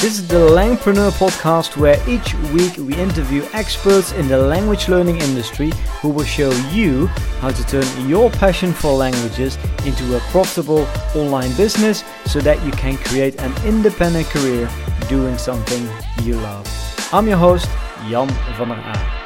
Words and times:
This 0.00 0.18
is 0.18 0.26
the 0.26 0.36
Langpreneur 0.36 1.10
podcast 1.10 1.76
where 1.76 2.00
each 2.08 2.32
week 2.54 2.74
we 2.78 2.94
interview 2.96 3.44
experts 3.52 4.12
in 4.12 4.28
the 4.28 4.38
language 4.38 4.88
learning 4.88 5.20
industry 5.20 5.72
who 6.00 6.08
will 6.08 6.24
show 6.24 6.50
you 6.72 7.08
how 7.42 7.50
to 7.50 7.62
turn 7.66 8.08
your 8.08 8.30
passion 8.30 8.72
for 8.72 8.94
languages 8.94 9.58
into 9.84 10.16
a 10.16 10.20
profitable 10.32 10.88
online 11.14 11.54
business 11.54 12.02
so 12.24 12.40
that 12.40 12.64
you 12.64 12.72
can 12.72 12.96
create 12.96 13.38
an 13.42 13.52
independent 13.66 14.26
career 14.28 14.70
doing 15.10 15.36
something 15.36 15.86
you 16.24 16.36
love. 16.36 16.66
I'm 17.12 17.28
your 17.28 17.36
host, 17.36 17.68
Jan 18.08 18.28
van 18.56 18.68
der 18.68 18.80
Aa. 18.80 19.20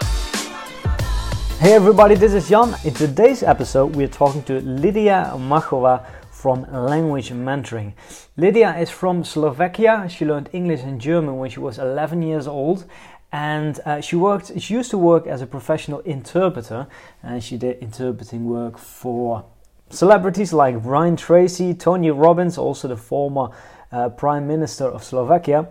Hey 1.61 1.75
everybody, 1.75 2.16
this 2.16 2.35
is 2.35 2.49
Jan. 2.49 2.75
In 2.85 2.93
today's 2.93 3.44
episode, 3.44 3.94
we're 3.94 4.08
talking 4.08 4.43
to 4.43 4.61
Lydia 4.61 5.32
Machova 5.36 6.04
from 6.44 6.66
Language 6.71 7.30
Mentoring. 7.30 7.94
Lydia 8.36 8.76
is 8.76 8.90
from 8.90 9.25
Slovakia. 9.25 10.07
She 10.11 10.26
learned 10.26 10.50
English 10.52 10.82
and 10.82 11.00
German 11.00 11.39
when 11.39 11.48
she 11.48 11.58
was 11.58 11.79
11 11.79 12.21
years 12.21 12.46
old. 12.46 12.85
And 13.32 13.80
uh, 13.86 14.02
she 14.02 14.14
worked. 14.16 14.52
She 14.61 14.75
used 14.75 14.90
to 14.90 14.99
work 14.99 15.26
as 15.26 15.40
a 15.40 15.46
professional 15.46 16.00
interpreter, 16.00 16.86
and 17.22 17.43
she 17.43 17.57
did 17.57 17.79
interpreting 17.79 18.44
work 18.44 18.76
for 18.76 19.46
celebrities 19.88 20.52
like 20.52 20.82
Brian 20.82 21.16
Tracy, 21.16 21.72
Tony 21.72 22.11
Robbins, 22.11 22.58
also 22.58 22.88
the 22.88 22.99
former 22.99 23.49
uh, 23.90 24.11
Prime 24.11 24.46
Minister 24.46 24.85
of 24.85 25.02
Slovakia. 25.02 25.68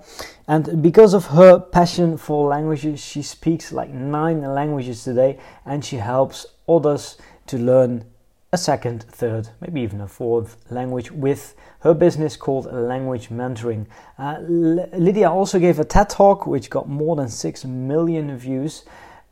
And 0.47 0.81
because 0.81 1.13
of 1.13 1.27
her 1.27 1.59
passion 1.59 2.17
for 2.17 2.49
languages, 2.49 2.99
she 2.99 3.21
speaks 3.21 3.71
like 3.71 3.91
nine 3.91 4.41
languages 4.41 5.03
today, 5.03 5.37
and 5.67 5.85
she 5.85 5.97
helps 5.97 6.47
others 6.67 7.19
to 7.45 7.59
learn 7.59 8.05
a 8.53 8.57
second, 8.57 9.01
third, 9.09 9.49
maybe 9.61 9.81
even 9.81 9.99
a 9.99 10.07
fourth 10.07 10.57
language 10.69 11.11
with 11.11 11.55
her 11.79 11.95
business 11.95 12.37
called 12.37 12.71
Language 12.71 13.29
Mentoring. 13.29 13.87
Uh, 14.19 14.37
Lydia 14.41 15.31
also 15.31 15.57
gave 15.57 15.79
a 15.79 15.83
TED 15.83 16.11
talk 16.11 16.45
which 16.45 16.69
got 16.69 16.87
more 16.87 17.15
than 17.15 17.29
6 17.29 17.65
million 17.65 18.37
views. 18.37 18.85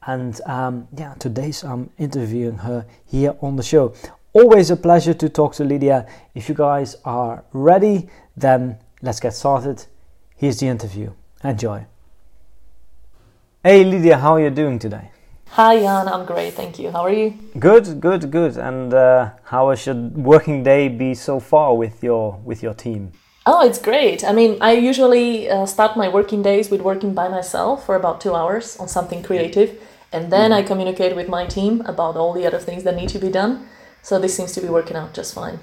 And 0.07 0.41
um, 0.47 0.87
yeah, 0.97 1.13
today's 1.19 1.63
I'm 1.63 1.91
interviewing 1.99 2.57
her 2.57 2.87
here 3.05 3.35
on 3.41 3.57
the 3.57 3.63
show. 3.63 3.93
Always 4.33 4.71
a 4.71 4.75
pleasure 4.75 5.13
to 5.13 5.29
talk 5.29 5.53
to 5.55 5.63
Lydia. 5.63 6.07
If 6.33 6.49
you 6.49 6.55
guys 6.55 6.95
are 7.05 7.43
ready, 7.53 8.09
then 8.35 8.79
let's 9.03 9.19
get 9.19 9.35
started. 9.35 9.85
Here's 10.35 10.59
the 10.59 10.65
interview. 10.65 11.11
Enjoy. 11.43 11.85
Hey 13.63 13.83
Lydia, 13.83 14.17
how 14.17 14.33
are 14.33 14.41
you 14.41 14.49
doing 14.49 14.79
today? 14.79 15.11
Hi, 15.55 15.81
Jan. 15.81 16.07
I'm 16.07 16.25
great, 16.25 16.53
thank 16.53 16.79
you. 16.79 16.91
How 16.91 17.01
are 17.01 17.11
you? 17.11 17.33
Good, 17.59 17.99
good, 17.99 18.31
good. 18.31 18.55
And 18.55 18.93
uh, 18.93 19.31
how 19.43 19.69
has 19.71 19.85
your 19.85 19.95
working 19.95 20.63
day 20.63 20.87
be 20.87 21.13
so 21.13 21.41
far 21.41 21.75
with 21.75 22.01
your 22.01 22.39
with 22.45 22.63
your 22.63 22.73
team? 22.73 23.11
Oh, 23.45 23.67
it's 23.67 23.77
great. 23.77 24.23
I 24.23 24.31
mean, 24.31 24.57
I 24.61 24.71
usually 24.71 25.49
uh, 25.49 25.65
start 25.65 25.97
my 25.97 26.07
working 26.07 26.41
days 26.41 26.69
with 26.71 26.79
working 26.79 27.13
by 27.13 27.27
myself 27.27 27.85
for 27.85 27.97
about 27.97 28.21
two 28.21 28.33
hours 28.33 28.77
on 28.77 28.87
something 28.87 29.23
creative, 29.23 29.77
and 30.13 30.31
then 30.31 30.51
mm-hmm. 30.51 30.65
I 30.65 30.67
communicate 30.71 31.17
with 31.17 31.27
my 31.27 31.45
team 31.45 31.81
about 31.81 32.15
all 32.15 32.31
the 32.31 32.47
other 32.47 32.59
things 32.59 32.83
that 32.85 32.95
need 32.95 33.09
to 33.09 33.19
be 33.19 33.29
done. 33.29 33.67
So 34.03 34.19
this 34.19 34.33
seems 34.33 34.53
to 34.53 34.61
be 34.61 34.69
working 34.69 34.95
out 34.95 35.13
just 35.13 35.33
fine. 35.33 35.59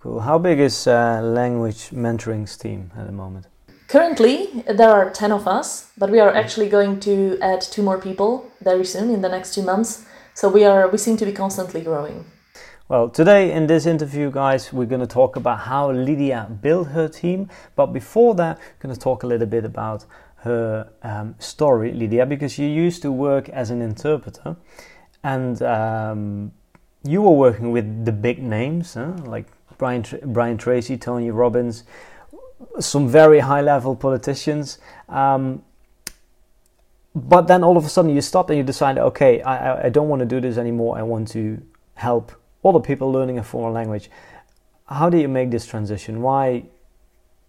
Cool. 0.00 0.20
How 0.20 0.38
big 0.38 0.60
is 0.60 0.86
uh, 0.86 1.20
Language 1.22 1.90
Mentoring's 1.90 2.56
team 2.56 2.90
at 2.96 3.04
the 3.04 3.12
moment? 3.12 3.48
Currently, 3.88 4.64
there 4.66 4.90
are 4.90 5.10
10 5.10 5.30
of 5.30 5.46
us, 5.46 5.90
but 5.96 6.10
we 6.10 6.18
are 6.18 6.34
actually 6.34 6.68
going 6.68 6.98
to 7.00 7.38
add 7.40 7.60
two 7.60 7.82
more 7.82 7.98
people 7.98 8.50
very 8.60 8.84
soon 8.84 9.10
in 9.10 9.22
the 9.22 9.28
next 9.28 9.54
two 9.54 9.62
months. 9.62 10.04
So 10.34 10.48
we 10.48 10.64
are 10.64 10.88
we 10.88 10.98
seem 10.98 11.16
to 11.18 11.24
be 11.24 11.32
constantly 11.32 11.82
growing. 11.82 12.24
Well, 12.88 13.08
today 13.08 13.52
in 13.52 13.68
this 13.68 13.86
interview, 13.86 14.30
guys, 14.32 14.72
we're 14.72 14.86
going 14.86 15.00
to 15.00 15.06
talk 15.06 15.36
about 15.36 15.60
how 15.60 15.92
Lydia 15.92 16.48
built 16.60 16.88
her 16.88 17.08
team. 17.08 17.48
But 17.76 17.86
before 17.86 18.34
that, 18.34 18.58
we're 18.58 18.88
going 18.88 18.94
to 18.94 19.00
talk 19.00 19.22
a 19.22 19.26
little 19.26 19.46
bit 19.46 19.64
about 19.64 20.04
her 20.38 20.90
um, 21.02 21.36
story, 21.38 21.92
Lydia, 21.92 22.26
because 22.26 22.58
you 22.58 22.66
used 22.66 23.02
to 23.02 23.12
work 23.12 23.48
as 23.50 23.70
an 23.70 23.82
interpreter 23.82 24.56
and 25.22 25.62
um, 25.62 26.52
you 27.04 27.22
were 27.22 27.36
working 27.36 27.70
with 27.70 28.04
the 28.04 28.12
big 28.12 28.42
names, 28.42 28.94
huh? 28.94 29.12
like 29.24 29.46
Brian, 29.78 30.04
Brian 30.26 30.58
Tracy, 30.58 30.96
Tony 30.96 31.30
Robbins 31.30 31.84
some 32.80 33.08
very 33.08 33.40
high 33.40 33.60
level 33.60 33.96
politicians. 33.96 34.78
Um, 35.08 35.62
but 37.14 37.48
then 37.48 37.64
all 37.64 37.76
of 37.76 37.84
a 37.84 37.88
sudden 37.88 38.14
you 38.14 38.20
stop 38.20 38.50
and 38.50 38.58
you 38.58 38.62
decide, 38.62 38.98
okay, 38.98 39.40
I, 39.40 39.86
I 39.86 39.88
don't 39.88 40.08
want 40.08 40.20
to 40.20 40.26
do 40.26 40.40
this 40.40 40.58
anymore. 40.58 40.98
I 40.98 41.02
want 41.02 41.28
to 41.28 41.62
help 41.94 42.32
other 42.62 42.80
people 42.80 43.10
learning 43.10 43.38
a 43.38 43.42
foreign 43.42 43.72
language. 43.72 44.10
How 44.86 45.08
do 45.08 45.16
you 45.16 45.28
make 45.28 45.50
this 45.50 45.66
transition? 45.66 46.20
Why? 46.20 46.64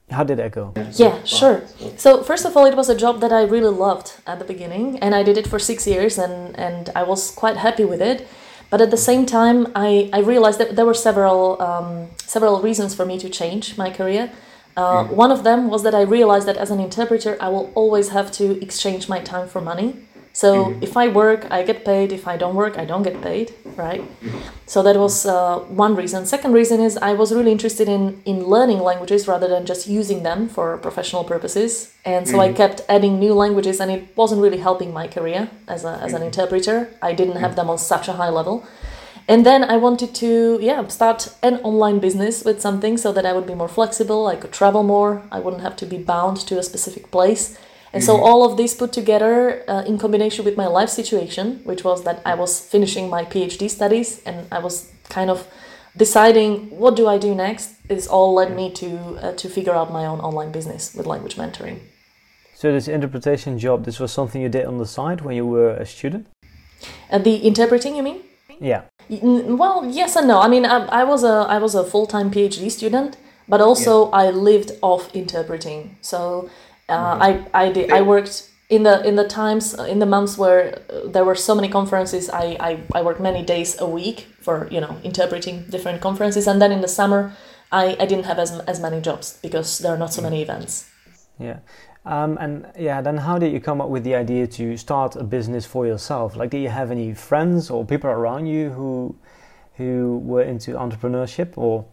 How 0.09 0.23
did 0.23 0.37
that 0.37 0.51
go? 0.53 0.73
Yeah, 0.93 1.21
sure. 1.25 1.63
So 1.97 2.23
first 2.23 2.45
of 2.45 2.55
all, 2.55 2.65
it 2.65 2.77
was 2.77 2.87
a 2.87 2.95
job 2.95 3.19
that 3.19 3.33
I 3.33 3.43
really 3.43 3.69
loved 3.69 4.13
at 4.25 4.39
the 4.39 4.45
beginning, 4.45 4.97
and 4.99 5.13
I 5.13 5.21
did 5.21 5.37
it 5.37 5.45
for 5.47 5.59
six 5.59 5.85
years, 5.85 6.17
and 6.17 6.57
and 6.57 6.89
I 6.95 7.03
was 7.03 7.29
quite 7.29 7.57
happy 7.57 7.83
with 7.83 8.01
it. 8.01 8.25
But 8.69 8.81
at 8.81 8.89
the 8.89 8.97
same 8.97 9.25
time, 9.25 9.67
I, 9.75 10.09
I 10.13 10.19
realized 10.19 10.59
that 10.59 10.75
there 10.75 10.85
were 10.85 10.93
several 10.93 11.61
um, 11.61 12.09
several 12.25 12.61
reasons 12.61 12.95
for 12.95 13.05
me 13.05 13.19
to 13.19 13.29
change 13.29 13.77
my 13.77 13.89
career. 13.89 14.31
Uh, 14.77 15.03
mm. 15.03 15.09
One 15.09 15.31
of 15.31 15.43
them 15.43 15.69
was 15.69 15.81
that 15.83 15.95
I 15.95 16.01
realized 16.01 16.47
that 16.47 16.57
as 16.57 16.69
an 16.69 16.79
interpreter, 16.79 17.35
I 17.41 17.49
will 17.49 17.71
always 17.73 18.09
have 18.09 18.31
to 18.33 18.61
exchange 18.61 19.09
my 19.09 19.19
time 19.19 19.47
for 19.47 19.59
money. 19.59 19.95
So 20.33 20.65
mm. 20.65 20.83
if 20.83 20.95
I 20.95 21.07
work, 21.07 21.47
I 21.49 21.63
get 21.63 21.83
paid. 21.83 22.11
If 22.11 22.27
I 22.27 22.37
don't 22.37 22.53
work, 22.53 22.77
I 22.77 22.85
don't 22.85 23.01
get 23.01 23.19
paid, 23.23 23.55
right? 23.75 24.03
Mm. 24.21 24.39
So 24.67 24.83
that 24.83 24.95
was 24.95 25.25
uh, 25.25 25.61
one 25.85 25.95
reason. 25.95 26.27
Second 26.27 26.53
reason 26.53 26.79
is 26.79 26.95
I 26.95 27.13
was 27.13 27.33
really 27.33 27.51
interested 27.51 27.89
in 27.89 28.21
in 28.23 28.37
learning 28.45 28.79
languages 28.89 29.27
rather 29.27 29.47
than 29.47 29.65
just 29.65 29.87
using 29.87 30.21
them 30.21 30.47
for 30.47 30.77
professional 30.77 31.23
purposes. 31.23 31.71
And 32.05 32.27
so 32.27 32.39
I 32.39 32.49
mm-hmm. 32.49 32.57
kept 32.61 32.81
adding 32.87 33.17
new 33.17 33.33
languages, 33.33 33.79
and 33.81 33.89
it 33.89 34.01
wasn't 34.15 34.41
really 34.45 34.61
helping 34.67 34.93
my 34.93 35.07
career 35.07 35.49
as 35.67 35.83
a, 35.85 35.93
as 36.05 36.13
an 36.13 36.19
mm-hmm. 36.19 36.27
interpreter. 36.29 36.75
I 37.01 37.13
didn't 37.19 37.39
have 37.45 37.55
them 37.55 37.67
on 37.73 37.79
such 37.79 38.07
a 38.07 38.13
high 38.13 38.29
level 38.29 38.55
and 39.27 39.45
then 39.45 39.63
i 39.63 39.75
wanted 39.75 40.13
to 40.15 40.57
yeah 40.61 40.85
start 40.87 41.33
an 41.43 41.55
online 41.57 41.99
business 41.99 42.43
with 42.43 42.61
something 42.61 42.97
so 42.97 43.11
that 43.11 43.25
i 43.25 43.33
would 43.33 43.45
be 43.45 43.55
more 43.55 43.67
flexible 43.67 44.27
i 44.27 44.35
could 44.35 44.51
travel 44.51 44.83
more 44.83 45.23
i 45.31 45.39
wouldn't 45.39 45.61
have 45.61 45.75
to 45.75 45.85
be 45.85 45.97
bound 45.97 46.37
to 46.37 46.57
a 46.57 46.63
specific 46.63 47.11
place. 47.11 47.57
And 47.93 48.03
mm-hmm. 48.03 48.17
so 48.17 48.21
all 48.21 48.43
of 48.43 48.57
this 48.57 48.75
put 48.75 48.91
together 48.91 49.63
uh, 49.67 49.83
in 49.87 49.97
combination 49.97 50.43
with 50.43 50.57
my 50.57 50.67
life 50.67 50.89
situation 50.89 51.61
which 51.63 51.83
was 51.83 52.03
that 52.03 52.21
i 52.25 52.35
was 52.35 52.59
finishing 52.59 53.09
my 53.09 53.23
phd 53.25 53.69
studies 53.69 54.21
and 54.25 54.47
i 54.51 54.59
was 54.59 54.91
kind 55.09 55.29
of 55.29 55.47
deciding 55.95 56.69
what 56.69 56.95
do 56.95 57.07
i 57.07 57.17
do 57.17 57.33
next 57.33 57.71
is 57.89 58.07
all 58.07 58.33
led 58.33 58.55
me 58.55 58.71
to 58.71 58.89
uh, 59.21 59.33
to 59.33 59.49
figure 59.49 59.73
out 59.73 59.91
my 59.91 60.05
own 60.05 60.19
online 60.19 60.51
business 60.51 60.93
with 60.93 61.05
language 61.05 61.35
mentoring. 61.35 61.79
So 62.53 62.71
this 62.71 62.87
interpretation 62.87 63.57
job 63.57 63.85
this 63.85 63.99
was 63.99 64.11
something 64.11 64.41
you 64.41 64.49
did 64.49 64.65
on 64.65 64.77
the 64.77 64.85
side 64.85 65.21
when 65.21 65.35
you 65.35 65.45
were 65.45 65.71
a 65.71 65.85
student? 65.85 66.27
Uh, 67.09 67.19
the 67.19 67.35
interpreting 67.35 67.95
you 67.95 68.03
mean? 68.03 68.19
Yeah 68.59 68.81
well, 69.09 69.85
yes 69.85 70.15
and 70.15 70.27
no. 70.27 70.39
I 70.39 70.47
mean, 70.47 70.65
I, 70.65 70.85
I 70.87 71.03
was 71.03 71.23
a 71.23 71.45
I 71.49 71.59
was 71.59 71.75
a 71.75 71.83
full 71.83 72.05
time 72.05 72.31
PhD 72.31 72.69
student, 72.71 73.17
but 73.47 73.61
also 73.61 74.05
yeah. 74.05 74.15
I 74.15 74.29
lived 74.29 74.71
off 74.81 75.13
interpreting. 75.15 75.97
So 76.01 76.49
uh, 76.89 77.13
mm-hmm. 77.13 77.21
I 77.53 77.65
I 77.65 77.71
did 77.71 77.91
I 77.91 78.01
worked 78.01 78.49
in 78.69 78.83
the 78.83 79.05
in 79.07 79.15
the 79.15 79.27
times 79.27 79.73
in 79.73 79.99
the 79.99 80.05
months 80.05 80.37
where 80.37 80.81
uh, 80.89 81.07
there 81.07 81.23
were 81.23 81.35
so 81.35 81.55
many 81.55 81.69
conferences. 81.69 82.29
I, 82.29 82.57
I 82.59 82.79
I 82.93 83.01
worked 83.01 83.21
many 83.21 83.43
days 83.43 83.79
a 83.79 83.87
week 83.87 84.27
for 84.41 84.67
you 84.71 84.81
know 84.81 84.97
interpreting 85.03 85.65
different 85.69 86.01
conferences, 86.01 86.47
and 86.47 86.61
then 86.61 86.71
in 86.71 86.81
the 86.81 86.87
summer 86.87 87.33
I 87.71 87.95
I 87.99 88.05
didn't 88.05 88.25
have 88.25 88.39
as 88.39 88.59
as 88.67 88.79
many 88.79 89.01
jobs 89.01 89.39
because 89.41 89.79
there 89.79 89.93
are 89.93 89.97
not 89.97 90.13
so 90.13 90.21
many 90.21 90.41
events. 90.41 90.89
Yeah. 91.39 91.59
Um, 92.07 92.37
and 92.39 92.65
yeah, 92.79 93.01
then 93.01 93.17
how 93.17 93.37
did 93.37 93.51
you 93.51 93.59
come 93.59 93.81
up 93.81 93.89
with 93.89 94.05
the 94.05 94.15
idea 94.15 94.47
to 94.47 94.77
start 94.77 95.17
a 95.17 95.25
business 95.25 95.65
for 95.65 95.85
yourself? 95.85 96.37
Like, 96.37 96.51
did 96.51 96.61
you 96.61 96.69
have 96.69 96.89
any 96.89 97.13
friends 97.13 97.69
or 97.69 97.85
people 97.85 98.09
around 98.09 98.47
you 98.47 98.69
who 98.69 99.15
who 99.75 100.19
were 100.23 100.41
into 100.41 100.71
entrepreneurship, 100.71 101.57
or? 101.57 101.85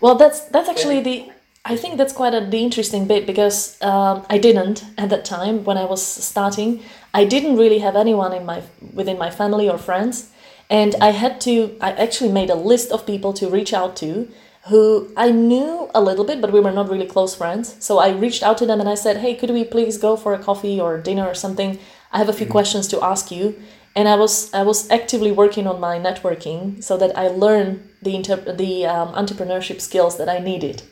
Well, 0.00 0.16
that's 0.16 0.40
that's 0.46 0.68
actually 0.68 1.00
the. 1.00 1.30
I 1.64 1.76
think 1.76 1.98
that's 1.98 2.12
quite 2.12 2.34
a, 2.34 2.44
the 2.44 2.58
interesting 2.58 3.06
bit 3.06 3.24
because 3.24 3.80
um, 3.82 4.26
I 4.28 4.38
didn't 4.38 4.84
at 4.98 5.10
that 5.10 5.24
time 5.24 5.62
when 5.62 5.78
I 5.78 5.84
was 5.84 6.04
starting. 6.04 6.82
I 7.14 7.24
didn't 7.24 7.56
really 7.56 7.78
have 7.78 7.94
anyone 7.94 8.32
in 8.32 8.44
my 8.44 8.62
within 8.92 9.18
my 9.18 9.30
family 9.30 9.70
or 9.70 9.78
friends, 9.78 10.32
and 10.68 10.96
I 11.00 11.12
had 11.12 11.40
to. 11.42 11.76
I 11.80 11.92
actually 11.92 12.32
made 12.32 12.50
a 12.50 12.56
list 12.56 12.90
of 12.90 13.06
people 13.06 13.32
to 13.34 13.48
reach 13.48 13.72
out 13.72 13.94
to 13.98 14.26
who 14.68 15.12
I 15.16 15.30
knew 15.30 15.90
a 15.94 16.00
little 16.00 16.24
bit, 16.24 16.40
but 16.40 16.52
we 16.52 16.60
were 16.60 16.70
not 16.70 16.88
really 16.88 17.06
close 17.06 17.34
friends. 17.34 17.74
So 17.80 17.98
I 17.98 18.10
reached 18.10 18.42
out 18.42 18.58
to 18.58 18.66
them 18.66 18.80
and 18.80 18.88
I 18.88 18.94
said, 18.94 19.16
Hey, 19.18 19.34
could 19.34 19.50
we 19.50 19.64
please 19.64 19.98
go 19.98 20.16
for 20.16 20.34
a 20.34 20.38
coffee 20.38 20.80
or 20.80 20.98
dinner 20.98 21.26
or 21.26 21.34
something? 21.34 21.78
I 22.12 22.18
have 22.18 22.28
a 22.28 22.32
few 22.32 22.46
mm-hmm. 22.46 22.52
questions 22.52 22.86
to 22.88 23.02
ask 23.02 23.30
you. 23.30 23.60
And 23.94 24.08
I 24.08 24.16
was 24.16 24.52
I 24.54 24.62
was 24.62 24.90
actively 24.90 25.32
working 25.32 25.66
on 25.66 25.78
my 25.78 25.98
networking 25.98 26.82
so 26.82 26.96
that 26.96 27.16
I 27.18 27.28
learned 27.28 27.86
the 28.00 28.16
inter- 28.16 28.54
the 28.54 28.86
um, 28.86 29.12
entrepreneurship 29.12 29.82
skills 29.82 30.16
that 30.16 30.30
I 30.30 30.38
needed, 30.38 30.82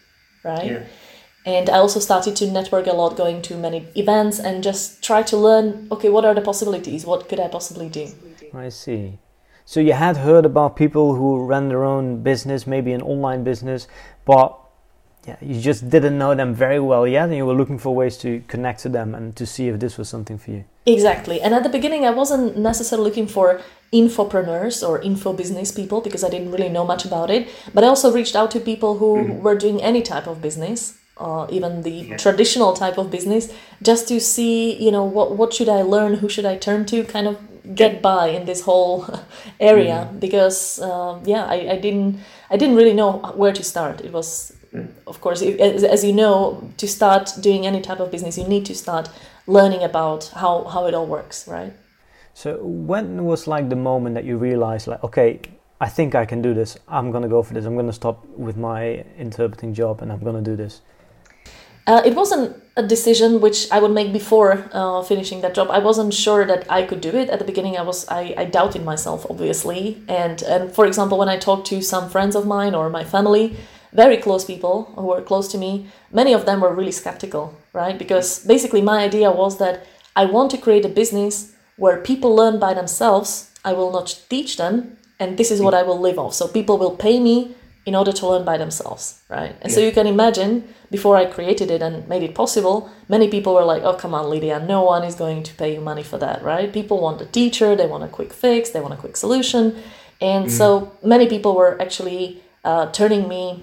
right? 0.44 0.70
Yeah. 0.72 0.82
And 1.46 1.70
I 1.70 1.78
also 1.78 2.00
started 2.00 2.36
to 2.36 2.50
network 2.50 2.86
a 2.86 2.92
lot, 2.92 3.16
going 3.16 3.40
to 3.42 3.56
many 3.56 3.86
events 3.94 4.38
and 4.38 4.62
just 4.62 5.02
try 5.02 5.22
to 5.22 5.36
learn. 5.38 5.88
Okay, 5.90 6.10
what 6.10 6.26
are 6.26 6.34
the 6.34 6.42
possibilities? 6.42 7.06
What 7.06 7.26
could 7.30 7.40
I 7.40 7.48
possibly 7.48 7.88
do? 7.88 8.08
I 8.52 8.68
see. 8.68 9.18
So 9.70 9.78
you 9.78 9.92
had 9.92 10.16
heard 10.16 10.44
about 10.44 10.74
people 10.74 11.14
who 11.14 11.46
ran 11.46 11.68
their 11.68 11.84
own 11.84 12.24
business, 12.24 12.66
maybe 12.66 12.92
an 12.92 13.02
online 13.02 13.44
business, 13.44 13.86
but 14.24 14.58
yeah, 15.28 15.36
you 15.40 15.60
just 15.60 15.88
didn't 15.88 16.18
know 16.18 16.34
them 16.34 16.52
very 16.52 16.80
well 16.80 17.06
yet, 17.06 17.28
and 17.28 17.36
you 17.36 17.46
were 17.46 17.54
looking 17.54 17.78
for 17.78 17.94
ways 17.94 18.16
to 18.16 18.42
connect 18.48 18.80
to 18.80 18.88
them 18.88 19.14
and 19.14 19.36
to 19.36 19.46
see 19.46 19.68
if 19.68 19.78
this 19.78 19.96
was 19.96 20.08
something 20.08 20.38
for 20.38 20.50
you. 20.50 20.64
Exactly. 20.86 21.40
And 21.40 21.54
at 21.54 21.62
the 21.62 21.68
beginning, 21.68 22.04
I 22.04 22.10
wasn't 22.10 22.58
necessarily 22.58 23.10
looking 23.10 23.28
for 23.28 23.60
infopreneurs 23.92 24.82
or 24.82 25.00
info 25.02 25.32
business 25.32 25.70
people 25.70 26.00
because 26.00 26.24
I 26.24 26.30
didn't 26.30 26.50
really 26.50 26.68
know 26.68 26.84
much 26.84 27.04
about 27.04 27.30
it. 27.30 27.48
But 27.72 27.84
I 27.84 27.86
also 27.86 28.10
reached 28.10 28.34
out 28.34 28.50
to 28.50 28.58
people 28.58 28.98
who 28.98 29.18
mm-hmm. 29.18 29.40
were 29.40 29.54
doing 29.54 29.80
any 29.80 30.02
type 30.02 30.26
of 30.26 30.42
business, 30.42 30.98
uh, 31.16 31.46
even 31.48 31.82
the 31.82 31.90
yeah. 31.90 32.16
traditional 32.16 32.72
type 32.72 32.98
of 32.98 33.08
business, 33.08 33.54
just 33.82 34.08
to 34.08 34.18
see, 34.18 34.74
you 34.84 34.90
know, 34.90 35.04
what 35.04 35.36
what 35.36 35.54
should 35.54 35.68
I 35.68 35.82
learn, 35.82 36.14
who 36.14 36.28
should 36.28 36.44
I 36.44 36.56
turn 36.56 36.86
to, 36.86 37.04
kind 37.04 37.28
of 37.28 37.38
get 37.74 38.02
by 38.02 38.28
in 38.28 38.44
this 38.46 38.62
whole 38.62 39.06
area 39.60 40.06
mm-hmm. 40.06 40.18
because 40.18 40.80
um, 40.80 41.22
yeah, 41.24 41.44
I, 41.44 41.72
I 41.72 41.78
didn't 41.78 42.20
I 42.50 42.56
didn't 42.56 42.76
really 42.76 42.94
know 42.94 43.18
where 43.36 43.52
to 43.52 43.62
start. 43.62 44.00
It 44.00 44.12
was 44.12 44.52
of 45.06 45.20
course, 45.20 45.42
as, 45.42 45.82
as 45.82 46.04
you 46.04 46.12
know, 46.12 46.70
to 46.76 46.86
start 46.86 47.32
doing 47.40 47.66
any 47.66 47.80
type 47.80 48.00
of 48.00 48.10
business, 48.10 48.38
you 48.38 48.46
need 48.46 48.64
to 48.66 48.74
start 48.74 49.08
learning 49.46 49.82
about 49.82 50.30
how, 50.36 50.64
how 50.64 50.86
it 50.86 50.94
all 50.94 51.06
works, 51.06 51.48
right? 51.48 51.72
So 52.34 52.58
when 52.62 53.24
was 53.24 53.46
like 53.46 53.68
the 53.68 53.76
moment 53.76 54.14
that 54.14 54.24
you 54.24 54.38
realized 54.38 54.86
like, 54.86 55.02
okay, 55.02 55.40
I 55.80 55.88
think 55.88 56.14
I 56.14 56.24
can 56.24 56.40
do 56.40 56.54
this. 56.54 56.78
I'm 56.88 57.10
gonna 57.10 57.28
go 57.28 57.42
for 57.42 57.54
this. 57.54 57.64
I'm 57.64 57.74
gonna 57.74 57.92
stop 57.92 58.24
with 58.26 58.56
my 58.56 59.04
interpreting 59.18 59.74
job 59.74 60.02
and 60.02 60.12
I'm 60.12 60.22
gonna 60.22 60.42
do 60.42 60.54
this. 60.54 60.82
Uh, 61.90 62.00
it 62.04 62.14
wasn't 62.14 62.54
a 62.76 62.84
decision 62.84 63.40
which 63.40 63.68
I 63.72 63.80
would 63.80 63.90
make 63.90 64.12
before 64.12 64.64
uh, 64.72 65.02
finishing 65.02 65.40
that 65.40 65.54
job. 65.56 65.70
I 65.72 65.80
wasn't 65.80 66.14
sure 66.14 66.46
that 66.46 66.70
I 66.70 66.84
could 66.84 67.00
do 67.00 67.08
it 67.08 67.28
at 67.30 67.40
the 67.40 67.44
beginning. 67.44 67.76
I 67.76 67.82
was 67.82 68.06
I, 68.08 68.32
I 68.38 68.44
doubted 68.44 68.84
myself 68.84 69.26
obviously, 69.28 70.00
and 70.06 70.40
and 70.42 70.72
for 70.72 70.86
example, 70.86 71.18
when 71.18 71.28
I 71.28 71.36
talked 71.36 71.66
to 71.72 71.82
some 71.82 72.08
friends 72.08 72.36
of 72.36 72.46
mine 72.46 72.76
or 72.76 72.88
my 72.90 73.02
family, 73.02 73.56
very 73.92 74.18
close 74.18 74.44
people 74.44 74.84
who 74.94 75.06
were 75.06 75.20
close 75.20 75.48
to 75.48 75.58
me, 75.58 75.88
many 76.12 76.32
of 76.32 76.46
them 76.46 76.60
were 76.60 76.72
really 76.72 76.92
skeptical, 76.92 77.58
right? 77.72 77.98
Because 77.98 78.46
basically, 78.46 78.82
my 78.82 78.98
idea 79.02 79.32
was 79.32 79.58
that 79.58 79.84
I 80.14 80.26
want 80.26 80.52
to 80.52 80.58
create 80.58 80.84
a 80.84 80.96
business 81.00 81.56
where 81.76 82.06
people 82.10 82.36
learn 82.36 82.60
by 82.60 82.72
themselves. 82.72 83.50
I 83.64 83.72
will 83.72 83.90
not 83.90 84.08
teach 84.28 84.58
them, 84.58 84.96
and 85.18 85.36
this 85.36 85.50
is 85.50 85.60
what 85.60 85.74
I 85.74 85.82
will 85.82 86.00
live 86.00 86.20
off. 86.20 86.34
So 86.34 86.46
people 86.46 86.78
will 86.78 86.96
pay 86.96 87.18
me 87.18 87.56
in 87.86 87.94
order 87.94 88.12
to 88.12 88.26
learn 88.26 88.44
by 88.44 88.56
themselves, 88.58 89.22
right? 89.28 89.56
And 89.62 89.70
yeah. 89.70 89.74
so 89.74 89.80
you 89.80 89.92
can 89.92 90.06
imagine, 90.06 90.72
before 90.90 91.16
I 91.16 91.24
created 91.24 91.70
it 91.70 91.80
and 91.80 92.06
made 92.08 92.22
it 92.22 92.34
possible, 92.34 92.90
many 93.08 93.28
people 93.28 93.54
were 93.54 93.64
like, 93.64 93.82
oh, 93.82 93.94
come 93.94 94.14
on, 94.14 94.28
Lydia, 94.28 94.60
no 94.60 94.82
one 94.82 95.02
is 95.02 95.14
going 95.14 95.42
to 95.44 95.54
pay 95.54 95.74
you 95.74 95.80
money 95.80 96.02
for 96.02 96.18
that, 96.18 96.42
right? 96.42 96.72
People 96.72 97.00
want 97.00 97.20
a 97.20 97.26
teacher, 97.26 97.74
they 97.74 97.86
want 97.86 98.04
a 98.04 98.08
quick 98.08 98.32
fix, 98.32 98.70
they 98.70 98.80
want 98.80 98.94
a 98.94 98.98
quick 98.98 99.16
solution. 99.16 99.76
And 100.20 100.46
mm. 100.46 100.50
so 100.50 100.92
many 101.02 101.26
people 101.26 101.54
were 101.56 101.80
actually 101.80 102.42
uh, 102.64 102.90
turning 102.92 103.28
me 103.28 103.62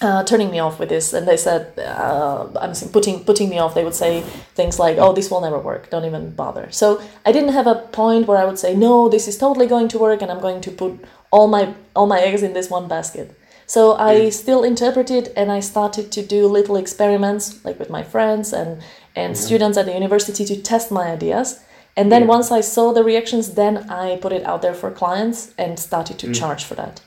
uh, 0.00 0.22
turning 0.24 0.50
me 0.50 0.60
off 0.60 0.78
with 0.78 0.88
this, 0.88 1.12
and 1.12 1.26
they 1.26 1.36
said, 1.36 1.76
uh, 1.78 2.46
"I'm 2.60 2.72
putting 2.92 3.24
putting 3.24 3.48
me 3.48 3.58
off." 3.58 3.74
They 3.74 3.82
would 3.82 3.94
say 3.94 4.20
things 4.54 4.78
like, 4.78 4.96
"Oh, 4.96 5.12
this 5.12 5.30
will 5.30 5.40
never 5.40 5.58
work. 5.58 5.90
Don't 5.90 6.04
even 6.04 6.30
bother." 6.30 6.70
So 6.70 7.02
I 7.26 7.32
didn't 7.32 7.52
have 7.52 7.66
a 7.66 7.74
point 7.74 8.28
where 8.28 8.38
I 8.38 8.44
would 8.44 8.58
say, 8.58 8.76
"No, 8.76 9.08
this 9.08 9.26
is 9.26 9.36
totally 9.36 9.66
going 9.66 9.88
to 9.88 9.98
work," 9.98 10.22
and 10.22 10.30
I'm 10.30 10.40
going 10.40 10.60
to 10.60 10.70
put 10.70 11.04
all 11.30 11.48
my 11.48 11.74
all 11.96 12.06
my 12.06 12.20
eggs 12.20 12.42
in 12.42 12.52
this 12.52 12.70
one 12.70 12.86
basket. 12.86 13.37
So 13.68 13.96
I 13.98 14.14
mm. 14.14 14.32
still 14.32 14.64
interpreted, 14.64 15.30
and 15.36 15.52
I 15.52 15.60
started 15.60 16.10
to 16.12 16.22
do 16.22 16.48
little 16.48 16.76
experiments, 16.76 17.64
like 17.64 17.78
with 17.78 17.90
my 17.90 18.02
friends 18.02 18.52
and 18.52 18.82
and 19.14 19.34
mm-hmm. 19.34 19.46
students 19.46 19.78
at 19.78 19.84
the 19.86 19.92
university, 19.92 20.44
to 20.46 20.56
test 20.56 20.90
my 20.90 21.12
ideas. 21.12 21.60
And 21.94 22.10
then 22.10 22.22
yeah. 22.22 22.28
once 22.36 22.50
I 22.50 22.62
saw 22.62 22.92
the 22.92 23.04
reactions, 23.04 23.54
then 23.54 23.90
I 23.90 24.16
put 24.16 24.32
it 24.32 24.44
out 24.44 24.62
there 24.62 24.74
for 24.74 24.90
clients 24.90 25.52
and 25.58 25.78
started 25.78 26.18
to 26.20 26.28
mm. 26.28 26.34
charge 26.34 26.64
for 26.64 26.76
that. 26.76 27.02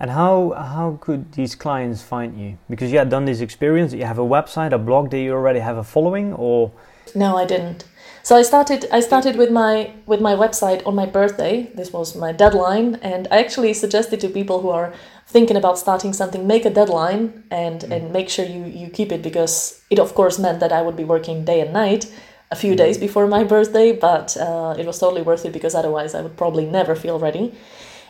And 0.00 0.10
how 0.10 0.54
how 0.56 0.98
could 1.00 1.32
these 1.32 1.54
clients 1.54 2.00
find 2.02 2.40
you? 2.40 2.56
Because 2.70 2.90
you 2.92 2.98
had 2.98 3.10
done 3.10 3.26
this 3.26 3.40
experience, 3.40 3.92
you 3.92 4.06
have 4.06 4.18
a 4.18 4.28
website, 4.36 4.72
a 4.72 4.78
blog, 4.78 5.10
do 5.10 5.16
you 5.16 5.32
already 5.32 5.60
have 5.60 5.76
a 5.76 5.84
following 5.84 6.32
or 6.32 6.70
No, 7.14 7.36
I 7.36 7.44
didn't. 7.44 7.84
So 8.28 8.36
I 8.36 8.42
started 8.42 8.84
I 8.92 9.00
started 9.00 9.36
with 9.36 9.50
my 9.50 9.90
with 10.04 10.20
my 10.20 10.34
website 10.34 10.86
on 10.86 10.94
my 10.94 11.06
birthday. 11.06 11.72
This 11.74 11.94
was 11.94 12.14
my 12.14 12.30
deadline 12.30 12.96
and 12.96 13.26
I 13.30 13.38
actually 13.38 13.72
suggested 13.72 14.20
to 14.20 14.28
people 14.28 14.60
who 14.60 14.68
are 14.68 14.92
thinking 15.26 15.56
about 15.56 15.78
starting 15.78 16.12
something 16.12 16.46
make 16.46 16.66
a 16.66 16.70
deadline 16.80 17.44
and 17.50 17.80
mm. 17.80 17.90
and 17.90 18.12
make 18.12 18.28
sure 18.28 18.44
you 18.44 18.64
you 18.64 18.90
keep 18.90 19.12
it 19.12 19.22
because 19.22 19.80
it 19.88 19.98
of 19.98 20.12
course 20.14 20.38
meant 20.38 20.60
that 20.60 20.72
I 20.72 20.82
would 20.82 20.94
be 20.94 21.04
working 21.04 21.46
day 21.46 21.62
and 21.62 21.72
night 21.72 22.04
a 22.50 22.56
few 22.56 22.74
mm. 22.74 22.82
days 22.84 22.98
before 22.98 23.26
my 23.26 23.44
birthday, 23.44 23.92
but 23.92 24.36
uh, 24.36 24.74
it 24.78 24.84
was 24.84 24.98
totally 24.98 25.22
worth 25.22 25.46
it 25.46 25.54
because 25.54 25.74
otherwise 25.74 26.14
I 26.14 26.20
would 26.20 26.36
probably 26.36 26.66
never 26.66 26.94
feel 26.94 27.18
ready. 27.18 27.54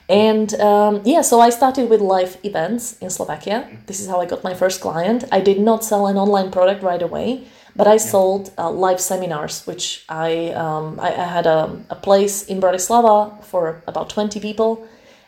And 0.09 0.51
um, 0.59 1.03
yeah, 1.05 1.23
so 1.23 1.39
I 1.39 1.51
started 1.51 1.89
with 1.91 2.01
live 2.01 2.39
events 2.43 2.99
in 2.99 3.11
Slovakia. 3.11 3.69
This 3.87 4.01
is 4.01 4.09
how 4.09 4.19
I 4.21 4.27
got 4.27 4.43
my 4.43 4.55
first 4.55 4.81
client. 4.81 5.23
I 5.31 5.41
did 5.41 5.61
not 5.61 5.85
sell 5.85 6.09
an 6.09 6.17
online 6.17 6.51
product 6.51 6.83
right 6.83 7.03
away, 7.03 7.47
but 7.77 7.87
I 7.87 7.97
sold 7.97 8.53
uh, 8.59 8.71
live 8.71 9.01
seminars, 9.01 9.67
which 9.67 10.05
I, 10.09 10.51
um, 10.51 10.99
I, 11.01 11.09
I, 11.09 11.25
had 11.25 11.47
a, 11.47 11.81
a 11.91 11.95
place 11.95 12.45
in 12.45 12.61
Bratislava 12.61 13.45
for 13.45 13.83
about 13.87 14.11
20 14.11 14.41
people. 14.41 14.87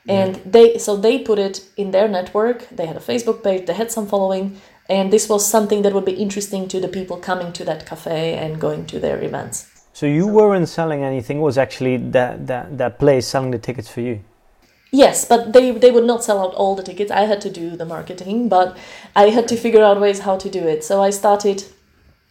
And 0.09 0.37
yeah. 0.37 0.43
they 0.47 0.79
so 0.79 0.97
they 0.97 1.19
put 1.19 1.39
it 1.39 1.69
in 1.77 1.91
their 1.91 2.09
network. 2.09 2.69
They 2.71 2.87
had 2.87 2.97
a 2.97 3.01
Facebook 3.01 3.45
page, 3.45 3.67
they 3.67 3.75
had 3.75 3.93
some 3.93 4.07
following, 4.07 4.61
and 4.89 5.13
this 5.13 5.29
was 5.29 5.47
something 5.47 5.83
that 5.83 5.93
would 5.93 6.07
be 6.07 6.13
interesting 6.13 6.69
to 6.69 6.81
the 6.81 6.89
people 6.89 7.17
coming 7.19 7.53
to 7.53 7.65
that 7.65 7.87
cafe 7.87 8.35
and 8.35 8.59
going 8.59 8.87
to 8.87 8.99
their 8.99 9.23
events. 9.23 9.67
So 9.93 10.07
you 10.07 10.27
weren't 10.27 10.69
selling 10.69 11.05
anything; 11.05 11.39
it 11.39 11.43
was 11.43 11.59
actually 11.59 11.99
that 12.13 12.47
that 12.47 12.79
that 12.79 12.99
place 12.99 13.27
selling 13.27 13.51
the 13.51 13.59
tickets 13.59 13.89
for 13.91 14.01
you. 14.01 14.21
Yes, 14.91 15.25
but 15.25 15.53
they 15.53 15.71
they 15.71 15.91
would 15.91 16.07
not 16.07 16.25
sell 16.25 16.41
out 16.41 16.55
all 16.55 16.75
the 16.75 16.83
tickets. 16.83 17.11
I 17.11 17.27
had 17.27 17.41
to 17.43 17.51
do 17.51 17.77
the 17.77 17.85
marketing, 17.85 18.49
but 18.49 18.77
I 19.15 19.31
had 19.31 19.47
to 19.49 19.57
figure 19.57 19.85
out 19.85 20.01
ways 20.01 20.21
how 20.21 20.37
to 20.39 20.49
do 20.49 20.67
it. 20.67 20.83
So 20.83 21.03
I 21.03 21.11
started 21.11 21.65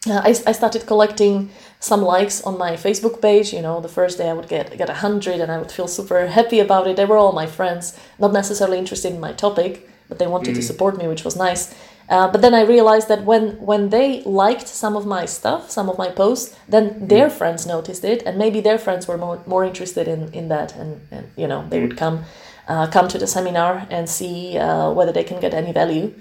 uh, 0.08 0.22
I, 0.24 0.30
I 0.30 0.54
started 0.54 0.88
collecting 0.88 1.50
some 1.80 2.02
likes 2.02 2.42
on 2.44 2.58
my 2.58 2.74
Facebook 2.74 3.22
page. 3.22 3.54
You 3.54 3.62
know, 3.62 3.82
the 3.82 3.90
first 3.90 4.18
day 4.18 4.30
I 4.30 4.34
would 4.34 4.48
get 4.48 4.78
get 4.78 4.90
a 4.90 4.94
hundred, 4.94 5.40
and 5.40 5.52
I 5.52 5.58
would 5.58 5.72
feel 5.72 5.88
super 5.88 6.28
happy 6.28 6.60
about 6.60 6.88
it. 6.88 6.96
They 6.96 7.06
were 7.06 7.18
all 7.18 7.34
my 7.34 7.48
friends, 7.48 7.98
not 8.18 8.32
necessarily 8.32 8.78
interested 8.78 9.14
in 9.14 9.20
my 9.20 9.34
topic, 9.34 9.90
but 10.08 10.20
they 10.20 10.28
wanted 10.28 10.52
mm. 10.52 10.56
to 10.56 10.62
support 10.62 10.98
me, 10.98 11.08
which 11.08 11.26
was 11.26 11.36
nice. 11.36 11.76
Uh, 12.10 12.28
but 12.32 12.42
then 12.42 12.56
I 12.56 12.64
realized 12.64 13.08
that 13.10 13.24
when 13.24 13.58
when 13.60 13.90
they 13.90 14.24
liked 14.24 14.68
some 14.68 14.96
of 14.96 15.06
my 15.06 15.26
stuff, 15.26 15.70
some 15.70 15.90
of 15.90 15.98
my 15.98 16.10
posts, 16.10 16.56
then 16.68 17.08
their 17.08 17.30
mm. 17.30 17.38
friends 17.38 17.68
noticed 17.68 18.04
it, 18.04 18.24
and 18.26 18.38
maybe 18.38 18.62
their 18.62 18.80
friends 18.80 19.08
were 19.08 19.18
more, 19.18 19.42
more 19.46 19.64
interested 19.66 20.08
in 20.08 20.34
in 20.34 20.48
that, 20.48 20.76
and, 20.76 21.02
and 21.12 21.28
you 21.36 21.48
know 21.48 21.68
they 21.70 21.80
would 21.82 21.96
mm. 21.96 21.98
come 21.98 22.24
uh, 22.70 22.88
come 22.88 23.08
to 23.10 23.18
the 23.18 23.28
seminar 23.28 23.86
and 23.90 24.10
see 24.10 24.58
uh, 24.58 24.90
whether 24.92 25.12
they 25.12 25.24
can 25.24 25.40
get 25.40 25.54
any 25.54 25.72
value. 25.72 26.14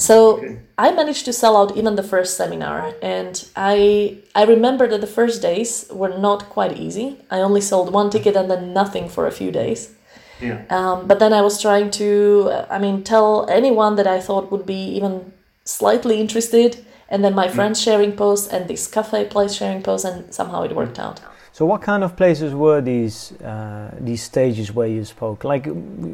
So 0.00 0.38
okay. 0.38 0.58
I 0.78 0.92
managed 0.92 1.26
to 1.26 1.32
sell 1.32 1.56
out 1.58 1.76
even 1.76 1.94
the 1.94 2.02
first 2.02 2.36
seminar, 2.36 2.94
and 3.02 3.34
I 3.54 4.16
I 4.34 4.44
remember 4.44 4.88
that 4.88 5.02
the 5.02 5.12
first 5.18 5.42
days 5.42 5.86
were 5.92 6.16
not 6.18 6.48
quite 6.48 6.78
easy. 6.78 7.18
I 7.30 7.40
only 7.40 7.60
sold 7.60 7.92
one 7.92 8.08
ticket 8.08 8.34
and 8.34 8.50
then 8.50 8.72
nothing 8.72 9.10
for 9.10 9.26
a 9.26 9.30
few 9.30 9.50
days. 9.52 9.92
Yeah. 10.40 10.64
Um, 10.70 11.06
but 11.06 11.18
then 11.18 11.34
I 11.34 11.42
was 11.42 11.60
trying 11.60 11.90
to, 12.00 12.64
I 12.70 12.78
mean, 12.78 13.04
tell 13.04 13.46
anyone 13.50 13.96
that 13.96 14.06
I 14.06 14.20
thought 14.20 14.50
would 14.50 14.64
be 14.64 14.96
even 14.96 15.32
slightly 15.64 16.18
interested, 16.18 16.82
and 17.10 17.22
then 17.22 17.34
my 17.34 17.48
mm. 17.48 17.54
friends 17.54 17.78
sharing 17.78 18.12
posts 18.16 18.48
and 18.48 18.66
this 18.66 18.86
cafe 18.86 19.26
place 19.26 19.52
sharing 19.52 19.82
posts, 19.82 20.06
and 20.08 20.32
somehow 20.32 20.62
it 20.62 20.74
worked 20.74 20.98
out. 20.98 21.20
So, 21.60 21.66
what 21.66 21.82
kind 21.82 22.02
of 22.02 22.16
places 22.16 22.54
were 22.54 22.80
these 22.80 23.32
uh, 23.32 23.94
these 24.00 24.22
stages 24.22 24.72
where 24.72 24.88
you 24.88 25.04
spoke? 25.04 25.44
Like, 25.44 25.64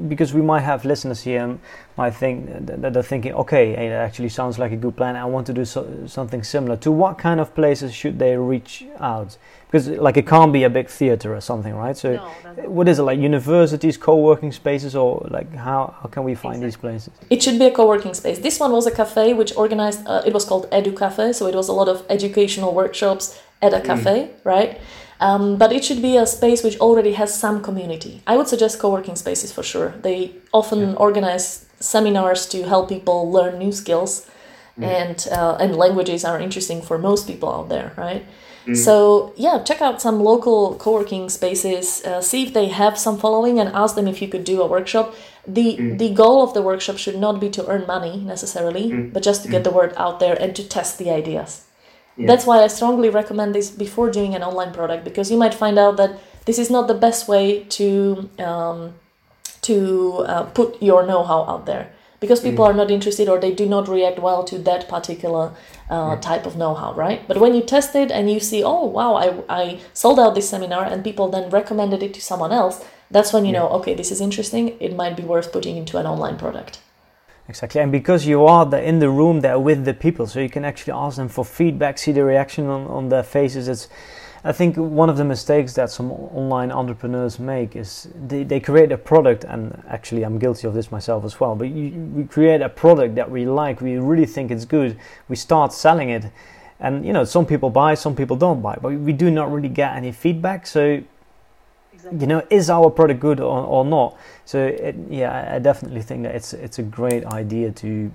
because 0.08 0.34
we 0.34 0.42
might 0.42 0.62
have 0.62 0.84
listeners 0.84 1.22
here 1.22 1.56
might 1.96 2.14
think 2.16 2.66
that 2.66 2.92
they're 2.92 3.10
thinking, 3.14 3.32
okay, 3.42 3.66
it 3.86 3.92
actually 3.92 4.30
sounds 4.30 4.58
like 4.58 4.72
a 4.72 4.76
good 4.76 4.96
plan. 4.96 5.14
I 5.14 5.24
want 5.24 5.46
to 5.46 5.52
do 5.52 5.64
so, 5.64 5.86
something 6.06 6.42
similar. 6.42 6.76
To 6.78 6.90
what 6.90 7.16
kind 7.16 7.38
of 7.38 7.54
places 7.54 7.94
should 7.94 8.18
they 8.18 8.36
reach 8.36 8.86
out? 8.98 9.38
Because 9.66 9.86
like 9.88 10.16
it 10.16 10.26
can't 10.26 10.52
be 10.52 10.64
a 10.64 10.70
big 10.78 10.88
theater 10.88 11.36
or 11.36 11.40
something, 11.40 11.76
right? 11.76 11.96
So, 11.96 12.08
no, 12.14 12.68
what 12.68 12.88
is 12.88 12.98
it 12.98 13.04
like? 13.04 13.20
Universities, 13.20 13.96
co-working 13.96 14.50
spaces, 14.50 14.96
or 14.96 15.28
like 15.30 15.54
how 15.54 15.94
how 16.00 16.08
can 16.08 16.24
we 16.24 16.34
find 16.34 16.60
exactly. 16.64 16.66
these 16.66 17.06
places? 17.06 17.12
It 17.30 17.40
should 17.44 17.60
be 17.60 17.66
a 17.66 17.74
co-working 17.78 18.14
space. 18.14 18.40
This 18.40 18.58
one 18.58 18.72
was 18.72 18.88
a 18.88 18.94
cafe 19.02 19.32
which 19.32 19.52
organized. 19.56 20.00
Uh, 20.08 20.26
it 20.26 20.34
was 20.34 20.44
called 20.44 20.68
Edu 20.72 20.92
Cafe, 21.02 21.34
so 21.34 21.46
it 21.46 21.54
was 21.54 21.68
a 21.68 21.76
lot 21.80 21.88
of 21.88 22.04
educational 22.10 22.74
workshops 22.74 23.40
at 23.62 23.72
a 23.72 23.78
mm. 23.78 23.84
cafe, 23.84 24.16
mm. 24.16 24.44
right? 24.44 24.80
Um, 25.20 25.56
but 25.56 25.72
it 25.72 25.84
should 25.84 26.02
be 26.02 26.16
a 26.16 26.26
space 26.26 26.62
which 26.62 26.78
already 26.78 27.12
has 27.12 27.38
some 27.38 27.62
community. 27.62 28.22
I 28.26 28.36
would 28.36 28.48
suggest 28.48 28.78
co-working 28.78 29.16
spaces 29.16 29.52
for 29.52 29.62
sure. 29.62 29.94
They 30.02 30.32
often 30.52 30.80
yeah. 30.80 30.94
organize 30.94 31.66
seminars 31.80 32.46
to 32.46 32.64
help 32.64 32.88
people 32.88 33.30
learn 33.30 33.58
new 33.58 33.72
skills, 33.72 34.28
mm. 34.78 34.84
and 34.84 35.26
uh, 35.32 35.56
and 35.58 35.76
languages 35.76 36.24
are 36.24 36.38
interesting 36.38 36.82
for 36.82 36.98
most 36.98 37.26
people 37.26 37.50
out 37.50 37.68
there, 37.68 37.92
right? 37.96 38.26
Mm. 38.66 38.76
So 38.76 39.32
yeah, 39.36 39.62
check 39.62 39.80
out 39.80 40.02
some 40.02 40.20
local 40.22 40.74
co-working 40.74 41.30
spaces. 41.30 42.04
Uh, 42.04 42.20
see 42.20 42.42
if 42.42 42.52
they 42.52 42.68
have 42.68 42.98
some 42.98 43.16
following, 43.18 43.58
and 43.58 43.70
ask 43.70 43.94
them 43.94 44.08
if 44.08 44.20
you 44.20 44.28
could 44.28 44.44
do 44.44 44.60
a 44.62 44.66
workshop. 44.66 45.14
the 45.46 45.76
mm. 45.76 45.98
The 45.98 46.10
goal 46.12 46.42
of 46.42 46.52
the 46.52 46.62
workshop 46.62 46.98
should 46.98 47.18
not 47.18 47.40
be 47.40 47.48
to 47.50 47.66
earn 47.68 47.86
money 47.86 48.18
necessarily, 48.18 48.90
mm. 48.90 49.12
but 49.12 49.22
just 49.22 49.42
to 49.44 49.48
get 49.48 49.60
mm. 49.60 49.64
the 49.64 49.70
word 49.70 49.94
out 49.96 50.18
there 50.20 50.36
and 50.42 50.54
to 50.56 50.62
test 50.62 50.98
the 50.98 51.10
ideas. 51.10 51.65
Yeah. 52.16 52.26
That's 52.26 52.46
why 52.46 52.62
I 52.62 52.68
strongly 52.68 53.10
recommend 53.10 53.54
this 53.54 53.70
before 53.70 54.10
doing 54.10 54.34
an 54.34 54.42
online 54.42 54.72
product 54.72 55.04
because 55.04 55.30
you 55.30 55.36
might 55.36 55.54
find 55.54 55.78
out 55.78 55.96
that 55.98 56.18
this 56.46 56.58
is 56.58 56.70
not 56.70 56.88
the 56.88 56.94
best 56.94 57.28
way 57.28 57.64
to 57.78 58.30
um, 58.38 58.94
to 59.62 60.24
uh, 60.26 60.44
put 60.44 60.80
your 60.82 61.06
know-how 61.06 61.42
out 61.44 61.66
there. 61.66 61.92
because 62.20 62.40
people 62.40 62.64
mm. 62.64 62.68
are 62.68 62.74
not 62.74 62.90
interested 62.90 63.28
or 63.28 63.38
they 63.38 63.52
do 63.52 63.66
not 63.66 63.88
react 63.88 64.18
well 64.18 64.42
to 64.44 64.58
that 64.58 64.88
particular 64.88 65.52
uh, 65.90 66.16
type 66.16 66.46
of 66.46 66.56
know-how 66.56 66.92
right 66.94 67.26
but 67.28 67.38
when 67.38 67.54
you 67.54 67.62
test 67.62 67.94
it 67.94 68.10
and 68.10 68.30
you 68.30 68.40
see 68.40 68.62
oh 68.64 68.84
wow 68.84 69.14
I, 69.14 69.42
I 69.48 69.80
sold 69.92 70.18
out 70.18 70.34
this 70.34 70.48
seminar 70.48 70.84
and 70.84 71.04
people 71.04 71.28
then 71.28 71.50
recommended 71.50 72.02
it 72.02 72.14
to 72.14 72.20
someone 72.20 72.52
else 72.52 72.84
that's 73.10 73.32
when 73.32 73.44
you 73.44 73.52
know 73.52 73.68
okay 73.68 73.94
this 73.94 74.10
is 74.10 74.20
interesting 74.20 74.76
it 74.80 74.96
might 74.96 75.16
be 75.16 75.22
worth 75.22 75.52
putting 75.52 75.76
into 75.76 75.98
an 75.98 76.06
online 76.06 76.38
product 76.38 76.80
exactly 77.48 77.80
and 77.80 77.92
because 77.92 78.26
you 78.26 78.44
are 78.44 78.66
the, 78.66 78.82
in 78.82 78.98
the 78.98 79.08
room 79.08 79.40
there 79.40 79.58
with 79.58 79.84
the 79.84 79.94
people 79.94 80.26
so 80.26 80.40
you 80.40 80.50
can 80.50 80.64
actually 80.64 80.92
ask 80.92 81.16
them 81.16 81.28
for 81.28 81.44
feedback 81.44 81.98
see 81.98 82.12
the 82.12 82.24
reaction 82.24 82.66
on, 82.66 82.86
on 82.86 83.08
their 83.08 83.22
faces 83.22 83.68
it's 83.68 83.88
I 84.46 84.52
think 84.52 84.76
one 84.76 85.10
of 85.10 85.16
the 85.16 85.24
mistakes 85.24 85.74
that 85.74 85.90
some 85.90 86.12
online 86.12 86.70
entrepreneurs 86.70 87.40
make 87.40 87.74
is 87.74 88.08
they, 88.14 88.44
they 88.44 88.60
create 88.60 88.92
a 88.92 88.96
product, 88.96 89.42
and 89.42 89.82
actually 89.88 90.22
I'm 90.22 90.38
guilty 90.38 90.68
of 90.68 90.74
this 90.74 90.92
myself 90.92 91.24
as 91.24 91.40
well. 91.40 91.56
But 91.56 91.70
you, 91.70 91.90
we 92.14 92.22
create 92.22 92.60
a 92.60 92.68
product 92.68 93.16
that 93.16 93.28
we 93.28 93.44
like, 93.44 93.80
we 93.80 93.96
really 93.96 94.24
think 94.24 94.52
it's 94.52 94.64
good, 94.64 94.98
we 95.28 95.34
start 95.34 95.72
selling 95.72 96.10
it, 96.10 96.26
and 96.78 97.04
you 97.04 97.12
know 97.12 97.24
some 97.24 97.44
people 97.44 97.70
buy, 97.70 97.94
some 97.94 98.14
people 98.14 98.36
don't 98.36 98.62
buy, 98.62 98.78
but 98.80 98.92
we 98.92 99.12
do 99.12 99.32
not 99.32 99.50
really 99.50 99.68
get 99.68 99.96
any 99.96 100.12
feedback. 100.12 100.64
So 100.64 101.02
exactly. 101.96 102.20
you 102.20 102.26
know, 102.26 102.46
is 102.50 102.70
our 102.70 102.90
product 102.90 103.20
good 103.20 103.40
or, 103.40 103.64
or 103.64 103.84
not? 103.84 104.16
So 104.44 104.64
it, 104.64 104.96
yeah, 105.10 105.54
I 105.54 105.58
definitely 105.58 106.02
think 106.02 106.22
that 106.22 106.34
it's 106.34 106.52
it's 106.52 106.78
a 106.78 106.82
great 106.82 107.24
idea 107.26 107.72
to 107.72 108.12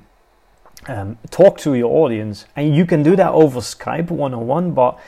um, 0.87 1.17
talk 1.29 1.57
to 1.59 1.73
your 1.75 1.91
audience, 2.03 2.45
and 2.55 2.75
you 2.75 2.85
can 2.85 3.03
do 3.03 3.15
that 3.15 3.31
over 3.31 3.59
Skype 3.59 4.09
one 4.09 4.33
on 4.33 4.47
one, 4.47 4.71
but 4.71 4.99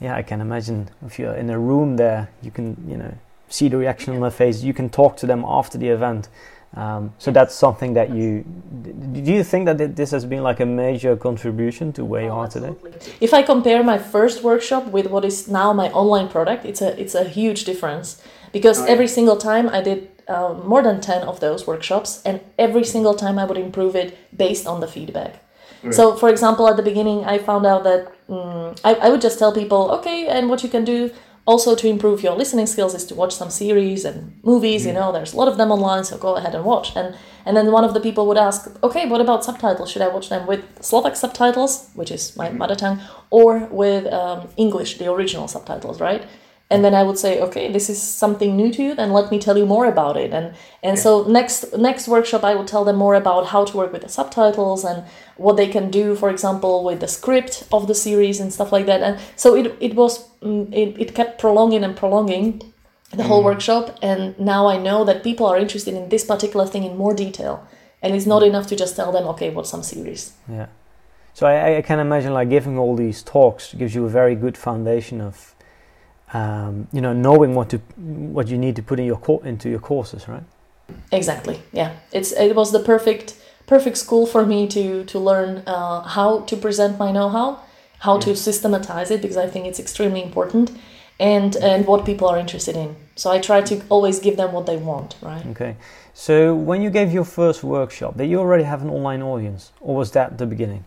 yeah, 0.00 0.16
I 0.16 0.22
can 0.22 0.40
imagine 0.40 0.90
if 1.06 1.18
you're 1.18 1.34
in 1.34 1.50
a 1.50 1.58
room 1.58 1.96
there, 1.96 2.30
you 2.42 2.50
can 2.50 2.76
you 2.88 2.96
know 2.96 3.14
see 3.48 3.68
the 3.68 3.76
reaction 3.76 4.14
on 4.14 4.20
their 4.20 4.30
face. 4.30 4.62
You 4.62 4.74
can 4.74 4.88
talk 4.88 5.16
to 5.18 5.26
them 5.26 5.44
after 5.46 5.76
the 5.78 5.88
event. 5.88 6.28
Um, 6.76 7.12
so 7.18 7.32
that's 7.32 7.54
something 7.54 7.94
that 7.94 8.10
you 8.10 8.44
do. 8.82 9.32
You 9.32 9.42
think 9.42 9.66
that 9.66 9.96
this 9.96 10.12
has 10.12 10.24
been 10.24 10.44
like 10.44 10.60
a 10.60 10.66
major 10.66 11.16
contribution 11.16 11.92
to 11.94 12.04
where 12.04 12.22
you 12.22 12.30
are 12.30 12.46
today? 12.46 12.74
If 13.20 13.34
I 13.34 13.42
compare 13.42 13.82
my 13.82 13.98
first 13.98 14.44
workshop 14.44 14.86
with 14.86 15.06
what 15.08 15.24
is 15.24 15.48
now 15.48 15.72
my 15.72 15.90
online 15.90 16.28
product, 16.28 16.64
it's 16.64 16.80
a 16.80 16.98
it's 17.00 17.16
a 17.16 17.24
huge 17.24 17.64
difference 17.64 18.22
because 18.52 18.78
oh, 18.78 18.84
yeah. 18.84 18.92
every 18.92 19.08
single 19.08 19.36
time 19.36 19.68
I 19.68 19.80
did 19.82 20.10
uh, 20.28 20.54
more 20.64 20.80
than 20.80 21.00
ten 21.00 21.22
of 21.22 21.40
those 21.40 21.66
workshops, 21.66 22.22
and 22.24 22.40
every 22.56 22.84
single 22.84 23.14
time 23.14 23.36
I 23.36 23.44
would 23.46 23.58
improve 23.58 23.96
it 23.96 24.16
based 24.36 24.68
on 24.68 24.78
the 24.78 24.86
feedback. 24.86 25.42
Right. 25.82 25.94
So, 25.94 26.14
for 26.14 26.28
example, 26.28 26.68
at 26.68 26.76
the 26.76 26.82
beginning, 26.82 27.24
I 27.24 27.38
found 27.38 27.66
out 27.66 27.82
that 27.84 28.12
um, 28.28 28.74
I, 28.84 28.94
I 28.94 29.08
would 29.08 29.22
just 29.22 29.38
tell 29.38 29.52
people, 29.52 29.90
okay, 29.92 30.28
and 30.28 30.48
what 30.48 30.62
you 30.62 30.68
can 30.68 30.84
do 30.84 31.10
also 31.50 31.74
to 31.74 31.86
improve 31.88 32.22
your 32.22 32.36
listening 32.42 32.66
skills 32.66 32.94
is 32.94 33.04
to 33.10 33.14
watch 33.14 33.34
some 33.34 33.50
series 33.50 34.04
and 34.04 34.18
movies. 34.44 34.82
Mm. 34.82 34.86
You 34.88 34.94
know, 34.98 35.08
there's 35.12 35.32
a 35.34 35.36
lot 35.36 35.48
of 35.48 35.56
them 35.56 35.70
online, 35.76 36.04
so 36.04 36.16
go 36.16 36.36
ahead 36.36 36.54
and 36.54 36.64
watch. 36.64 36.88
And 36.96 37.08
and 37.46 37.56
then 37.56 37.66
one 37.72 37.84
of 37.88 37.92
the 37.96 38.02
people 38.06 38.24
would 38.28 38.40
ask, 38.48 38.58
okay, 38.82 39.04
what 39.10 39.20
about 39.20 39.44
subtitles? 39.48 39.90
Should 39.90 40.04
I 40.08 40.10
watch 40.16 40.28
them 40.28 40.46
with 40.46 40.62
Slovak 40.80 41.16
subtitles, 41.16 41.72
which 41.94 42.10
is 42.16 42.36
my 42.36 42.48
mm. 42.48 42.56
mother 42.62 42.76
tongue, 42.76 42.98
or 43.30 43.50
with 43.82 44.04
um, 44.20 44.48
English, 44.56 44.98
the 44.98 45.10
original 45.10 45.48
subtitles, 45.48 46.00
right? 46.00 46.22
And 46.70 46.84
then 46.84 46.94
I 46.94 47.02
would 47.02 47.18
say, 47.18 47.40
okay, 47.40 47.70
this 47.72 47.90
is 47.90 48.00
something 48.00 48.56
new 48.56 48.72
to 48.72 48.82
you, 48.82 48.94
then 48.94 49.12
let 49.12 49.32
me 49.32 49.40
tell 49.40 49.58
you 49.58 49.66
more 49.66 49.86
about 49.86 50.16
it. 50.16 50.32
And 50.32 50.54
and 50.82 50.96
yeah. 50.96 51.02
so 51.02 51.24
next 51.24 51.76
next 51.76 52.06
workshop, 52.06 52.44
I 52.44 52.54
will 52.54 52.64
tell 52.64 52.84
them 52.84 52.96
more 52.96 53.16
about 53.16 53.46
how 53.46 53.64
to 53.64 53.76
work 53.76 53.92
with 53.92 54.02
the 54.02 54.08
subtitles 54.08 54.84
and 54.84 55.04
what 55.36 55.56
they 55.56 55.66
can 55.66 55.90
do, 55.90 56.14
for 56.14 56.30
example, 56.30 56.84
with 56.84 57.00
the 57.00 57.08
script 57.08 57.64
of 57.72 57.88
the 57.88 57.94
series 57.94 58.40
and 58.40 58.52
stuff 58.52 58.70
like 58.70 58.86
that. 58.86 59.02
And 59.02 59.18
so 59.34 59.56
it 59.56 59.76
it 59.80 59.94
was 59.96 60.28
mm, 60.40 60.72
it, 60.72 60.96
it 61.00 61.14
kept 61.14 61.40
prolonging 61.40 61.82
and 61.84 61.96
prolonging 61.96 62.62
the 63.10 63.24
whole 63.24 63.42
mm. 63.42 63.46
workshop. 63.46 63.98
And 64.00 64.38
now 64.38 64.68
I 64.68 64.76
know 64.78 65.04
that 65.04 65.24
people 65.24 65.46
are 65.46 65.58
interested 65.58 65.94
in 65.94 66.08
this 66.08 66.24
particular 66.24 66.66
thing 66.66 66.84
in 66.84 66.96
more 66.96 67.14
detail, 67.14 67.66
and 68.00 68.14
it's 68.14 68.26
not 68.26 68.42
enough 68.44 68.68
to 68.68 68.76
just 68.76 68.94
tell 68.94 69.10
them, 69.10 69.26
okay, 69.28 69.50
watch 69.50 69.66
some 69.66 69.82
series. 69.82 70.34
Yeah. 70.48 70.66
So 71.34 71.46
I, 71.46 71.78
I 71.78 71.82
can 71.82 71.98
imagine 71.98 72.32
like 72.32 72.50
giving 72.50 72.78
all 72.78 72.94
these 72.96 73.22
talks 73.22 73.74
gives 73.74 73.94
you 73.94 74.04
a 74.04 74.08
very 74.08 74.34
good 74.34 74.56
foundation 74.56 75.20
of 75.20 75.54
um, 76.32 76.86
you 76.92 77.00
know, 77.00 77.12
knowing 77.12 77.54
what 77.54 77.70
to 77.70 77.78
what 77.78 78.48
you 78.48 78.58
need 78.58 78.76
to 78.76 78.82
put 78.82 79.00
in 79.00 79.06
your 79.06 79.18
co- 79.18 79.42
into 79.44 79.68
your 79.68 79.80
courses, 79.80 80.28
right? 80.28 80.44
Exactly. 81.12 81.60
Yeah, 81.72 81.92
it's 82.12 82.32
it 82.32 82.54
was 82.54 82.72
the 82.72 82.80
perfect 82.80 83.34
perfect 83.66 83.96
school 83.96 84.26
for 84.26 84.46
me 84.46 84.66
to 84.68 85.04
to 85.04 85.18
learn 85.18 85.62
uh, 85.66 86.02
how 86.02 86.40
to 86.40 86.56
present 86.56 86.98
my 86.98 87.10
know-how, 87.12 87.60
how 88.00 88.14
yeah. 88.14 88.20
to 88.20 88.36
systematize 88.36 89.10
it 89.10 89.22
because 89.22 89.36
I 89.36 89.48
think 89.48 89.66
it's 89.66 89.80
extremely 89.80 90.22
important, 90.22 90.70
and 91.18 91.56
and 91.56 91.86
what 91.86 92.04
people 92.04 92.28
are 92.28 92.38
interested 92.38 92.76
in. 92.76 92.96
So 93.16 93.30
I 93.30 93.38
try 93.38 93.60
to 93.62 93.82
always 93.88 94.20
give 94.20 94.36
them 94.36 94.52
what 94.52 94.66
they 94.66 94.76
want, 94.76 95.16
right? 95.20 95.44
Okay. 95.46 95.76
So 96.14 96.54
when 96.54 96.82
you 96.82 96.90
gave 96.90 97.12
your 97.12 97.24
first 97.24 97.64
workshop, 97.64 98.16
did 98.16 98.28
you 98.30 98.38
already 98.38 98.64
have 98.64 98.82
an 98.82 98.90
online 98.90 99.22
audience, 99.22 99.72
or 99.80 99.96
was 99.96 100.12
that 100.12 100.38
the 100.38 100.46
beginning? 100.46 100.84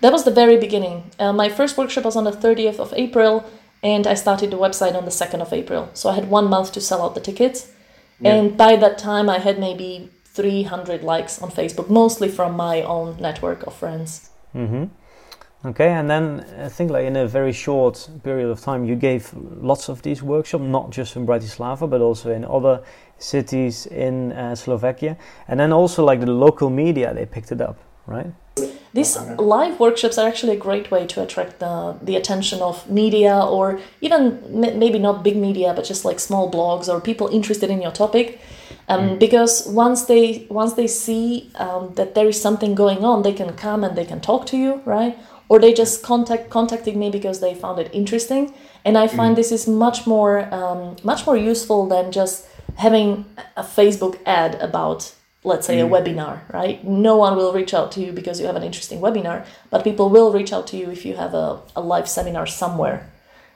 That 0.00 0.12
was 0.12 0.24
the 0.24 0.30
very 0.30 0.56
beginning. 0.56 1.10
Uh, 1.18 1.32
my 1.32 1.48
first 1.48 1.76
workshop 1.76 2.04
was 2.04 2.16
on 2.16 2.24
the 2.24 2.32
30th 2.32 2.78
of 2.78 2.92
April 2.96 3.44
and 3.82 4.06
I 4.06 4.14
started 4.14 4.50
the 4.50 4.58
website 4.58 4.94
on 4.94 5.04
the 5.04 5.10
2nd 5.10 5.40
of 5.40 5.52
April. 5.52 5.90
So 5.94 6.10
I 6.10 6.14
had 6.14 6.30
one 6.30 6.48
month 6.48 6.72
to 6.72 6.80
sell 6.80 7.02
out 7.02 7.14
the 7.14 7.20
tickets. 7.20 7.70
Yeah. 8.20 8.34
And 8.34 8.56
by 8.56 8.76
that 8.76 8.98
time, 8.98 9.28
I 9.30 9.38
had 9.38 9.58
maybe 9.58 10.10
300 10.24 11.02
likes 11.02 11.40
on 11.40 11.50
Facebook, 11.50 11.88
mostly 11.88 12.28
from 12.28 12.56
my 12.56 12.82
own 12.82 13.16
network 13.20 13.66
of 13.66 13.74
friends. 13.74 14.30
Mm-hmm. 14.54 14.84
Okay, 15.64 15.88
and 15.90 16.08
then 16.08 16.46
I 16.60 16.68
think 16.68 16.92
like 16.92 17.04
in 17.04 17.16
a 17.16 17.26
very 17.26 17.52
short 17.52 18.08
period 18.22 18.48
of 18.48 18.60
time, 18.60 18.84
you 18.84 18.94
gave 18.94 19.34
lots 19.34 19.88
of 19.88 20.02
these 20.02 20.22
workshops, 20.22 20.62
not 20.62 20.90
just 20.90 21.16
in 21.16 21.26
Bratislava, 21.26 21.90
but 21.90 22.00
also 22.00 22.30
in 22.30 22.44
other 22.44 22.80
cities 23.18 23.86
in 23.86 24.30
uh, 24.30 24.54
Slovakia, 24.54 25.16
and 25.48 25.58
then 25.58 25.72
also 25.72 26.04
like 26.04 26.20
the 26.20 26.30
local 26.30 26.70
media, 26.70 27.12
they 27.12 27.26
picked 27.26 27.50
it 27.50 27.60
up, 27.60 27.76
right? 28.06 28.32
These 28.94 29.18
live 29.38 29.78
workshops 29.78 30.16
are 30.18 30.26
actually 30.26 30.54
a 30.54 30.58
great 30.58 30.90
way 30.90 31.06
to 31.06 31.22
attract 31.22 31.58
the, 31.58 31.96
the 32.02 32.16
attention 32.16 32.62
of 32.62 32.88
media 32.90 33.38
or 33.38 33.80
even 34.00 34.42
m- 34.64 34.78
maybe 34.78 34.98
not 34.98 35.22
big 35.22 35.36
media, 35.36 35.74
but 35.74 35.84
just 35.84 36.04
like 36.04 36.18
small 36.18 36.50
blogs 36.50 36.88
or 36.88 37.00
people 37.00 37.28
interested 37.28 37.70
in 37.70 37.82
your 37.82 37.92
topic. 37.92 38.40
Um, 38.88 39.00
mm. 39.00 39.18
Because 39.18 39.66
once 39.66 40.06
they 40.06 40.46
once 40.48 40.72
they 40.74 40.86
see 40.86 41.50
um, 41.56 41.92
that 41.94 42.14
there 42.14 42.28
is 42.28 42.40
something 42.40 42.74
going 42.74 43.04
on, 43.04 43.22
they 43.22 43.34
can 43.34 43.52
come 43.54 43.84
and 43.84 43.96
they 43.96 44.06
can 44.06 44.20
talk 44.20 44.46
to 44.46 44.56
you, 44.56 44.80
right? 44.86 45.18
Or 45.50 45.58
they 45.58 45.74
just 45.74 46.02
contact 46.02 46.48
contacted 46.48 46.96
me 46.96 47.10
because 47.10 47.40
they 47.40 47.54
found 47.54 47.78
it 47.78 47.90
interesting. 47.92 48.54
And 48.84 48.96
I 48.96 49.06
find 49.06 49.34
mm. 49.34 49.36
this 49.36 49.52
is 49.52 49.68
much 49.68 50.06
more 50.06 50.52
um, 50.54 50.96
much 51.02 51.26
more 51.26 51.36
useful 51.36 51.86
than 51.86 52.10
just 52.10 52.46
having 52.76 53.26
a 53.56 53.62
Facebook 53.62 54.18
ad 54.24 54.54
about 54.56 55.14
let's 55.52 55.66
say 55.66 55.78
mm. 55.78 55.86
a 55.86 55.88
webinar, 55.94 56.34
right? 56.52 56.76
No 56.84 57.16
one 57.16 57.34
will 57.36 57.52
reach 57.52 57.72
out 57.78 57.88
to 57.92 58.00
you 58.04 58.10
because 58.12 58.40
you 58.40 58.46
have 58.46 58.56
an 58.56 58.62
interesting 58.62 59.00
webinar, 59.00 59.38
but 59.70 59.82
people 59.88 60.08
will 60.16 60.30
reach 60.38 60.52
out 60.52 60.66
to 60.70 60.76
you 60.76 60.86
if 60.90 61.04
you 61.06 61.16
have 61.16 61.34
a, 61.34 61.60
a 61.74 61.82
live 61.92 62.08
seminar 62.16 62.46
somewhere. 62.46 62.98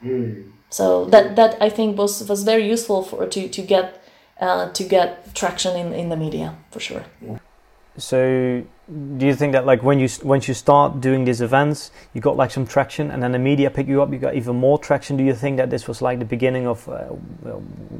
Mm. 0.02 0.50
So 0.70 1.04
that 1.12 1.36
that 1.36 1.52
I 1.66 1.68
think 1.68 1.98
was 1.98 2.28
was 2.28 2.42
very 2.52 2.66
useful 2.74 3.02
for 3.02 3.26
to 3.26 3.48
to 3.56 3.62
get 3.74 3.86
uh, 4.40 4.64
to 4.78 4.82
get 4.84 5.34
traction 5.34 5.76
in 5.76 5.92
in 5.92 6.08
the 6.08 6.16
media 6.16 6.56
for 6.70 6.80
sure. 6.80 7.04
So 7.98 8.18
do 9.16 9.26
you 9.26 9.34
think 9.34 9.52
that 9.52 9.64
like 9.64 9.82
when 9.82 9.98
you 9.98 10.08
once 10.22 10.48
you 10.48 10.54
start 10.54 11.00
doing 11.00 11.24
these 11.24 11.40
events 11.40 11.90
you 12.12 12.20
got 12.20 12.36
like 12.36 12.50
some 12.50 12.66
traction 12.66 13.10
and 13.10 13.22
then 13.22 13.32
the 13.32 13.38
media 13.38 13.70
pick 13.70 13.86
you 13.86 14.02
up 14.02 14.12
you 14.12 14.18
got 14.18 14.34
even 14.34 14.56
more 14.56 14.78
traction? 14.78 15.16
Do 15.16 15.24
you 15.24 15.34
think 15.34 15.56
that 15.56 15.70
this 15.70 15.88
was 15.88 16.02
like 16.02 16.18
the 16.18 16.24
beginning 16.24 16.66
of 16.66 16.88
uh, 16.88 17.04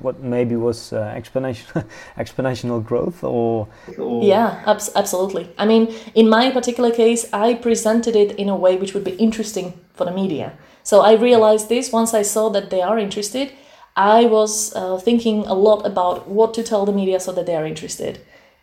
what 0.03 0.21
maybe 0.21 0.57
was 0.57 0.93
uh, 0.93 1.15
exponential 1.17 1.85
exponential 2.17 2.85
growth 2.85 3.25
or, 3.25 3.69
or? 3.99 4.23
Yeah 4.23 4.63
abs- 4.67 4.91
absolutely. 4.95 5.49
I 5.57 5.67
mean 5.67 5.95
in 6.15 6.29
my 6.29 6.51
particular 6.51 6.91
case 6.91 7.27
i 7.33 7.55
presented 7.55 8.15
it 8.17 8.33
in 8.33 8.49
a 8.49 8.57
way 8.57 8.77
which 8.77 8.93
would 8.95 9.05
be 9.05 9.13
interesting 9.13 9.73
for 9.95 10.05
the 10.05 10.13
media. 10.13 10.53
So 10.83 11.01
i 11.01 11.15
realized 11.15 11.69
this 11.69 11.93
once 11.93 12.13
i 12.13 12.23
saw 12.23 12.51
that 12.51 12.71
they 12.71 12.83
are 12.83 12.99
interested. 12.99 13.53
I 13.95 14.25
was 14.25 14.75
uh, 14.75 14.97
thinking 14.97 15.45
a 15.45 15.53
lot 15.53 15.85
about 15.87 16.27
what 16.27 16.55
to 16.55 16.63
tell 16.63 16.87
the 16.87 16.93
media 16.93 17.21
so 17.21 17.31
that 17.33 17.45
they 17.45 17.55
are 17.55 17.67
interested 17.67 18.21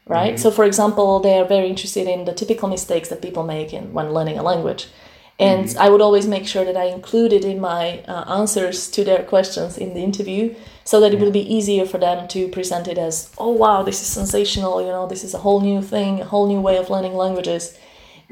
right? 0.10 0.34
Mm-hmm. 0.34 0.42
So, 0.42 0.52
for 0.52 0.66
example, 0.66 1.22
they 1.22 1.38
are 1.40 1.46
very 1.46 1.70
interested 1.70 2.08
in 2.08 2.26
the 2.26 2.34
typical 2.34 2.68
mistakes 2.68 3.08
that 3.10 3.22
people 3.22 3.44
make 3.44 3.72
in, 3.72 3.94
when 3.94 4.12
learning 4.12 4.38
a 4.38 4.44
language. 4.44 4.88
And 5.38 5.66
mm-hmm. 5.66 5.80
I 5.80 5.90
would 5.90 6.02
always 6.02 6.28
make 6.28 6.46
sure 6.46 6.66
that 6.66 6.76
I 6.76 6.86
included 6.86 7.46
in 7.46 7.62
my 7.62 8.00
uh, 8.00 8.40
answers 8.40 8.90
to 8.92 9.06
their 9.06 9.24
questions 9.24 9.78
in 9.78 9.94
the 9.94 10.04
interview 10.04 10.54
so 10.84 11.00
that 11.00 11.14
it 11.14 11.20
would 11.20 11.32
be 11.32 11.56
easier 11.56 11.86
for 11.86 12.00
them 12.00 12.28
to 12.30 12.50
present 12.50 12.88
it 12.88 12.98
as, 12.98 13.32
oh, 13.38 13.52
wow, 13.52 13.84
this 13.84 14.02
is 14.02 14.08
sensational, 14.08 14.82
you 14.82 14.88
know, 14.88 15.08
this 15.08 15.24
is 15.24 15.34
a 15.34 15.38
whole 15.38 15.62
new 15.62 15.82
thing, 15.82 16.20
a 16.20 16.26
whole 16.26 16.48
new 16.48 16.60
way 16.60 16.78
of 16.78 16.90
learning 16.90 17.14
languages. 17.14 17.78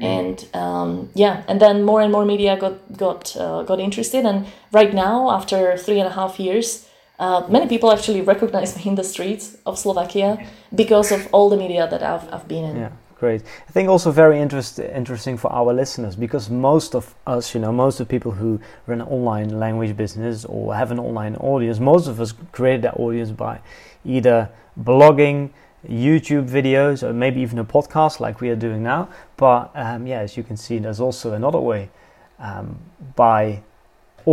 Mm-hmm. 0.00 0.04
And 0.04 0.48
um, 0.54 1.10
yeah, 1.14 1.44
and 1.48 1.60
then 1.60 1.84
more 1.84 2.00
and 2.02 2.12
more 2.12 2.24
media 2.24 2.56
got 2.56 2.96
got 2.96 3.36
uh, 3.36 3.64
got 3.64 3.80
interested, 3.80 4.24
and 4.24 4.46
right 4.70 4.94
now, 4.94 5.32
after 5.32 5.76
three 5.76 5.98
and 5.98 6.06
a 6.06 6.12
half 6.12 6.38
years, 6.38 6.87
uh, 7.18 7.46
many 7.48 7.66
people 7.66 7.90
actually 7.90 8.20
recognize 8.20 8.76
me 8.76 8.82
in 8.86 8.94
the 8.94 9.04
streets 9.04 9.56
of 9.66 9.78
Slovakia 9.78 10.38
because 10.74 11.10
of 11.10 11.28
all 11.32 11.48
the 11.50 11.56
media 11.56 11.88
that 11.90 12.02
I've, 12.02 12.32
I've 12.32 12.46
been 12.46 12.64
in. 12.64 12.76
Yeah, 12.76 12.92
great. 13.16 13.42
I 13.68 13.72
think 13.72 13.88
also 13.88 14.12
very 14.12 14.40
interest, 14.40 14.78
interesting 14.78 15.36
for 15.36 15.52
our 15.52 15.72
listeners 15.72 16.14
because 16.14 16.48
most 16.48 16.94
of 16.94 17.14
us, 17.26 17.54
you 17.54 17.60
know, 17.60 17.72
most 17.72 17.98
of 17.98 18.08
people 18.08 18.32
who 18.32 18.60
run 18.86 19.00
an 19.00 19.08
online 19.08 19.58
language 19.58 19.96
business 19.96 20.44
or 20.44 20.74
have 20.74 20.92
an 20.92 20.98
online 20.98 21.34
audience, 21.36 21.80
most 21.80 22.06
of 22.06 22.20
us 22.20 22.32
create 22.52 22.82
that 22.82 22.94
audience 22.94 23.30
by 23.32 23.60
either 24.04 24.48
blogging, 24.80 25.50
YouTube 25.88 26.48
videos 26.48 27.02
or 27.02 27.12
maybe 27.12 27.40
even 27.40 27.58
a 27.58 27.64
podcast 27.64 28.20
like 28.20 28.40
we 28.40 28.48
are 28.50 28.56
doing 28.56 28.82
now. 28.82 29.08
But 29.36 29.70
um, 29.74 30.06
yeah, 30.06 30.20
as 30.20 30.36
you 30.36 30.42
can 30.42 30.56
see, 30.56 30.78
there's 30.78 31.00
also 31.00 31.34
another 31.34 31.60
way 31.60 31.90
um, 32.38 32.78
by 33.16 33.62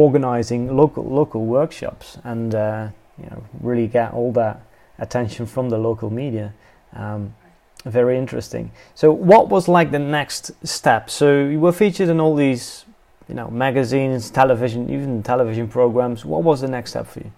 organizing 0.03 0.75
local 0.75 1.03
local 1.03 1.45
workshops 1.45 2.17
and 2.23 2.53
uh, 2.53 2.89
you 3.21 3.27
know 3.29 3.41
really 3.61 3.87
get 3.87 4.13
all 4.13 4.31
that 4.33 4.61
attention 4.99 5.45
from 5.45 5.69
the 5.69 5.77
local 5.77 6.09
media. 6.09 6.53
Um, 6.93 7.33
very 7.85 8.17
interesting. 8.17 8.71
So, 8.95 9.11
what 9.11 9.49
was 9.49 9.67
like 9.67 9.91
the 9.91 9.99
next 9.99 10.51
step? 10.63 11.09
So, 11.09 11.25
you 11.53 11.59
were 11.59 11.71
featured 11.71 12.09
in 12.09 12.19
all 12.19 12.35
these, 12.35 12.85
you 13.29 13.35
know, 13.35 13.47
magazines, 13.51 14.31
television, 14.31 14.89
even 14.89 15.21
television 15.21 15.67
programs. 15.67 16.25
What 16.25 16.43
was 16.43 16.61
the 16.61 16.67
next 16.67 16.89
step 16.91 17.05
for 17.05 17.19
you? 17.19 17.31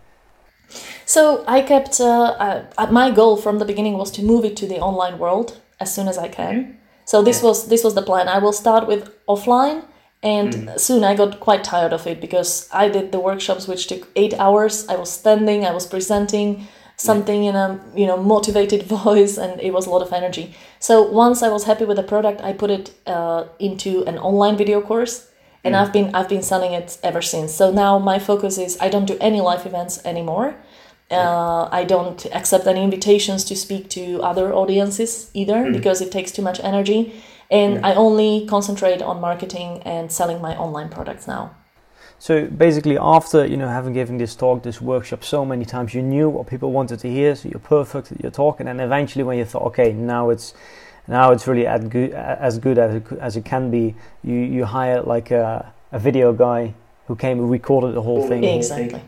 So, 1.06 1.44
I 1.48 1.62
kept 1.62 2.00
uh, 2.00 2.66
uh, 2.78 2.92
my 2.92 3.12
goal 3.12 3.36
from 3.36 3.60
the 3.60 3.66
beginning 3.66 3.98
was 3.98 4.10
to 4.12 4.22
move 4.24 4.46
it 4.46 4.56
to 4.58 4.68
the 4.68 4.80
online 4.80 5.18
world 5.20 5.60
as 5.82 5.94
soon 5.94 6.08
as 6.08 6.18
I 6.18 6.30
can. 6.30 6.78
So 7.08 7.22
this 7.22 7.42
was 7.42 7.68
this 7.70 7.84
was 7.86 7.94
the 7.94 8.02
plan. 8.02 8.28
I 8.28 8.40
will 8.40 8.52
start 8.52 8.86
with 8.86 9.02
offline, 9.28 9.86
and 10.28 10.54
mm. 10.54 10.80
soon 10.80 11.04
I 11.04 11.14
got 11.16 11.40
quite 11.40 11.64
tired 11.64 11.94
of 11.94 12.06
it 12.12 12.20
because 12.26 12.50
I 12.84 12.90
did 12.96 13.12
the 13.12 13.20
workshops 13.30 13.68
which 13.68 13.88
took 13.88 14.04
eight 14.16 14.34
hours. 14.46 14.88
I 14.94 14.96
was 15.04 15.12
standing, 15.12 15.66
I 15.66 15.74
was 15.80 15.86
presenting 15.86 16.68
something 16.98 17.44
in 17.50 17.56
a 17.56 17.80
you 17.96 18.08
know 18.10 18.18
motivated 18.18 18.84
voice 19.00 19.38
and 19.38 19.62
it 19.62 19.72
was 19.72 19.86
a 19.86 19.90
lot 19.90 20.02
of 20.02 20.12
energy 20.12 20.46
so 20.80 20.94
once 21.04 21.44
i 21.44 21.50
was 21.56 21.64
happy 21.66 21.86
with 21.86 21.98
the 21.98 22.08
product 22.14 22.42
i 22.42 22.52
put 22.52 22.72
it 22.72 22.86
uh, 23.06 23.46
into 23.60 24.04
an 24.06 24.18
online 24.18 24.58
video 24.58 24.82
course 24.82 25.30
and 25.64 25.76
mm. 25.76 25.80
i've 25.80 25.94
been 25.94 26.08
i've 26.16 26.28
been 26.28 26.42
selling 26.42 26.74
it 26.74 26.98
ever 27.04 27.22
since 27.22 27.54
so 27.54 27.72
now 27.72 28.00
my 28.00 28.18
focus 28.18 28.58
is 28.58 28.80
i 28.82 28.90
don't 28.90 29.06
do 29.06 29.16
any 29.22 29.40
live 29.40 29.64
events 29.68 30.04
anymore 30.06 30.56
uh, 31.10 31.70
I 31.72 31.86
don't 31.86 32.26
accept 32.34 32.68
any 32.68 32.84
invitations 32.84 33.46
to 33.46 33.56
speak 33.56 33.90
to 33.92 34.22
other 34.22 34.54
audiences 34.54 35.32
either 35.34 35.64
mm. 35.64 35.72
because 35.72 36.02
it 36.02 36.12
takes 36.12 36.34
too 36.34 36.42
much 36.42 36.60
energy. 36.62 37.14
And 37.50 37.76
yeah. 37.76 37.88
I 37.88 37.96
only 37.96 38.46
concentrate 38.46 39.02
on 39.02 39.22
marketing 39.22 39.82
and 39.84 40.12
selling 40.12 40.42
my 40.42 40.56
online 40.58 40.90
products 40.90 41.28
now. 41.28 41.56
So 42.20 42.48
basically, 42.48 42.98
after 42.98 43.46
you 43.46 43.58
know 43.58 43.68
having 43.68 43.94
given 43.94 44.18
this 44.18 44.36
talk, 44.36 44.64
this 44.64 44.82
workshop 44.82 45.24
so 45.24 45.46
many 45.46 45.66
times, 45.66 45.94
you 45.94 46.02
knew 46.02 46.30
what 46.30 46.48
people 46.48 46.72
wanted 46.72 47.00
to 47.00 47.10
hear. 47.10 47.36
So 47.36 47.50
you're 47.50 47.60
perfect 47.60 48.12
at 48.12 48.22
your 48.22 48.32
talk, 48.32 48.60
and 48.60 48.68
then 48.68 48.80
eventually, 48.80 49.24
when 49.24 49.38
you 49.38 49.46
thought, 49.46 49.64
okay, 49.64 49.94
now 49.94 50.32
it's 50.32 50.54
now 51.08 51.32
it's 51.32 51.48
really 51.48 51.68
as 51.68 51.84
good 51.88 52.12
as 52.14 52.58
good 52.58 52.78
as 52.80 52.96
it, 52.96 53.04
as 53.20 53.38
it 53.38 53.46
can 53.46 53.70
be, 53.70 53.96
you 54.24 54.36
you 54.36 54.66
hire 54.66 55.02
like 55.02 55.30
a, 55.30 55.72
a 55.92 56.00
video 56.00 56.34
guy 56.34 56.74
who 57.06 57.16
came 57.16 57.40
and 57.40 57.52
recorded 57.52 57.94
the 57.94 58.02
whole 58.02 58.28
thing. 58.28 58.44
Exactly. 58.44 59.02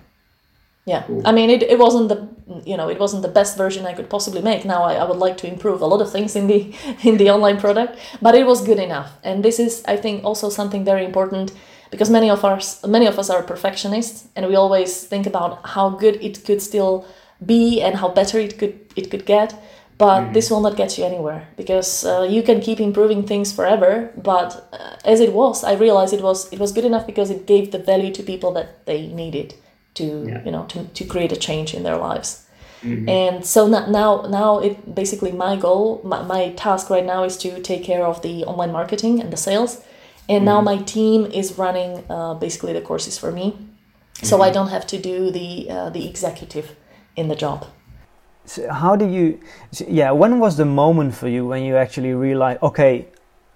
Yeah, 0.85 1.03
I 1.23 1.31
mean, 1.31 1.49
it, 1.49 1.61
it 1.63 1.77
wasn't 1.77 2.09
the 2.09 2.27
you 2.65 2.75
know 2.75 2.89
it 2.89 2.99
wasn't 2.99 3.21
the 3.21 3.27
best 3.27 3.57
version 3.57 3.85
I 3.85 3.93
could 3.93 4.09
possibly 4.09 4.41
make. 4.41 4.65
Now 4.65 4.83
I, 4.83 4.95
I 4.95 5.03
would 5.03 5.17
like 5.17 5.37
to 5.37 5.47
improve 5.47 5.81
a 5.81 5.85
lot 5.85 6.01
of 6.01 6.11
things 6.11 6.35
in 6.35 6.47
the 6.47 6.73
in 7.03 7.17
the 7.17 7.29
online 7.29 7.59
product, 7.59 7.97
but 8.21 8.35
it 8.35 8.45
was 8.45 8.61
good 8.65 8.79
enough. 8.79 9.11
And 9.23 9.43
this 9.43 9.59
is, 9.59 9.83
I 9.87 9.97
think, 9.97 10.23
also 10.23 10.49
something 10.49 10.83
very 10.83 11.05
important 11.05 11.51
because 11.91 12.09
many 12.09 12.29
of 12.29 12.43
us 12.45 12.85
many 12.85 13.07
of 13.07 13.17
us 13.19 13.29
are 13.29 13.43
perfectionists 13.43 14.27
and 14.35 14.47
we 14.47 14.55
always 14.55 15.03
think 15.05 15.25
about 15.25 15.65
how 15.65 15.89
good 15.89 16.15
it 16.21 16.43
could 16.45 16.61
still 16.61 17.05
be 17.45 17.81
and 17.81 17.95
how 17.95 18.09
better 18.09 18.39
it 18.39 18.57
could 18.57 18.79
it 18.95 19.09
could 19.09 19.25
get 19.25 19.55
but 19.97 20.21
mm. 20.21 20.33
this 20.33 20.51
will 20.51 20.61
not 20.61 20.75
get 20.77 20.97
you 20.97 21.03
anywhere 21.03 21.47
because 21.57 22.05
uh, 22.05 22.27
you 22.29 22.43
can 22.43 22.61
keep 22.61 22.79
improving 22.79 23.25
things 23.25 23.51
forever 23.51 24.11
but 24.17 24.67
uh, 24.73 24.95
as 25.05 25.19
it 25.19 25.33
was 25.33 25.63
i 25.63 25.73
realized 25.73 26.13
it 26.13 26.21
was 26.21 26.51
it 26.53 26.59
was 26.59 26.71
good 26.71 26.85
enough 26.85 27.07
because 27.07 27.29
it 27.29 27.45
gave 27.45 27.71
the 27.71 27.79
value 27.79 28.13
to 28.13 28.23
people 28.23 28.51
that 28.51 28.85
they 28.85 29.07
needed 29.07 29.53
to 29.99 30.05
yeah. 30.27 30.43
you 30.45 30.51
know 30.51 30.63
to, 30.71 30.85
to 30.97 31.03
create 31.13 31.31
a 31.31 31.39
change 31.47 31.73
in 31.73 31.83
their 31.83 31.97
lives 31.97 32.45
mm-hmm. 32.81 33.07
and 33.09 33.45
so 33.45 33.67
now 33.67 34.11
now 34.39 34.59
it 34.59 34.95
basically 35.01 35.31
my 35.31 35.55
goal 35.55 36.01
my, 36.03 36.21
my 36.35 36.43
task 36.63 36.89
right 36.89 37.05
now 37.05 37.23
is 37.23 37.37
to 37.37 37.61
take 37.61 37.83
care 37.83 38.03
of 38.11 38.21
the 38.21 38.35
online 38.45 38.71
marketing 38.71 39.19
and 39.21 39.31
the 39.31 39.41
sales 39.47 39.81
and 40.27 40.45
now 40.45 40.57
mm-hmm. 40.57 40.77
my 40.77 40.77
team 40.95 41.25
is 41.41 41.57
running 41.57 42.03
uh, 42.09 42.33
basically 42.45 42.73
the 42.73 42.81
courses 42.81 43.17
for 43.17 43.31
me 43.31 43.45
so 44.21 44.35
mm-hmm. 44.35 44.43
i 44.47 44.49
don't 44.49 44.69
have 44.69 44.87
to 44.87 44.97
do 44.97 45.31
the 45.31 45.69
uh, 45.69 45.89
the 45.89 46.07
executive 46.07 46.75
in 47.15 47.27
the 47.27 47.35
job 47.35 47.67
so 48.45 48.71
how 48.71 48.95
do 48.95 49.07
you 49.07 49.39
yeah 49.87 50.11
when 50.11 50.39
was 50.39 50.57
the 50.57 50.65
moment 50.65 51.13
for 51.13 51.27
you 51.27 51.45
when 51.45 51.63
you 51.63 51.75
actually 51.75 52.13
realized 52.13 52.59
okay 52.63 53.07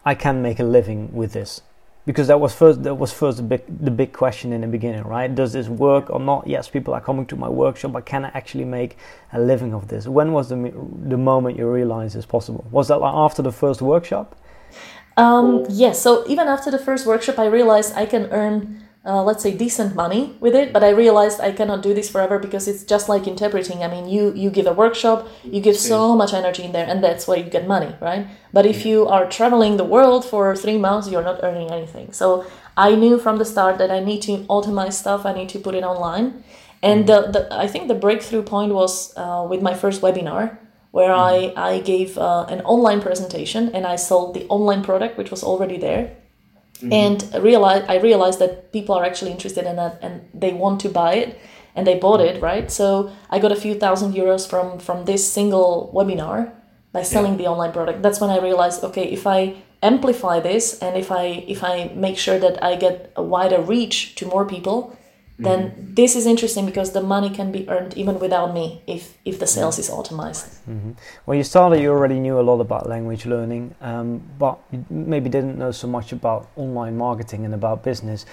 i 0.05 0.13
can 0.13 0.41
make 0.41 0.59
a 0.59 0.67
living 0.77 1.01
with 1.13 1.31
this 1.33 1.61
because 2.05 2.27
that 2.27 2.39
was 2.39 2.53
first 2.53 2.83
that 2.83 2.95
was 2.95 3.13
first 3.13 3.37
the 3.37 3.43
big 3.43 3.63
the 3.67 3.91
big 3.91 4.13
question 4.13 4.51
in 4.53 4.61
the 4.61 4.67
beginning 4.67 5.03
right? 5.03 5.33
Does 5.33 5.53
this 5.53 5.67
work 5.67 6.09
or 6.09 6.19
not? 6.19 6.47
Yes 6.47 6.67
people 6.69 6.93
are 6.93 7.01
coming 7.01 7.25
to 7.27 7.35
my 7.35 7.49
workshop. 7.49 7.91
But 7.93 8.05
can 8.05 8.25
i 8.25 8.31
actually 8.33 8.65
make 8.65 8.97
a 9.31 9.39
living 9.39 9.73
of 9.73 9.87
this. 9.87 10.07
When 10.07 10.33
was 10.33 10.49
the 10.49 10.55
the 11.07 11.17
moment 11.17 11.57
you 11.57 11.69
realized 11.69 12.15
it's 12.15 12.25
possible? 12.25 12.65
Was 12.71 12.87
that 12.89 12.97
like 12.97 13.13
after 13.13 13.41
the 13.41 13.51
first 13.51 13.81
workshop? 13.81 14.35
Um, 15.17 15.65
yes. 15.69 16.01
So 16.01 16.25
even 16.27 16.47
after 16.47 16.71
the 16.71 16.79
first 16.79 17.05
workshop, 17.05 17.37
I 17.39 17.45
realized 17.45 17.93
I 17.95 18.05
can 18.05 18.25
earn, 18.31 18.82
uh, 19.05 19.21
let's 19.21 19.43
say, 19.43 19.55
decent 19.55 19.95
money 19.95 20.35
with 20.39 20.55
it. 20.55 20.71
But 20.71 20.83
I 20.83 20.89
realized 20.89 21.41
I 21.41 21.51
cannot 21.51 21.83
do 21.83 21.93
this 21.93 22.09
forever 22.09 22.39
because 22.39 22.67
it's 22.67 22.83
just 22.83 23.09
like 23.09 23.27
interpreting. 23.27 23.83
I 23.83 23.87
mean, 23.87 24.07
you 24.07 24.33
you 24.33 24.49
give 24.49 24.67
a 24.67 24.73
workshop, 24.73 25.27
you 25.43 25.61
give 25.61 25.77
so 25.77 26.15
much 26.15 26.33
energy 26.33 26.63
in 26.63 26.71
there, 26.71 26.87
and 26.87 27.03
that's 27.03 27.27
where 27.27 27.37
you 27.37 27.49
get 27.49 27.67
money, 27.67 27.93
right? 28.01 28.27
But 28.53 28.65
if 28.65 28.85
you 28.85 29.07
are 29.07 29.25
traveling 29.29 29.77
the 29.77 29.83
world 29.83 30.23
for 30.25 30.55
three 30.55 30.77
months, 30.77 31.09
you're 31.09 31.23
not 31.23 31.43
earning 31.43 31.71
anything. 31.71 32.13
So 32.13 32.45
I 32.77 32.95
knew 32.95 33.19
from 33.19 33.37
the 33.37 33.45
start 33.45 33.77
that 33.77 33.91
I 33.91 33.99
need 33.99 34.21
to 34.23 34.37
automate 34.47 34.93
stuff. 34.93 35.25
I 35.25 35.33
need 35.33 35.49
to 35.49 35.59
put 35.59 35.75
it 35.75 35.83
online. 35.83 36.43
And 36.81 37.07
the, 37.07 37.21
the 37.33 37.47
I 37.51 37.67
think 37.67 37.87
the 37.87 37.95
breakthrough 37.95 38.43
point 38.43 38.73
was 38.73 39.13
uh, 39.15 39.45
with 39.49 39.61
my 39.61 39.73
first 39.73 40.01
webinar 40.01 40.57
where 40.91 41.09
mm-hmm. 41.09 41.57
I, 41.57 41.71
I 41.71 41.79
gave 41.79 42.19
uh, 42.19 42.45
an 42.49 42.61
online 42.61 43.01
presentation 43.01 43.69
and 43.73 43.85
I 43.85 43.95
sold 43.95 44.35
the 44.35 44.45
online 44.47 44.83
product, 44.83 45.17
which 45.17 45.31
was 45.31 45.43
already 45.43 45.77
there. 45.77 46.15
Mm-hmm. 46.83 46.93
And 46.93 47.43
realize, 47.43 47.85
I 47.87 47.97
realized 47.99 48.39
that 48.39 48.73
people 48.73 48.93
are 48.95 49.05
actually 49.05 49.31
interested 49.31 49.65
in 49.65 49.77
that 49.77 49.99
and 50.01 50.27
they 50.33 50.53
want 50.53 50.81
to 50.81 50.89
buy 50.89 51.15
it 51.15 51.39
and 51.75 51.87
they 51.87 51.97
bought 51.97 52.19
it, 52.19 52.41
right? 52.41 52.69
So 52.69 53.11
I 53.29 53.39
got 53.39 53.51
a 53.51 53.55
few 53.55 53.73
thousand 53.75 54.13
euros 54.13 54.47
from, 54.47 54.79
from 54.79 55.05
this 55.05 55.31
single 55.31 55.91
webinar 55.95 56.51
by 56.91 57.03
selling 57.03 57.33
yeah. 57.33 57.37
the 57.37 57.47
online 57.47 57.71
product. 57.71 58.01
That's 58.03 58.19
when 58.19 58.29
I 58.29 58.39
realized, 58.39 58.83
okay, 58.83 59.05
if 59.05 59.25
I 59.25 59.55
amplify 59.81 60.39
this 60.39 60.79
and 60.79 60.97
if 60.97 61.11
I 61.11 61.43
if 61.47 61.63
I 61.63 61.91
make 61.93 62.17
sure 62.17 62.39
that 62.39 62.63
I 62.63 62.77
get 62.77 63.11
a 63.15 63.21
wider 63.21 63.61
reach 63.61 64.15
to 64.15 64.25
more 64.25 64.45
people, 64.45 64.97
then 65.43 65.69
mm-hmm. 65.69 65.93
this 65.93 66.15
is 66.15 66.25
interesting 66.25 66.65
because 66.65 66.91
the 66.91 67.01
money 67.01 67.29
can 67.29 67.51
be 67.51 67.67
earned 67.69 67.93
even 67.95 68.19
without 68.19 68.53
me 68.53 68.81
if 68.87 69.17
if 69.25 69.39
the 69.39 69.47
sales 69.47 69.79
is 69.79 69.89
optimized. 69.89 70.45
Mm-hmm. 70.69 70.91
When 71.25 71.37
you 71.37 71.43
started, 71.43 71.81
you 71.81 71.91
already 71.91 72.19
knew 72.19 72.39
a 72.39 72.41
lot 72.41 72.59
about 72.59 72.87
language 72.87 73.25
learning, 73.25 73.75
um, 73.81 74.21
but 74.39 74.59
you 74.71 74.85
maybe 74.89 75.29
didn't 75.29 75.57
know 75.57 75.71
so 75.71 75.87
much 75.87 76.11
about 76.11 76.49
online 76.55 76.97
marketing 76.97 77.45
and 77.45 77.53
about 77.53 77.83
business. 77.83 78.25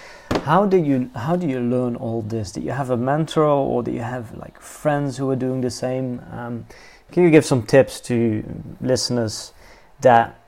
How 0.45 0.67
do 0.67 0.77
you 0.77 1.11
how 1.15 1.37
do 1.37 1.47
you 1.47 1.61
learn 1.61 1.97
all 1.97 2.23
this? 2.23 2.53
Do 2.53 2.61
you 2.61 2.73
have 2.73 2.91
a 2.91 2.97
mentor 2.97 3.45
or 3.45 3.83
do 3.83 3.91
you 3.91 4.03
have 4.03 4.35
like 4.37 4.61
friends 4.61 5.17
who 5.17 5.31
are 5.31 5.37
doing 5.37 5.61
the 5.61 5.71
same? 5.71 6.21
Um, 6.33 6.67
can 7.13 7.25
you 7.25 7.31
give 7.31 7.45
some 7.45 7.63
tips 7.63 8.01
to 8.03 8.45
listeners 8.81 9.53
that 10.01 10.40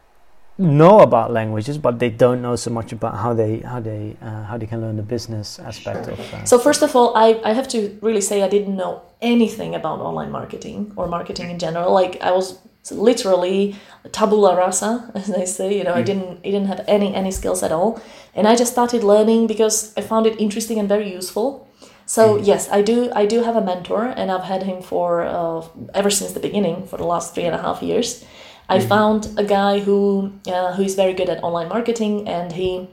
know 0.62 1.00
about 1.00 1.32
languages, 1.32 1.78
but 1.78 1.98
they 1.98 2.10
don't 2.10 2.40
know 2.40 2.56
so 2.56 2.70
much 2.70 2.92
about 2.92 3.16
how 3.16 3.34
they 3.34 3.58
how 3.60 3.80
they 3.80 4.16
uh, 4.22 4.44
how 4.44 4.56
they 4.56 4.66
can 4.66 4.80
learn 4.80 4.96
the 4.96 5.02
business 5.02 5.58
aspect 5.58 6.04
sure. 6.04 6.14
of. 6.14 6.34
Uh, 6.34 6.44
so 6.44 6.58
first 6.58 6.82
of 6.82 6.94
all, 6.96 7.14
I 7.16 7.40
I 7.44 7.52
have 7.52 7.68
to 7.68 7.98
really 8.00 8.20
say 8.20 8.42
I 8.42 8.48
didn't 8.48 8.76
know 8.76 9.02
anything 9.20 9.74
about 9.74 10.00
online 10.00 10.30
marketing 10.30 10.92
or 10.96 11.06
marketing 11.06 11.50
in 11.50 11.58
general. 11.58 11.92
Like 11.92 12.20
I 12.22 12.32
was 12.32 12.58
literally 12.90 13.76
tabula 14.10 14.56
rasa, 14.56 15.10
as 15.14 15.26
they 15.26 15.46
say. 15.46 15.76
You 15.76 15.84
know, 15.84 15.94
mm. 15.94 15.98
I 15.98 16.02
didn't 16.02 16.38
I 16.38 16.50
didn't 16.50 16.66
have 16.66 16.84
any 16.88 17.14
any 17.14 17.30
skills 17.30 17.62
at 17.62 17.72
all, 17.72 18.00
and 18.34 18.46
I 18.48 18.56
just 18.56 18.72
started 18.72 19.04
learning 19.04 19.46
because 19.46 19.92
I 19.96 20.00
found 20.00 20.26
it 20.26 20.40
interesting 20.40 20.78
and 20.78 20.88
very 20.88 21.12
useful. 21.12 21.68
So 22.06 22.36
mm. 22.36 22.46
yes, 22.46 22.68
I 22.70 22.82
do. 22.82 23.10
I 23.14 23.26
do 23.26 23.42
have 23.42 23.56
a 23.56 23.64
mentor, 23.64 24.06
and 24.16 24.30
I've 24.30 24.44
had 24.44 24.62
him 24.64 24.82
for 24.82 25.22
uh, 25.22 25.66
ever 25.94 26.10
since 26.10 26.32
the 26.32 26.40
beginning 26.40 26.86
for 26.86 26.96
the 26.96 27.06
last 27.06 27.34
three 27.34 27.44
and 27.44 27.54
a 27.54 27.62
half 27.62 27.82
years. 27.82 28.24
I 28.72 28.78
mm-hmm. 28.78 28.88
found 28.88 29.20
a 29.36 29.44
guy 29.44 29.80
who 29.86 30.32
uh, 30.46 30.72
who 30.76 30.82
is 30.82 30.94
very 30.94 31.14
good 31.20 31.28
at 31.28 31.38
online 31.42 31.68
marketing, 31.68 32.14
and 32.28 32.52
he 32.52 32.88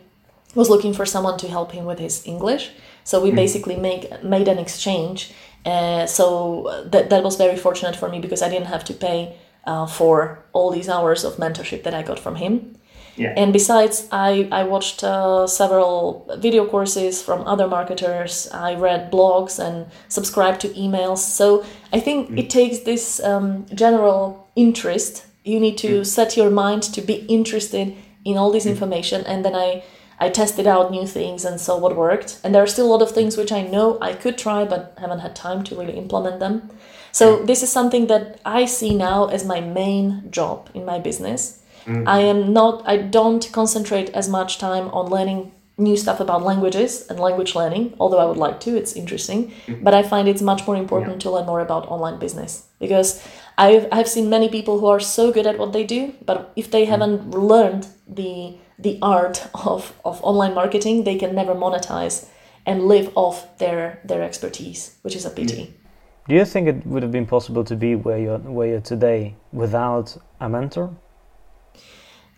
was 0.55 0.69
looking 0.69 0.93
for 0.93 1.05
someone 1.05 1.37
to 1.37 1.47
help 1.47 1.71
him 1.71 1.85
with 1.85 1.99
his 1.99 2.15
English. 2.25 2.71
So 3.03 3.21
we 3.21 3.29
mm-hmm. 3.29 3.43
basically 3.43 3.77
make 3.77 4.03
made 4.23 4.47
an 4.47 4.59
exchange. 4.65 5.31
Uh, 5.65 6.05
so 6.05 6.23
that 6.91 7.09
that 7.09 7.21
was 7.23 7.35
very 7.45 7.57
fortunate 7.57 7.95
for 7.95 8.09
me 8.09 8.19
because 8.19 8.41
I 8.41 8.49
didn't 8.49 8.69
have 8.75 8.83
to 8.85 8.93
pay 8.93 9.19
uh, 9.65 9.85
for 9.85 10.15
all 10.53 10.69
these 10.71 10.89
hours 10.89 11.23
of 11.23 11.37
mentorship 11.37 11.83
that 11.83 11.93
I 11.93 12.03
got 12.03 12.19
from 12.19 12.35
him. 12.35 12.75
Yeah. 13.15 13.33
And 13.35 13.51
besides, 13.51 14.07
I, 14.11 14.47
I 14.51 14.63
watched 14.63 15.03
uh, 15.03 15.45
several 15.45 16.25
video 16.39 16.65
courses 16.65 17.21
from 17.21 17.45
other 17.45 17.67
marketers. 17.67 18.47
I 18.53 18.75
read 18.75 19.11
blogs 19.11 19.59
and 19.59 19.87
subscribed 20.07 20.61
to 20.61 20.69
emails. 20.69 21.17
So 21.17 21.65
I 21.91 21.99
think 21.99 22.29
mm. 22.29 22.39
it 22.39 22.49
takes 22.49 22.79
this 22.79 23.21
um, 23.21 23.65
general 23.73 24.47
interest 24.55 25.25
you 25.49 25.59
need 25.59 25.77
to 25.77 26.01
mm. 26.01 26.05
set 26.05 26.37
your 26.37 26.49
mind 26.49 26.81
to 26.95 27.01
be 27.01 27.17
interested 27.37 27.95
in 28.25 28.37
all 28.37 28.51
this 28.51 28.65
information 28.65 29.19
and 29.25 29.45
then 29.45 29.55
i 29.55 29.83
I 30.19 30.29
tested 30.29 30.67
out 30.67 30.91
new 30.91 31.07
things 31.07 31.45
and 31.45 31.59
saw 31.59 31.77
what 31.77 31.95
worked. 31.95 32.39
And 32.43 32.53
there 32.53 32.61
are 32.61 32.67
still 32.67 32.87
a 32.87 32.93
lot 32.93 33.01
of 33.01 33.11
things 33.11 33.37
which 33.37 33.51
I 33.51 33.61
know 33.61 33.97
I 34.01 34.13
could 34.13 34.37
try, 34.37 34.65
but 34.65 34.97
haven't 34.97 35.19
had 35.19 35.35
time 35.35 35.63
to 35.63 35.75
really 35.75 35.97
implement 35.97 36.39
them. 36.41 36.69
So 37.11 37.43
this 37.43 37.63
is 37.63 37.71
something 37.71 38.07
that 38.07 38.39
I 38.45 38.65
see 38.65 38.93
now 38.93 39.27
as 39.27 39.45
my 39.45 39.61
main 39.61 40.29
job 40.29 40.69
in 40.73 40.85
my 40.85 40.99
business. 40.99 41.63
Mm-hmm. 41.85 42.07
I 42.07 42.19
am 42.19 42.53
not. 42.53 42.83
I 42.85 42.97
don't 42.97 43.49
concentrate 43.51 44.09
as 44.09 44.27
much 44.29 44.57
time 44.57 44.89
on 44.89 45.09
learning 45.09 45.51
new 45.77 45.95
stuff 45.95 46.19
about 46.19 46.43
languages 46.43 47.07
and 47.07 47.19
language 47.19 47.55
learning, 47.55 47.95
although 47.99 48.19
I 48.19 48.25
would 48.25 48.37
like 48.37 48.59
to, 48.61 48.75
it's 48.75 48.93
interesting. 48.93 49.51
Mm-hmm. 49.65 49.83
But 49.83 49.93
I 49.93 50.03
find 50.03 50.27
it's 50.27 50.41
much 50.41 50.67
more 50.67 50.75
important 50.75 51.13
yeah. 51.13 51.19
to 51.19 51.31
learn 51.31 51.45
more 51.45 51.61
about 51.61 51.87
online 51.87 52.19
business 52.19 52.67
because 52.79 53.25
I've, 53.59 53.87
I've 53.91 54.07
seen 54.07 54.29
many 54.29 54.47
people 54.47 54.79
who 54.79 54.87
are 54.87 55.01
so 55.01 55.33
good 55.33 55.45
at 55.45 55.59
what 55.59 55.73
they 55.73 55.83
do, 55.83 56.13
but 56.25 56.53
if 56.55 56.71
they 56.71 56.83
mm-hmm. 56.83 56.91
haven't 56.91 57.31
learned 57.31 57.87
the, 58.07 58.57
the 58.79 58.97
art 59.01 59.47
of, 59.53 59.93
of 60.05 60.23
online 60.23 60.53
marketing, 60.55 61.03
they 61.03 61.17
can 61.17 61.35
never 61.35 61.53
monetize 61.53 62.27
and 62.65 62.87
live 62.87 63.11
off 63.15 63.57
their, 63.57 63.99
their 64.05 64.23
expertise, 64.23 64.95
which 65.01 65.15
is 65.15 65.25
a 65.25 65.29
pity. 65.29 65.73
Do 66.29 66.35
you 66.35 66.45
think 66.45 66.67
it 66.67 66.85
would 66.85 67.03
have 67.03 67.11
been 67.11 67.25
possible 67.25 67.63
to 67.65 67.75
be 67.75 67.95
where 67.95 68.17
you're, 68.17 68.37
where 68.37 68.67
you're 68.67 68.81
today 68.81 69.35
without 69.51 70.15
a 70.39 70.47
mentor? 70.47 70.95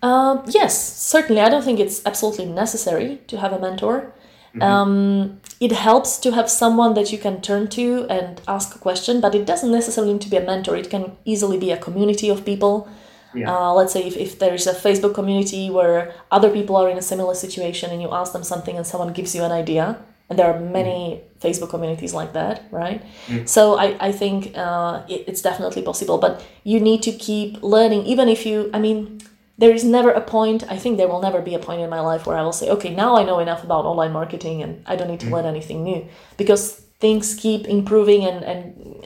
Uh, 0.01 0.41
yes, 0.47 0.73
certainly. 0.97 1.41
I 1.41 1.49
don't 1.49 1.63
think 1.63 1.79
it's 1.79 2.03
absolutely 2.05 2.45
necessary 2.45 3.19
to 3.27 3.37
have 3.37 3.53
a 3.53 3.59
mentor. 3.59 4.13
Mm-hmm. 4.55 4.61
Um, 4.61 5.39
it 5.59 5.71
helps 5.71 6.17
to 6.19 6.31
have 6.31 6.49
someone 6.49 6.93
that 6.95 7.11
you 7.11 7.17
can 7.17 7.41
turn 7.41 7.67
to 7.69 8.05
and 8.09 8.41
ask 8.47 8.75
a 8.75 8.79
question, 8.79 9.21
but 9.21 9.33
it 9.33 9.45
doesn't 9.45 9.71
necessarily 9.71 10.13
need 10.13 10.21
to 10.23 10.29
be 10.29 10.37
a 10.37 10.45
mentor. 10.45 10.75
It 10.75 10.89
can 10.89 11.15
easily 11.23 11.57
be 11.57 11.71
a 11.71 11.77
community 11.77 12.29
of 12.29 12.43
people. 12.45 12.89
Yeah. 13.33 13.49
Uh, 13.49 13.73
let's 13.73 13.93
say 13.93 14.03
if, 14.03 14.17
if 14.17 14.39
there's 14.39 14.67
a 14.67 14.73
Facebook 14.73 15.13
community 15.13 15.69
where 15.69 16.13
other 16.31 16.49
people 16.49 16.75
are 16.75 16.89
in 16.89 16.97
a 16.97 17.01
similar 17.01 17.33
situation 17.33 17.89
and 17.91 18.01
you 18.01 18.11
ask 18.11 18.33
them 18.33 18.43
something 18.43 18.75
and 18.75 18.85
someone 18.85 19.13
gives 19.13 19.33
you 19.33 19.43
an 19.43 19.51
idea, 19.51 19.97
and 20.29 20.37
there 20.39 20.51
are 20.51 20.59
many 20.59 21.21
mm. 21.21 21.39
Facebook 21.39 21.69
communities 21.69 22.13
like 22.13 22.33
that, 22.33 22.63
right? 22.71 23.01
Mm. 23.27 23.47
So 23.47 23.77
I, 23.77 23.95
I 23.99 24.11
think 24.11 24.57
uh, 24.57 25.03
it, 25.07 25.25
it's 25.27 25.41
definitely 25.41 25.81
possible, 25.81 26.17
but 26.17 26.43
you 26.63 26.79
need 26.79 27.03
to 27.03 27.11
keep 27.11 27.61
learning, 27.61 28.05
even 28.05 28.27
if 28.27 28.45
you, 28.45 28.69
I 28.73 28.79
mean, 28.79 29.21
there 29.61 29.71
is 29.71 29.83
never 29.83 30.11
a 30.11 30.19
point 30.19 30.63
i 30.69 30.75
think 30.75 30.97
there 30.97 31.07
will 31.07 31.21
never 31.21 31.41
be 31.41 31.53
a 31.55 31.59
point 31.59 31.81
in 31.81 31.89
my 31.89 32.01
life 32.01 32.25
where 32.25 32.37
i 32.37 32.41
will 32.41 32.57
say 32.61 32.69
okay 32.69 32.93
now 32.93 33.15
i 33.15 33.23
know 33.23 33.39
enough 33.39 33.63
about 33.63 33.85
online 33.85 34.11
marketing 34.11 34.61
and 34.61 34.83
i 34.87 34.95
don't 34.95 35.07
need 35.07 35.19
to 35.19 35.27
mm-hmm. 35.27 35.35
learn 35.35 35.45
anything 35.45 35.83
new 35.83 36.05
because 36.35 36.63
things 36.99 37.35
keep 37.35 37.67
improving 37.67 38.25
and 38.29 38.43
and 38.43 38.63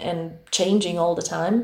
and 0.09 0.19
changing 0.51 0.97
all 0.97 1.13
the 1.15 1.27
time 1.37 1.57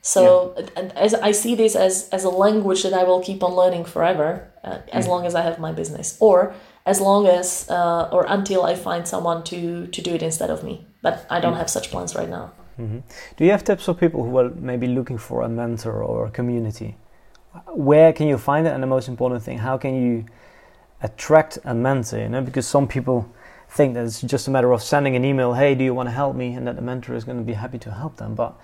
so 0.00 0.54
yeah. 0.56 0.88
as 1.06 1.12
i 1.28 1.32
see 1.32 1.54
this 1.54 1.74
as 1.74 2.08
as 2.10 2.24
a 2.24 2.34
language 2.44 2.82
that 2.84 2.94
i 2.94 3.04
will 3.08 3.22
keep 3.28 3.42
on 3.42 3.52
learning 3.60 3.84
forever 3.84 4.28
uh, 4.64 4.78
as 4.92 5.04
mm-hmm. 5.04 5.12
long 5.12 5.26
as 5.26 5.34
i 5.34 5.42
have 5.42 5.58
my 5.58 5.72
business 5.72 6.16
or 6.20 6.54
as 6.92 7.00
long 7.00 7.26
as 7.26 7.68
uh, 7.68 8.08
or 8.12 8.24
until 8.28 8.64
i 8.64 8.74
find 8.74 9.08
someone 9.14 9.42
to 9.42 9.86
to 9.88 10.00
do 10.02 10.14
it 10.14 10.22
instead 10.22 10.50
of 10.50 10.62
me 10.62 10.86
but 11.02 11.26
i 11.30 11.40
don't 11.40 11.52
mm-hmm. 11.52 11.58
have 11.58 11.70
such 11.70 11.90
plans 11.90 12.14
right 12.14 12.28
now 12.28 12.52
mm-hmm. 12.78 13.00
do 13.36 13.44
you 13.44 13.50
have 13.50 13.64
tips 13.64 13.84
for 13.84 13.94
people 13.94 14.22
who 14.24 14.38
are 14.38 14.50
maybe 14.70 14.86
looking 14.86 15.18
for 15.18 15.42
a 15.42 15.48
mentor 15.48 16.04
or 16.04 16.26
a 16.26 16.30
community 16.30 16.96
where 17.66 18.12
can 18.12 18.26
you 18.26 18.38
find 18.38 18.66
it 18.66 18.70
and 18.70 18.82
the 18.82 18.86
most 18.86 19.08
important 19.08 19.42
thing 19.42 19.58
how 19.58 19.76
can 19.76 19.94
you 19.94 20.24
attract 21.02 21.58
a 21.64 21.74
mentor 21.74 22.18
you 22.18 22.28
know 22.28 22.40
because 22.40 22.66
some 22.66 22.86
people 22.86 23.28
think 23.68 23.94
that 23.94 24.04
it's 24.04 24.22
just 24.22 24.48
a 24.48 24.50
matter 24.50 24.72
of 24.72 24.82
sending 24.82 25.16
an 25.16 25.24
email 25.24 25.54
hey 25.54 25.74
do 25.74 25.84
you 25.84 25.94
want 25.94 26.08
to 26.08 26.12
help 26.12 26.34
me 26.34 26.54
and 26.54 26.66
that 26.66 26.76
the 26.76 26.82
mentor 26.82 27.14
is 27.14 27.24
going 27.24 27.38
to 27.38 27.44
be 27.44 27.52
happy 27.52 27.78
to 27.78 27.90
help 27.90 28.16
them 28.16 28.34
but 28.34 28.58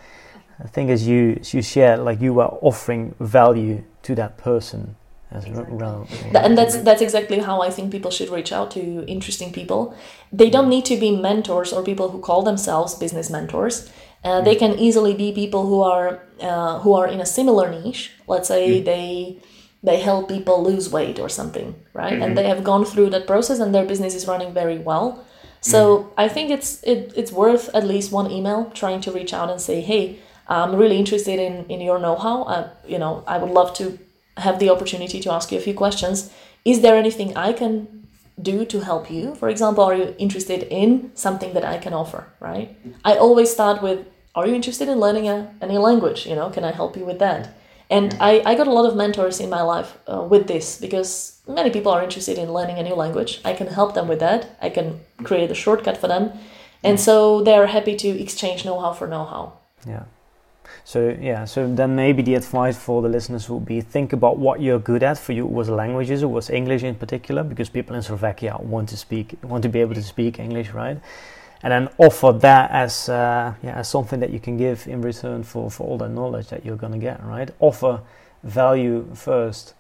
the 0.61 0.68
thing 0.68 0.88
is 0.88 1.07
you 1.07 1.40
you 1.52 1.62
share 1.62 1.96
like 1.96 2.20
you 2.20 2.40
are 2.40 2.59
offering 2.61 3.14
value 3.18 3.83
to 4.02 4.14
that 4.14 4.37
person 4.38 4.96
exactly. 5.35 6.44
and 6.44 6.57
that's 6.59 6.76
that's 6.83 7.02
exactly 7.02 7.38
how 7.38 7.62
I 7.62 7.70
think 7.70 7.90
people 7.90 8.11
should 8.11 8.28
reach 8.28 8.52
out 8.52 8.70
to 8.72 9.05
interesting 9.07 9.52
people. 9.52 9.94
They 10.33 10.50
don't 10.50 10.68
need 10.68 10.85
to 10.87 10.96
be 10.96 11.16
mentors 11.16 11.72
or 11.72 11.83
people 11.83 12.11
who 12.11 12.20
call 12.20 12.42
themselves 12.42 12.94
business 12.94 13.31
mentors. 13.31 13.90
Uh, 14.25 14.41
they 14.41 14.55
can 14.55 14.79
easily 14.79 15.15
be 15.15 15.33
people 15.33 15.67
who 15.67 15.83
are 15.83 16.23
uh, 16.41 16.79
who 16.81 16.95
are 16.95 17.09
in 17.09 17.21
a 17.21 17.27
similar 17.27 17.71
niche. 17.71 18.13
Let's 18.27 18.49
say 18.49 18.81
mm. 18.81 18.85
they 18.85 19.39
they 19.83 19.99
help 20.01 20.29
people 20.29 20.63
lose 20.63 20.91
weight 20.91 21.19
or 21.19 21.29
something, 21.29 21.75
right? 21.93 22.13
Mm-hmm. 22.13 22.23
And 22.23 22.39
they 22.39 22.47
have 22.47 22.63
gone 22.63 22.85
through 22.85 23.11
that 23.11 23.27
process 23.27 23.59
and 23.59 23.75
their 23.75 23.85
business 23.85 24.15
is 24.15 24.27
running 24.29 24.55
very 24.55 24.79
well. 24.79 25.25
So 25.61 25.81
mm. 25.81 26.11
I 26.17 26.29
think 26.29 26.51
it's 26.51 26.83
it, 26.83 27.13
it's 27.17 27.33
worth 27.33 27.69
at 27.75 27.85
least 27.85 28.13
one 28.13 28.31
email 28.31 28.71
trying 28.75 29.01
to 29.03 29.13
reach 29.13 29.33
out 29.33 29.51
and 29.51 29.61
say, 29.61 29.81
hey, 29.81 30.19
I'm 30.47 30.77
really 30.77 30.99
interested 30.99 31.39
in 31.39 31.65
in 31.69 31.81
your 31.81 31.99
know-how. 31.99 32.43
Uh, 32.45 32.69
you 32.87 32.99
know, 32.99 33.25
I 33.27 33.39
would 33.39 33.51
love 33.51 33.75
to 33.75 33.99
have 34.37 34.59
the 34.59 34.71
opportunity 34.71 35.21
to 35.21 35.33
ask 35.33 35.53
you 35.53 35.59
a 35.59 35.61
few 35.61 35.75
questions. 35.75 36.31
Is 36.65 36.81
there 36.81 36.97
anything 36.97 37.37
I 37.37 37.53
can 37.53 38.07
do 38.41 38.65
to 38.65 38.81
help 38.81 39.11
you? 39.11 39.35
For 39.35 39.49
example, 39.49 39.85
are 39.85 39.95
you 39.95 40.15
interested 40.19 40.63
in 40.71 41.11
something 41.15 41.53
that 41.55 41.65
I 41.65 41.79
can 41.79 41.93
offer, 41.93 42.27
right? 42.41 42.77
I 43.05 43.17
always 43.17 43.53
start 43.53 43.83
with, 43.83 44.07
are 44.35 44.47
you 44.47 44.55
interested 44.55 44.88
in 44.88 44.99
learning 44.99 45.29
a, 45.29 45.55
any 45.61 45.79
language? 45.79 46.27
You 46.27 46.35
know, 46.35 46.51
can 46.51 46.64
I 46.64 46.73
help 46.73 46.97
you 46.97 47.05
with 47.05 47.18
that? 47.18 47.55
And 47.90 48.16
I, 48.21 48.42
I 48.47 48.55
got 48.55 48.66
a 48.66 48.73
lot 48.73 48.87
of 48.87 48.97
mentors 48.97 49.38
in 49.38 49.51
my 49.51 49.61
life 49.61 49.99
uh, 50.07 50.23
with 50.23 50.47
this 50.47 50.79
because 50.81 51.40
many 51.47 51.71
people 51.71 51.92
are 51.92 52.03
interested 52.03 52.38
in 52.38 52.53
learning 52.53 52.79
a 52.79 52.83
new 52.83 52.95
language. 52.95 53.40
I 53.45 53.53
can 53.53 53.66
help 53.66 53.95
them 53.95 54.09
with 54.09 54.21
that. 54.21 54.57
I 54.62 54.71
can 54.71 55.01
create 55.23 55.51
a 55.51 55.55
shortcut 55.55 55.99
for 55.99 56.09
them. 56.09 56.33
And 56.83 56.99
so 56.99 57.42
they're 57.42 57.66
happy 57.66 57.95
to 57.97 58.09
exchange 58.09 58.64
know 58.64 58.81
how 58.81 58.92
for 58.92 59.07
know 59.07 59.25
how. 59.25 59.53
Yeah. 59.87 60.05
So 60.85 61.16
yeah, 61.21 61.45
so 61.45 61.73
then 61.73 61.95
maybe 61.95 62.23
the 62.23 62.35
advice 62.35 62.77
for 62.77 63.03
the 63.03 63.09
listeners 63.09 63.49
would 63.49 63.64
be 63.64 63.81
think 63.81 64.12
about 64.12 64.38
what 64.38 64.61
you're 64.61 64.81
good 64.81 65.03
at. 65.03 65.18
For 65.18 65.33
you, 65.33 65.47
it 65.47 65.53
was 65.53 65.68
languages, 65.68 66.23
it 66.23 66.31
was 66.31 66.51
English 66.51 66.83
in 66.83 66.95
particular, 66.95 67.45
because 67.45 67.68
people 67.68 67.95
in 67.95 68.03
Slovakia 68.03 68.57
want 68.59 68.88
to 68.88 68.97
speak, 68.97 69.37
want 69.42 69.62
to 69.62 69.68
be 69.68 69.81
able 69.81 69.95
to 69.95 70.03
speak 70.03 70.40
English, 70.40 70.71
right? 70.71 70.99
And 71.62 71.70
then 71.72 71.88
offer 71.98 72.33
that 72.33 72.70
as 72.70 73.09
uh, 73.09 73.55
yeah 73.62 73.79
as 73.79 73.88
something 73.88 74.20
that 74.20 74.31
you 74.31 74.40
can 74.40 74.57
give 74.57 74.88
in 74.88 75.01
return 75.01 75.42
for 75.44 75.70
for 75.70 75.87
all 75.87 75.98
the 75.98 76.09
knowledge 76.09 76.48
that 76.48 76.64
you're 76.64 76.77
gonna 76.77 76.98
get, 76.98 77.22
right? 77.25 77.51
Offer 77.61 78.01
value 78.42 79.07
first. 79.14 79.75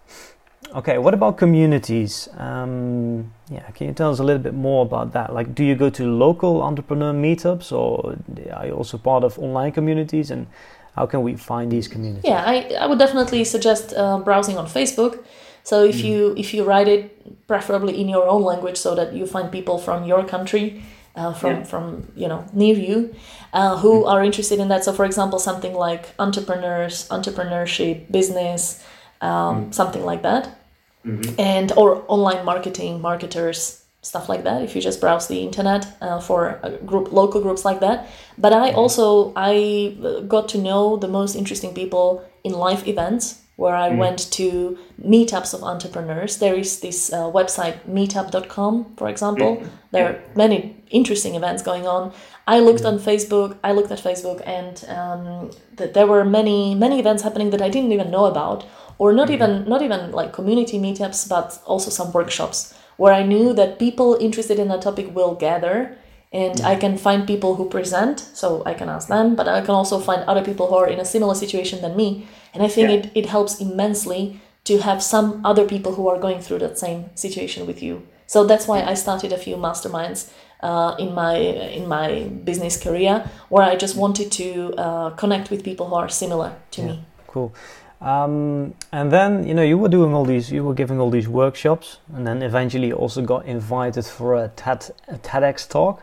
Okay, 0.74 0.96
what 0.96 1.12
about 1.12 1.36
communities? 1.36 2.28
Um, 2.38 3.32
yeah, 3.50 3.68
can 3.72 3.88
you 3.88 3.92
tell 3.92 4.10
us 4.10 4.20
a 4.20 4.24
little 4.24 4.42
bit 4.42 4.54
more 4.54 4.82
about 4.86 5.12
that? 5.12 5.34
Like, 5.34 5.54
do 5.54 5.64
you 5.64 5.74
go 5.74 5.90
to 5.90 6.04
local 6.10 6.62
entrepreneur 6.62 7.12
meetups, 7.12 7.72
or 7.72 8.16
are 8.54 8.66
you 8.66 8.72
also 8.72 8.96
part 8.96 9.24
of 9.24 9.38
online 9.38 9.72
communities? 9.72 10.30
And 10.30 10.46
how 10.94 11.06
can 11.06 11.22
we 11.22 11.36
find 11.36 11.70
these 11.70 11.88
communities? 11.88 12.24
Yeah, 12.24 12.42
I, 12.46 12.74
I 12.80 12.86
would 12.86 12.98
definitely 12.98 13.44
suggest 13.44 13.92
uh, 13.94 14.18
browsing 14.18 14.56
on 14.56 14.66
Facebook. 14.66 15.22
So 15.62 15.84
if 15.84 15.96
mm. 15.96 16.04
you 16.04 16.34
if 16.36 16.54
you 16.54 16.64
write 16.64 16.88
it 16.88 17.46
preferably 17.46 18.00
in 18.00 18.08
your 18.08 18.26
own 18.26 18.42
language, 18.42 18.76
so 18.76 18.94
that 18.94 19.12
you 19.12 19.26
find 19.26 19.50
people 19.52 19.78
from 19.78 20.04
your 20.04 20.24
country, 20.24 20.82
uh, 21.14 21.32
from 21.32 21.56
yeah. 21.56 21.64
from 21.64 22.06
you 22.16 22.28
know 22.28 22.44
near 22.52 22.76
you, 22.76 23.14
uh, 23.52 23.76
who 23.78 24.02
mm. 24.02 24.08
are 24.08 24.22
interested 24.24 24.58
in 24.58 24.68
that. 24.68 24.84
So 24.84 24.92
for 24.92 25.04
example, 25.04 25.38
something 25.38 25.74
like 25.74 26.08
entrepreneurs, 26.18 27.08
entrepreneurship, 27.08 28.10
business, 28.10 28.82
um, 29.20 29.66
mm. 29.66 29.74
something 29.74 30.04
like 30.04 30.22
that, 30.22 30.58
mm-hmm. 31.04 31.40
and 31.40 31.72
or 31.72 32.04
online 32.08 32.44
marketing, 32.44 33.00
marketers, 33.00 33.82
stuff 34.02 34.28
like 34.28 34.42
that 34.42 34.62
if 34.62 34.74
you 34.74 34.82
just 34.82 35.00
browse 35.00 35.28
the 35.28 35.40
internet 35.40 35.86
uh, 36.00 36.20
for 36.20 36.60
group 36.84 37.12
local 37.12 37.40
groups 37.40 37.64
like 37.64 37.78
that 37.80 38.08
but 38.36 38.52
i 38.52 38.68
mm-hmm. 38.68 38.78
also 38.78 39.32
i 39.36 39.96
uh, 40.04 40.20
got 40.20 40.48
to 40.48 40.58
know 40.58 40.96
the 40.96 41.08
most 41.08 41.36
interesting 41.36 41.72
people 41.72 42.24
in 42.42 42.52
live 42.52 42.86
events 42.88 43.42
where 43.56 43.76
i 43.76 43.90
mm. 43.90 43.98
went 43.98 44.30
to 44.32 44.76
meetups 45.00 45.54
of 45.54 45.62
entrepreneurs 45.62 46.38
there 46.38 46.54
is 46.54 46.80
this 46.80 47.12
uh, 47.12 47.30
website 47.30 47.78
meetup.com 47.88 48.92
for 48.96 49.08
example 49.08 49.58
mm. 49.58 49.68
there 49.92 50.06
are 50.08 50.20
many 50.34 50.76
interesting 50.92 51.34
events 51.34 51.62
going 51.62 51.86
on 51.86 52.12
i 52.46 52.58
looked 52.58 52.84
on 52.84 52.98
facebook 52.98 53.56
i 53.64 53.72
looked 53.72 53.90
at 53.90 53.98
facebook 53.98 54.42
and 54.46 54.84
um, 54.88 55.50
that 55.76 55.94
there 55.94 56.06
were 56.06 56.24
many 56.24 56.74
many 56.74 56.98
events 56.98 57.22
happening 57.22 57.50
that 57.50 57.62
i 57.62 57.68
didn't 57.68 57.92
even 57.92 58.10
know 58.10 58.26
about 58.26 58.64
or 58.98 59.12
not 59.12 59.28
mm-hmm. 59.28 59.34
even 59.34 59.68
not 59.68 59.82
even 59.82 60.12
like 60.12 60.32
community 60.32 60.78
meetups 60.78 61.28
but 61.28 61.60
also 61.66 61.90
some 61.90 62.12
workshops 62.12 62.74
where 62.96 63.12
I 63.12 63.22
knew 63.22 63.52
that 63.54 63.78
people 63.78 64.16
interested 64.20 64.58
in 64.58 64.70
a 64.70 64.80
topic 64.80 65.14
will 65.14 65.34
gather 65.34 65.96
and 66.32 66.60
I 66.62 66.76
can 66.76 66.96
find 66.96 67.26
people 67.26 67.56
who 67.56 67.68
present, 67.68 68.20
so 68.20 68.62
I 68.64 68.72
can 68.72 68.88
ask 68.88 69.08
them, 69.08 69.34
but 69.34 69.48
I 69.48 69.60
can 69.60 69.74
also 69.74 69.98
find 69.98 70.22
other 70.22 70.42
people 70.42 70.68
who 70.68 70.76
are 70.76 70.88
in 70.88 70.98
a 70.98 71.04
similar 71.04 71.34
situation 71.34 71.82
than 71.82 71.94
me. 71.94 72.26
And 72.54 72.62
I 72.62 72.68
think 72.68 72.88
yeah. 72.88 72.96
it, 72.96 73.10
it 73.14 73.26
helps 73.26 73.60
immensely 73.60 74.40
to 74.64 74.78
have 74.78 75.02
some 75.02 75.44
other 75.44 75.66
people 75.66 75.94
who 75.96 76.08
are 76.08 76.18
going 76.18 76.40
through 76.40 76.60
that 76.60 76.78
same 76.78 77.10
situation 77.14 77.66
with 77.66 77.82
you. 77.82 78.06
So 78.26 78.44
that's 78.46 78.66
why 78.66 78.82
I 78.82 78.94
started 78.94 79.30
a 79.32 79.36
few 79.36 79.56
masterminds 79.56 80.30
uh, 80.62 80.94
in 80.98 81.14
my 81.14 81.36
in 81.36 81.88
my 81.88 82.24
business 82.44 82.76
career, 82.76 83.28
where 83.48 83.64
I 83.64 83.76
just 83.76 83.96
wanted 83.96 84.30
to 84.32 84.74
uh, 84.74 85.10
connect 85.10 85.50
with 85.50 85.64
people 85.64 85.88
who 85.88 85.94
are 85.94 86.08
similar 86.08 86.54
to 86.72 86.80
yeah. 86.80 86.86
me. 86.86 87.04
Cool. 87.26 87.52
Um, 88.00 88.74
and 88.90 89.12
then 89.12 89.46
you 89.46 89.54
know 89.54 89.62
you 89.62 89.78
were 89.78 89.88
doing 89.88 90.12
all 90.12 90.24
these, 90.24 90.50
you 90.50 90.64
were 90.64 90.74
giving 90.74 91.00
all 91.00 91.10
these 91.10 91.28
workshops, 91.28 91.98
and 92.14 92.26
then 92.26 92.42
eventually 92.42 92.92
also 92.92 93.22
got 93.22 93.46
invited 93.46 94.04
for 94.04 94.34
a, 94.34 94.48
TED, 94.48 94.90
a 95.08 95.18
TEDx 95.18 95.68
talk, 95.68 96.02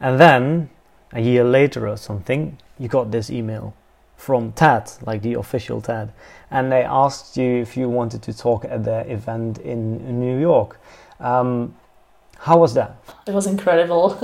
and 0.00 0.18
then 0.18 0.70
a 1.12 1.20
year 1.20 1.44
later 1.44 1.88
or 1.88 1.96
something, 1.96 2.58
you 2.78 2.88
got 2.88 3.10
this 3.10 3.30
email 3.30 3.74
from 4.16 4.52
TED, 4.52 4.90
like 5.02 5.22
the 5.22 5.34
official 5.34 5.80
TED, 5.80 6.12
and 6.50 6.72
they 6.72 6.82
asked 6.82 7.36
you 7.36 7.60
if 7.60 7.76
you 7.76 7.88
wanted 7.88 8.22
to 8.22 8.36
talk 8.36 8.64
at 8.64 8.84
their 8.84 9.06
event 9.10 9.58
in 9.58 10.18
New 10.18 10.38
York. 10.38 10.80
Um, 11.20 11.74
how 12.38 12.58
was 12.58 12.74
that? 12.74 13.02
It 13.26 13.34
was 13.34 13.46
incredible. 13.46 14.18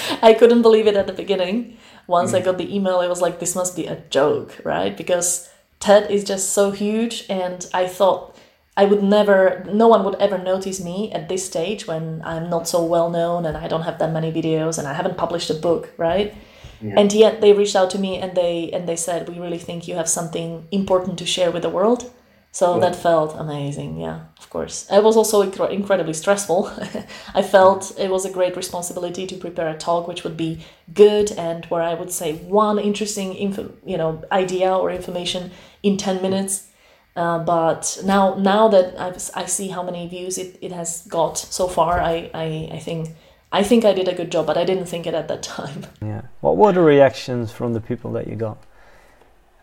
I 0.22 0.34
couldn't 0.34 0.62
believe 0.62 0.86
it 0.86 0.96
at 0.96 1.06
the 1.06 1.12
beginning. 1.12 1.76
Once 2.06 2.32
mm. 2.32 2.36
I 2.36 2.40
got 2.40 2.58
the 2.58 2.74
email, 2.74 3.00
it 3.00 3.08
was 3.08 3.20
like, 3.20 3.38
this 3.38 3.54
must 3.54 3.76
be 3.76 3.86
a 3.86 4.02
joke, 4.10 4.60
right? 4.64 4.96
Because 4.96 5.48
TED 5.80 6.10
is 6.10 6.24
just 6.24 6.50
so 6.50 6.70
huge, 6.70 7.26
and 7.28 7.66
I 7.74 7.86
thought 7.86 8.36
I 8.76 8.84
would 8.84 9.02
never, 9.02 9.64
no 9.72 9.88
one 9.88 10.04
would 10.04 10.16
ever 10.16 10.38
notice 10.38 10.82
me 10.82 11.10
at 11.12 11.28
this 11.28 11.46
stage 11.46 11.86
when 11.86 12.22
I'm 12.24 12.50
not 12.50 12.68
so 12.68 12.84
well 12.84 13.08
known 13.08 13.46
and 13.46 13.56
I 13.56 13.68
don't 13.68 13.82
have 13.82 13.98
that 14.00 14.12
many 14.12 14.30
videos 14.30 14.78
and 14.78 14.86
I 14.86 14.92
haven't 14.92 15.16
published 15.16 15.48
a 15.48 15.54
book, 15.54 15.92
right? 15.96 16.34
Yeah. 16.82 16.94
And 16.98 17.10
yet 17.10 17.40
they 17.40 17.54
reached 17.54 17.74
out 17.74 17.88
to 17.90 17.98
me 17.98 18.18
and 18.18 18.36
they 18.36 18.70
and 18.70 18.86
they 18.86 18.96
said, 18.96 19.30
"We 19.30 19.38
really 19.38 19.58
think 19.58 19.88
you 19.88 19.94
have 19.94 20.10
something 20.10 20.68
important 20.70 21.18
to 21.20 21.26
share 21.26 21.50
with 21.50 21.62
the 21.62 21.70
world." 21.70 22.12
So 22.56 22.72
cool. 22.72 22.80
that 22.80 22.96
felt 22.96 23.36
amazing. 23.36 24.00
Yeah, 24.00 24.20
of 24.38 24.48
course. 24.48 24.86
It 24.90 25.04
was 25.04 25.14
also 25.14 25.42
incredibly 25.42 26.14
stressful. 26.14 26.70
I 27.34 27.42
felt 27.42 27.92
it 27.98 28.10
was 28.10 28.24
a 28.24 28.30
great 28.30 28.56
responsibility 28.56 29.26
to 29.26 29.36
prepare 29.36 29.68
a 29.68 29.76
talk 29.76 30.08
which 30.08 30.24
would 30.24 30.38
be 30.38 30.64
good 30.94 31.32
and 31.32 31.66
where 31.66 31.82
I 31.82 31.92
would 31.92 32.10
say 32.10 32.36
one 32.36 32.78
interesting 32.78 33.34
info, 33.34 33.72
you 33.84 33.98
know, 33.98 34.24
idea 34.32 34.74
or 34.74 34.90
information 34.90 35.50
in 35.82 35.98
10 35.98 36.22
minutes. 36.22 36.68
Uh, 37.14 37.40
but 37.40 37.98
now 38.06 38.36
now 38.36 38.68
that 38.68 38.98
I've, 38.98 39.18
I 39.34 39.44
see 39.44 39.68
how 39.68 39.82
many 39.82 40.08
views 40.08 40.38
it, 40.38 40.58
it 40.62 40.72
has 40.72 41.06
got 41.08 41.36
so 41.36 41.68
far, 41.68 42.00
I, 42.00 42.30
I, 42.32 42.70
I 42.72 42.78
think 42.78 43.10
I 43.52 43.64
think 43.64 43.84
I 43.84 43.92
did 43.92 44.08
a 44.08 44.14
good 44.14 44.32
job, 44.32 44.46
but 44.46 44.56
I 44.56 44.64
didn't 44.64 44.86
think 44.86 45.06
it 45.06 45.12
at 45.12 45.28
that 45.28 45.42
time. 45.56 45.84
Yeah. 46.00 46.22
What 46.40 46.56
were 46.56 46.72
the 46.72 46.80
reactions 46.80 47.52
from 47.52 47.74
the 47.74 47.82
people 47.82 48.12
that 48.12 48.26
you 48.26 48.34
got 48.34 48.56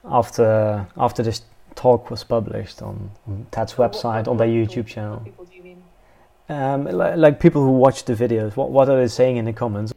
after 0.05 0.85
after 0.95 1.23
this 1.23 1.41
talk 1.75 2.09
was 2.09 2.23
published 2.23 2.81
on, 2.81 3.11
on 3.27 3.45
TED's 3.51 3.73
website, 3.75 4.27
on 4.27 4.37
their 4.37 4.47
YouTube 4.47 4.87
channel. 4.87 5.19
People, 5.19 5.47
Um, 6.49 6.83
like, 6.83 7.15
like, 7.15 7.39
people 7.39 7.63
who 7.63 7.71
watch 7.71 8.03
the 8.03 8.13
videos, 8.13 8.57
what 8.57 8.69
what 8.69 8.89
are 8.89 8.99
they 8.99 9.07
saying 9.07 9.37
in 9.37 9.45
the 9.45 9.53
comments? 9.53 9.93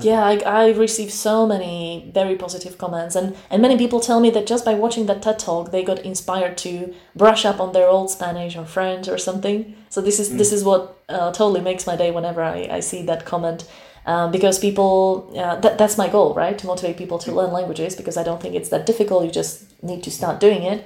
Yeah, 0.00 0.24
I, 0.24 0.38
I 0.62 0.70
received 0.70 1.12
so 1.12 1.46
many 1.46 2.10
very 2.14 2.36
positive 2.36 2.78
comments, 2.78 3.14
and, 3.14 3.36
and 3.50 3.60
many 3.60 3.76
people 3.76 4.00
tell 4.00 4.18
me 4.18 4.30
that 4.30 4.46
just 4.46 4.64
by 4.64 4.74
watching 4.74 5.06
that 5.06 5.20
TED 5.20 5.38
talk, 5.38 5.70
they 5.70 5.84
got 5.84 5.98
inspired 5.98 6.56
to 6.58 6.94
brush 7.14 7.44
up 7.44 7.60
on 7.60 7.72
their 7.72 7.86
old 7.86 8.10
Spanish 8.10 8.56
or 8.56 8.64
French 8.64 9.08
or 9.08 9.18
something. 9.18 9.74
So 9.90 10.00
this 10.00 10.18
is 10.18 10.30
mm. 10.30 10.38
this 10.38 10.52
is 10.52 10.64
what 10.64 10.80
uh, 11.10 11.32
totally 11.32 11.60
makes 11.60 11.86
my 11.86 11.96
day 11.96 12.10
whenever 12.10 12.42
I, 12.42 12.68
I 12.78 12.80
see 12.80 13.02
that 13.02 13.26
comment. 13.26 13.68
Um, 14.06 14.32
because 14.32 14.58
people, 14.58 15.30
uh, 15.36 15.56
that, 15.60 15.76
that's 15.76 15.98
my 15.98 16.08
goal, 16.08 16.32
right? 16.34 16.56
To 16.60 16.66
motivate 16.66 16.96
people 16.96 17.18
to 17.18 17.30
learn 17.32 17.52
languages 17.52 17.94
because 17.94 18.16
I 18.16 18.24
don't 18.24 18.40
think 18.40 18.54
it's 18.54 18.70
that 18.70 18.86
difficult. 18.86 19.26
You 19.26 19.30
just 19.30 19.54
need 19.82 20.02
to 20.04 20.10
start 20.10 20.40
doing 20.40 20.62
it 20.62 20.82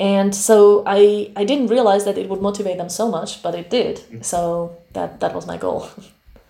and 0.00 0.34
so 0.34 0.82
I 0.86 1.30
I 1.36 1.44
didn't 1.44 1.68
realize 1.68 2.04
that 2.06 2.16
it 2.16 2.28
would 2.28 2.40
motivate 2.40 2.78
them 2.78 2.88
so 2.88 3.08
much, 3.08 3.42
but 3.42 3.54
it 3.54 3.70
did. 3.70 3.98
Mm. 4.10 4.24
So 4.24 4.72
that 4.94 5.20
that 5.20 5.34
was 5.34 5.46
my 5.46 5.58
goal. 5.58 5.88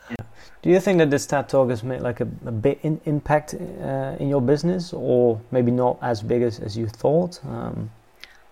Yeah. 0.09 0.25
Do 0.63 0.71
you 0.71 0.81
think 0.81 0.99
that 0.99 1.11
this 1.11 1.27
TED 1.27 1.49
talk 1.49 1.71
has 1.71 1.83
made 1.83 2.01
like 2.01 2.21
a, 2.21 2.29
a 2.47 2.53
big 2.53 2.79
in, 2.83 3.01
impact 3.07 3.55
uh, 3.55 4.17
in 4.21 4.29
your 4.29 4.43
business, 4.43 4.93
or 4.93 5.41
maybe 5.51 5.71
not 5.71 5.99
as 6.03 6.23
big 6.23 6.43
as, 6.43 6.61
as 6.61 6.77
you 6.77 6.87
thought? 6.87 7.41
Um, 7.45 7.91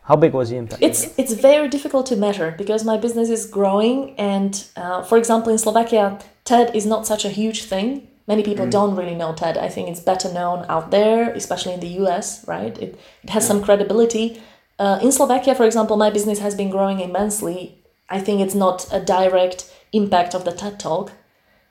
how 0.03 0.17
big 0.17 0.33
was 0.33 0.51
the 0.51 0.57
impact? 0.57 0.83
It's 0.83 1.17
it's 1.17 1.35
very 1.35 1.69
difficult 1.69 2.07
to 2.07 2.17
measure 2.17 2.55
because 2.59 2.85
my 2.85 2.97
business 2.97 3.29
is 3.29 3.47
growing, 3.47 4.15
and 4.19 4.53
uh, 4.77 5.03
for 5.03 5.17
example, 5.19 5.53
in 5.53 5.59
Slovakia, 5.59 6.19
TED 6.45 6.75
is 6.75 6.87
not 6.87 7.07
such 7.07 7.25
a 7.25 7.29
huge 7.29 7.65
thing. 7.65 8.09
Many 8.27 8.43
people 8.43 8.67
mm. 8.67 8.71
don't 8.71 8.97
really 8.97 9.15
know 9.15 9.33
TED. 9.33 9.57
I 9.59 9.69
think 9.69 9.89
it's 9.89 10.01
better 10.01 10.33
known 10.33 10.67
out 10.69 10.91
there, 10.91 11.31
especially 11.35 11.75
in 11.75 11.81
the 11.81 11.93
US, 12.03 12.47
right? 12.49 12.77
It, 12.79 12.99
it 13.23 13.31
has 13.31 13.47
some 13.47 13.63
credibility. 13.63 14.41
Uh, 14.79 14.99
in 15.03 15.11
Slovakia, 15.11 15.55
for 15.55 15.65
example, 15.65 15.97
my 15.97 16.11
business 16.11 16.39
has 16.39 16.55
been 16.55 16.71
growing 16.71 17.01
immensely. 17.01 17.83
I 18.09 18.21
think 18.21 18.41
it's 18.41 18.55
not 18.55 18.87
a 18.93 19.01
direct 19.01 19.71
impact 19.93 20.35
of 20.35 20.45
the 20.45 20.53
TED 20.53 20.79
Talk. 20.79 21.13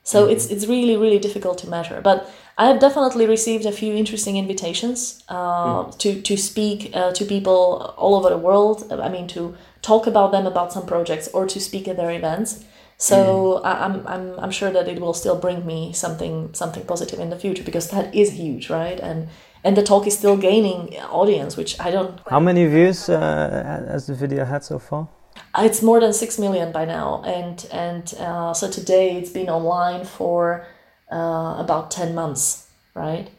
So 0.03 0.23
mm-hmm. 0.23 0.31
it's 0.31 0.45
it's 0.47 0.67
really 0.67 0.95
really 0.95 1.19
difficult 1.19 1.57
to 1.59 1.69
measure. 1.69 1.99
But 2.01 2.29
I 2.57 2.67
have 2.67 2.79
definitely 2.79 3.27
received 3.27 3.65
a 3.65 3.71
few 3.71 3.93
interesting 3.93 4.37
invitations 4.37 5.23
uh, 5.29 5.83
mm. 5.83 5.97
to 5.99 6.21
to 6.21 6.37
speak 6.37 6.91
uh, 6.93 7.11
to 7.11 7.25
people 7.25 7.93
all 7.97 8.15
over 8.15 8.29
the 8.29 8.37
world. 8.37 8.87
I 8.89 9.09
mean 9.09 9.27
to 9.27 9.55
talk 9.81 10.07
about 10.07 10.31
them 10.31 10.47
about 10.47 10.71
some 10.71 10.85
projects 10.85 11.27
or 11.33 11.45
to 11.47 11.59
speak 11.59 11.87
at 11.87 11.97
their 11.97 12.11
events. 12.11 12.63
So 12.97 13.61
mm. 13.61 13.65
I, 13.65 13.85
I'm 13.85 14.07
I'm 14.07 14.39
I'm 14.39 14.51
sure 14.51 14.71
that 14.71 14.87
it 14.87 14.99
will 14.99 15.13
still 15.13 15.37
bring 15.37 15.65
me 15.65 15.93
something 15.93 16.53
something 16.53 16.85
positive 16.85 17.19
in 17.19 17.29
the 17.29 17.39
future 17.39 17.63
because 17.63 17.89
that 17.89 18.15
is 18.15 18.31
huge, 18.31 18.69
right? 18.69 18.99
And 18.99 19.27
and 19.63 19.75
the 19.75 19.83
talk 19.83 20.07
is 20.07 20.17
still 20.17 20.37
gaining 20.37 20.97
audience, 21.11 21.57
which 21.57 21.79
I 21.79 21.91
don't. 21.91 22.19
How 22.29 22.39
many 22.39 22.65
views 22.65 23.09
uh, 23.09 23.83
has 23.87 24.07
the 24.07 24.13
video 24.13 24.45
had 24.45 24.63
so 24.63 24.79
far? 24.79 25.07
Uh, 25.53 25.63
it's 25.65 25.81
more 25.81 25.99
than 25.99 26.13
six 26.13 26.39
million 26.39 26.71
by 26.71 26.85
now, 26.85 27.23
and 27.25 27.67
and 27.71 28.13
uh, 28.19 28.53
so 28.53 28.69
today 28.69 29.17
it's 29.17 29.29
been 29.31 29.49
online 29.49 30.05
for 30.05 30.65
uh, 31.11 31.55
about 31.57 31.91
ten 31.91 32.15
months, 32.15 32.67
right? 32.95 33.29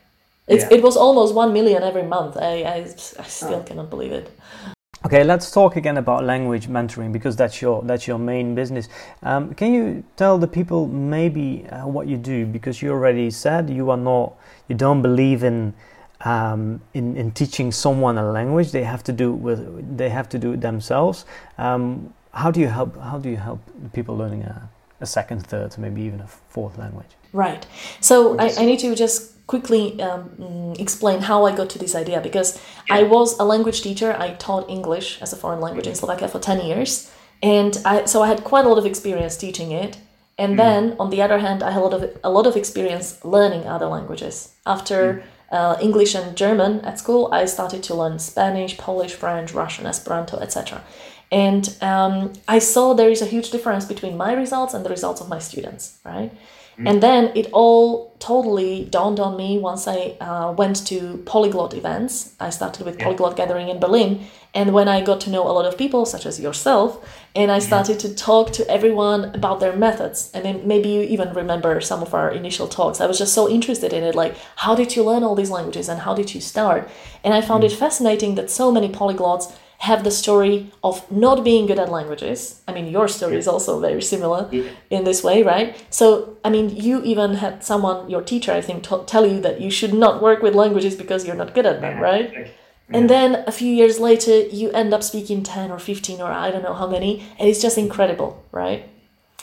It's, 0.47 0.65
yeah. 0.65 0.79
It 0.79 0.83
was 0.83 0.97
almost 0.97 1.35
one 1.35 1.53
million 1.53 1.83
every 1.83 2.05
month. 2.05 2.37
I 2.37 2.63
I, 2.63 2.77
I 3.19 3.27
still 3.27 3.61
oh. 3.61 3.63
cannot 3.63 3.91
believe 3.91 4.13
it. 4.13 4.31
Okay, 5.07 5.23
let's 5.23 5.53
talk 5.53 5.77
again 5.77 5.97
about 5.97 6.25
language 6.25 6.67
mentoring 6.67 7.13
because 7.13 7.37
that's 7.37 7.63
your 7.63 7.83
that's 7.83 8.09
your 8.09 8.19
main 8.19 8.55
business. 8.55 8.89
Um, 9.23 9.55
can 9.55 9.73
you 9.73 10.03
tell 10.17 10.39
the 10.39 10.49
people 10.49 10.89
maybe 10.89 11.67
uh, 11.71 11.87
what 11.87 12.09
you 12.09 12.17
do? 12.17 12.47
Because 12.47 12.83
you 12.83 12.91
already 12.91 13.31
said 13.31 13.71
you 13.71 13.91
are 13.91 13.97
not, 13.97 14.35
you 14.67 14.75
don't 14.75 15.01
believe 15.01 15.45
in 15.45 15.73
um, 16.25 16.81
in, 16.95 17.17
in 17.17 17.31
teaching 17.31 17.73
someone 17.73 18.19
a 18.19 18.31
language, 18.31 18.73
they 18.73 18.85
have 18.85 19.03
to 19.05 19.13
do 19.13 19.33
with 19.33 19.97
they 19.97 20.09
have 20.09 20.29
to 20.31 20.39
do 20.39 20.53
it 20.53 20.61
themselves. 20.61 21.25
Um, 21.59 22.13
how 22.33 22.51
do 22.51 22.61
you 22.61 22.69
help? 22.69 22.97
How 23.01 23.19
do 23.19 23.29
you 23.29 23.37
help 23.37 23.61
people 23.93 24.17
learning 24.17 24.43
a, 24.43 24.69
a 25.01 25.07
second, 25.07 25.47
third, 25.47 25.77
maybe 25.79 26.03
even 26.03 26.21
a 26.21 26.27
fourth 26.27 26.79
language? 26.79 27.11
Right. 27.33 27.67
So 28.01 28.39
I, 28.39 28.53
I 28.59 28.65
need 28.65 28.81
to 28.81 28.95
just 28.95 29.47
quickly 29.47 30.01
um, 30.03 30.75
explain 30.79 31.21
how 31.21 31.47
I 31.47 31.55
got 31.55 31.71
to 31.71 31.79
this 31.79 31.95
idea 31.95 32.21
because 32.21 32.61
I 32.91 33.03
was 33.05 33.39
a 33.39 33.45
language 33.45 33.83
teacher. 33.83 34.17
I 34.19 34.35
taught 34.35 34.69
English 34.69 35.23
as 35.23 35.33
a 35.33 35.37
foreign 35.37 35.61
language 35.61 35.87
in 35.87 35.95
Slovakia 35.95 36.29
for 36.29 36.41
ten 36.41 36.65
years, 36.65 37.11
and 37.43 37.81
I 37.85 38.07
so 38.07 38.23
I 38.23 38.29
had 38.29 38.43
quite 38.45 38.65
a 38.65 38.69
lot 38.69 38.79
of 38.79 38.87
experience 38.87 39.37
teaching 39.37 39.71
it. 39.71 39.99
And 40.37 40.55
mm. 40.55 40.59
then 40.59 40.97
on 41.01 41.11
the 41.11 41.21
other 41.23 41.39
hand, 41.39 41.63
I 41.63 41.71
had 41.71 41.81
a 41.81 41.85
lot 41.85 41.95
of 41.95 42.03
a 42.25 42.31
lot 42.31 42.47
of 42.47 42.57
experience 42.57 43.25
learning 43.25 43.67
other 43.67 43.87
languages 43.87 44.55
after. 44.67 45.23
Uh, 45.51 45.77
English 45.81 46.15
and 46.15 46.37
German 46.37 46.81
at 46.81 46.99
school, 46.99 47.31
I 47.33 47.47
started 47.47 47.83
to 47.85 47.95
learn 47.95 48.19
Spanish, 48.19 48.77
Polish, 48.77 49.15
French, 49.15 49.55
Russian, 49.55 49.87
Esperanto, 49.87 50.39
etc. 50.39 50.83
And 51.31 51.75
um, 51.81 52.33
I 52.47 52.59
saw 52.59 52.95
there 52.95 53.11
is 53.11 53.23
a 53.23 53.27
huge 53.27 53.51
difference 53.51 53.85
between 53.85 54.17
my 54.17 54.33
results 54.35 54.75
and 54.75 54.85
the 54.85 54.91
results 54.91 55.21
of 55.21 55.29
my 55.29 55.39
students, 55.39 55.99
right? 56.05 56.31
Mm. 56.79 56.91
And 56.91 57.03
then 57.03 57.33
it 57.35 57.49
all 57.53 58.15
totally 58.19 58.85
dawned 58.85 59.21
on 59.21 59.37
me 59.37 59.59
once 59.59 59.89
I 59.89 60.17
uh, 60.21 60.53
went 60.53 60.87
to 60.87 61.23
polyglot 61.27 61.75
events. 61.75 62.35
I 62.41 62.51
started 62.51 62.87
with 62.87 62.99
Polyglot 62.99 63.37
Gathering 63.37 63.69
in 63.69 63.81
Berlin. 63.81 64.27
And 64.59 64.75
when 64.75 64.89
I 64.89 65.03
got 65.03 65.21
to 65.21 65.31
know 65.31 65.47
a 65.47 65.55
lot 65.57 65.67
of 65.67 65.79
people, 65.79 66.05
such 66.05 66.27
as 66.27 66.41
yourself, 66.41 67.09
and 67.37 67.49
I 67.49 67.61
started 67.61 68.01
to 68.01 68.13
talk 68.13 68.53
to 68.55 68.69
everyone 68.69 69.27
about 69.27 69.61
their 69.61 69.77
methods. 69.77 70.33
And 70.35 70.65
maybe 70.65 70.89
you 70.89 71.03
even 71.03 71.33
remember 71.33 71.81
some 71.81 72.03
of 72.03 72.13
our 72.13 72.29
initial 72.33 72.67
talks. 72.67 73.01
I 73.01 73.07
was 73.07 73.19
just 73.19 73.35
so 73.35 73.49
interested 73.49 73.93
in 73.93 74.03
it 74.03 74.17
like, 74.17 74.35
how 74.57 74.75
did 74.75 74.97
you 74.97 75.05
learn 75.05 75.23
all 75.23 75.37
these 75.37 75.53
languages 75.53 75.89
and 75.89 76.01
how 76.01 76.13
did 76.13 76.35
you 76.35 76.41
start? 76.41 76.91
And 77.23 77.35
I 77.35 77.41
found 77.41 77.63
mm. 77.63 77.67
it 77.67 77.73
fascinating 77.85 78.35
that 78.35 78.51
so 78.51 78.73
many 78.73 78.89
polyglots 78.89 79.55
have 79.89 80.03
the 80.03 80.11
story 80.11 80.73
of 80.83 81.09
not 81.09 81.45
being 81.45 81.67
good 81.67 81.79
at 81.79 81.89
languages. 81.89 82.61
I 82.67 82.73
mean, 82.73 82.89
your 82.89 83.07
story 83.07 83.37
is 83.37 83.47
also 83.47 83.79
very 83.79 84.03
similar 84.03 84.51
in 84.91 85.05
this 85.05 85.23
way, 85.23 85.45
right? 85.45 85.69
So, 85.89 86.37
I 86.45 86.51
mean, 86.51 86.75
you 86.75 87.01
even 87.05 87.35
had 87.35 87.63
someone, 87.63 88.11
your 88.11 88.23
teacher, 88.23 88.51
I 88.51 88.61
think, 88.61 88.83
t- 88.89 89.05
tell 89.07 89.25
you 89.25 89.41
that 89.41 89.61
you 89.61 89.71
should 89.71 89.95
not 89.95 90.21
work 90.21 90.43
with 90.43 90.57
languages 90.57 90.97
because 90.97 91.25
you're 91.25 91.37
not 91.37 91.55
good 91.55 91.65
at 91.65 91.81
them, 91.81 92.01
right? 92.01 92.51
And 92.91 93.11
then 93.11 93.45
a 93.47 93.53
few 93.53 93.73
years 93.73 94.01
later, 94.01 94.41
you 94.47 94.71
end 94.71 94.95
up 94.95 95.03
speaking 95.03 95.43
10 95.43 95.71
or 95.71 95.79
15 95.79 96.21
or 96.21 96.33
I 96.33 96.51
don't 96.51 96.63
know 96.63 96.75
how 96.75 96.87
many, 96.87 97.27
and 97.39 97.49
it's 97.49 97.61
just 97.61 97.77
incredible, 97.77 98.43
right? 98.51 98.89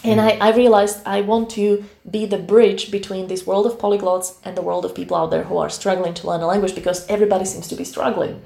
And 0.03 0.19
mm-hmm. 0.19 0.41
I, 0.41 0.49
I 0.49 0.55
realized 0.55 1.01
I 1.05 1.21
want 1.21 1.49
to 1.51 1.85
be 2.09 2.25
the 2.25 2.37
bridge 2.37 2.91
between 2.91 3.27
this 3.27 3.45
world 3.45 3.65
of 3.65 3.77
polyglots 3.77 4.35
and 4.43 4.55
the 4.57 4.61
world 4.61 4.85
of 4.85 4.93
people 4.93 5.15
out 5.17 5.31
there 5.31 5.43
who 5.43 5.57
are 5.57 5.69
struggling 5.69 6.13
to 6.15 6.27
learn 6.27 6.41
a 6.41 6.47
language 6.47 6.75
because 6.75 7.07
everybody 7.07 7.45
seems 7.45 7.67
to 7.69 7.75
be 7.75 7.83
struggling. 7.83 8.41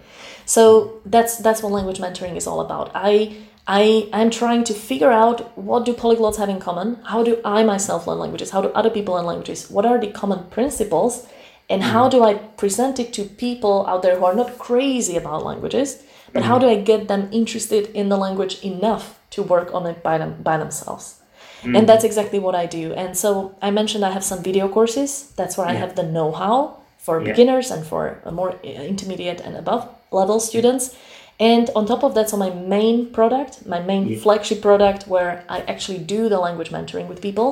So 0.46 1.02
that's 1.06 1.38
that's 1.38 1.62
what 1.62 1.72
language 1.72 2.00
mentoring 2.00 2.36
is 2.36 2.48
all 2.48 2.62
about. 2.62 2.92
I 2.94 3.38
I 3.68 4.10
am 4.14 4.30
trying 4.32 4.64
to 4.66 4.74
figure 4.74 5.12
out 5.12 5.58
what 5.58 5.86
do 5.86 5.94
polyglots 5.94 6.38
have 6.38 6.50
in 6.50 6.60
common? 6.60 6.96
How 7.04 7.24
do 7.24 7.40
I 7.44 7.64
myself 7.64 8.08
learn 8.08 8.20
languages? 8.20 8.52
How 8.52 8.62
do 8.62 8.70
other 8.70 8.90
people 8.90 9.16
learn 9.16 9.26
languages? 9.26 9.70
What 9.70 9.86
are 9.86 10.00
the 10.00 10.08
common 10.08 10.46
principles? 10.50 11.28
And 11.70 11.84
how 11.84 12.08
mm. 12.08 12.12
do 12.12 12.24
I 12.24 12.34
present 12.34 13.00
it 13.00 13.14
to 13.14 13.24
people 13.24 13.86
out 13.88 14.02
there 14.02 14.18
who 14.18 14.26
are 14.26 14.36
not 14.36 14.58
crazy 14.58 15.16
about 15.18 15.46
languages, 15.46 16.04
but 16.34 16.44
how 16.44 16.58
mm. 16.58 16.62
do 16.62 16.68
I 16.70 16.76
get 16.82 17.08
them 17.08 17.30
interested 17.32 17.90
in 17.94 18.10
the 18.10 18.18
language 18.18 18.64
enough 18.64 19.20
to 19.32 19.44
work 19.44 19.74
on 19.74 19.86
it 19.86 20.02
by 20.02 20.18
them 20.18 20.42
by 20.44 20.58
themselves? 20.58 21.20
Mm. 21.64 21.78
And 21.78 21.90
that's 21.90 22.04
exactly 22.04 22.40
what 22.40 22.56
I 22.56 22.66
do. 22.66 22.94
And 22.94 23.16
so 23.18 23.56
I 23.62 23.70
mentioned 23.72 24.04
I 24.04 24.12
have 24.12 24.24
some 24.24 24.42
video 24.44 24.68
courses. 24.68 25.32
That's 25.36 25.58
where 25.58 25.68
yeah. 25.68 25.74
I 25.74 25.76
have 25.84 25.96
the 25.96 26.04
know-how. 26.04 26.78
for 27.00 27.16
Yeah. 27.22 27.32
beginners 27.32 27.72
and 27.72 27.86
for 27.92 28.04
more 28.40 28.52
uh, 28.64 28.84
intermediate 28.94 29.40
and 29.46 29.56
above 29.56 29.88
level 30.12 30.40
students. 30.40 30.96
And 31.40 31.70
on 31.74 31.86
top 31.86 32.04
of 32.04 32.14
that, 32.16 32.30
so 32.30 32.36
my 32.38 32.52
main 32.76 32.98
product, 33.18 33.66
my 33.66 33.80
main 33.80 34.04
Yeah. 34.08 34.20
flagship 34.20 34.60
product, 34.62 35.08
where 35.08 35.32
I 35.56 35.60
actually 35.74 36.00
do 36.16 36.28
the 36.34 36.40
language 36.40 36.72
mentoring 36.72 37.08
with 37.08 37.20
people, 37.22 37.50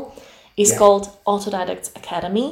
is 0.57 0.69
called 0.77 1.03
Autodidacts 1.25 1.89
Academy. 1.95 2.47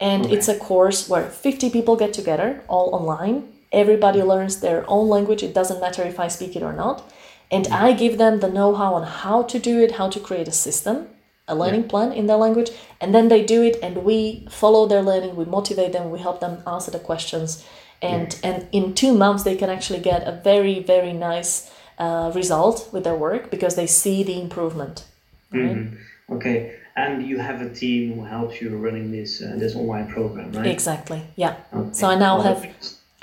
And 0.00 0.26
Okay. 0.26 0.34
it's 0.34 0.48
a 0.48 0.58
course 0.58 1.08
where 1.08 1.24
50 1.30 1.70
people 1.70 1.96
get 1.96 2.12
together, 2.12 2.62
all 2.68 2.94
online. 2.94 3.44
Everybody 3.72 4.22
learns 4.22 4.60
their 4.60 4.84
own 4.88 5.08
language. 5.08 5.42
It 5.42 5.54
doesn't 5.54 5.80
matter 5.80 6.02
if 6.02 6.18
I 6.20 6.28
speak 6.28 6.54
it 6.56 6.62
or 6.62 6.72
not. 6.72 7.02
And 7.50 7.66
I 7.68 7.92
give 7.92 8.18
them 8.18 8.40
the 8.40 8.48
know 8.48 8.74
how 8.74 8.94
on 8.94 9.04
how 9.04 9.42
to 9.42 9.58
do 9.58 9.80
it, 9.80 9.92
how 9.92 10.08
to 10.08 10.20
create 10.20 10.48
a 10.48 10.52
system, 10.52 11.06
a 11.48 11.54
learning 11.54 11.84
plan 11.88 12.12
in 12.12 12.26
their 12.26 12.36
language. 12.36 12.70
And 13.00 13.14
then 13.14 13.28
they 13.28 13.44
do 13.44 13.62
it, 13.62 13.76
and 13.82 14.04
we 14.04 14.46
follow 14.50 14.86
their 14.86 15.02
learning, 15.02 15.36
we 15.36 15.44
motivate 15.44 15.92
them, 15.92 16.10
we 16.10 16.18
help 16.18 16.40
them 16.40 16.62
answer 16.66 16.90
the 16.90 16.98
questions. 16.98 17.64
And, 18.02 18.36
and 18.42 18.66
in 18.72 18.94
two 18.94 19.12
months, 19.14 19.44
they 19.44 19.56
can 19.56 19.70
actually 19.70 20.00
get 20.00 20.26
a 20.26 20.32
very, 20.32 20.80
very 20.80 21.12
nice 21.12 21.70
uh, 21.98 22.30
result 22.34 22.88
with 22.92 23.04
their 23.04 23.14
work 23.16 23.50
because 23.50 23.74
they 23.76 23.86
see 23.86 24.22
the 24.24 24.38
improvement. 24.40 25.04
Right? 25.52 25.76
Mhm. 25.76 25.96
Okay, 26.32 26.72
and 26.96 27.26
you 27.26 27.38
have 27.38 27.60
a 27.60 27.68
team 27.68 28.14
who 28.14 28.24
helps 28.24 28.60
you 28.60 28.76
running 28.76 29.12
this 29.12 29.42
uh, 29.42 29.54
this 29.56 29.74
online 29.76 30.08
program, 30.08 30.52
right? 30.52 30.66
Exactly. 30.66 31.22
Yeah. 31.36 31.56
Okay. 31.72 31.92
So 31.92 32.08
I 32.08 32.16
now 32.16 32.40
have 32.40 32.66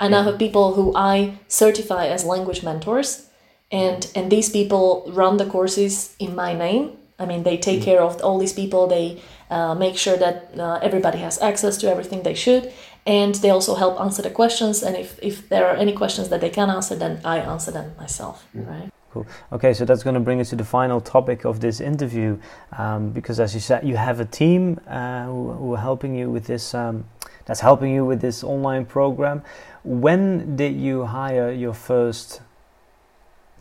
I 0.00 0.08
now 0.08 0.22
have 0.22 0.38
people 0.38 0.74
who 0.74 0.92
I 0.94 1.38
certify 1.48 2.06
as 2.06 2.24
language 2.24 2.62
mentors, 2.62 3.28
and 3.70 4.10
and 4.14 4.30
these 4.30 4.50
people 4.50 5.04
run 5.08 5.36
the 5.36 5.46
courses 5.46 6.14
in 6.18 6.34
my 6.34 6.54
name. 6.54 6.96
I 7.18 7.26
mean, 7.26 7.42
they 7.44 7.56
take 7.56 7.82
care 7.82 8.02
of 8.02 8.20
all 8.22 8.38
these 8.38 8.52
people. 8.52 8.88
They 8.88 9.20
uh, 9.50 9.74
make 9.74 9.96
sure 9.96 10.16
that 10.16 10.50
uh, 10.58 10.78
everybody 10.82 11.18
has 11.18 11.40
access 11.40 11.76
to 11.78 11.86
everything 11.88 12.22
they 12.22 12.34
should, 12.34 12.72
and 13.06 13.34
they 13.36 13.50
also 13.50 13.74
help 13.74 14.00
answer 14.00 14.22
the 14.22 14.30
questions. 14.30 14.82
And 14.82 14.96
if 14.96 15.18
if 15.22 15.48
there 15.48 15.66
are 15.66 15.76
any 15.76 15.92
questions 15.92 16.28
that 16.28 16.40
they 16.40 16.50
can 16.50 16.70
answer, 16.70 16.96
then 16.96 17.20
I 17.24 17.38
answer 17.38 17.72
them 17.72 17.94
myself. 17.98 18.46
Right. 18.54 18.90
Cool. 19.14 19.26
Okay, 19.52 19.72
so 19.74 19.84
that's 19.84 20.02
going 20.02 20.14
to 20.14 20.20
bring 20.20 20.40
us 20.40 20.50
to 20.50 20.56
the 20.56 20.64
final 20.64 21.00
topic 21.00 21.44
of 21.44 21.60
this 21.60 21.80
interview, 21.80 22.36
um, 22.76 23.10
because 23.10 23.38
as 23.38 23.54
you 23.54 23.60
said, 23.60 23.86
you 23.86 23.94
have 23.96 24.18
a 24.18 24.24
team 24.24 24.80
uh, 24.88 25.26
who, 25.26 25.52
who 25.52 25.74
are 25.74 25.78
helping 25.78 26.16
you 26.16 26.28
with 26.32 26.48
this. 26.48 26.74
Um, 26.74 27.04
that's 27.46 27.60
helping 27.60 27.92
you 27.94 28.04
with 28.04 28.20
this 28.20 28.42
online 28.42 28.86
program. 28.86 29.42
When 29.84 30.56
did 30.56 30.74
you 30.74 31.04
hire 31.04 31.52
your 31.52 31.74
first 31.74 32.40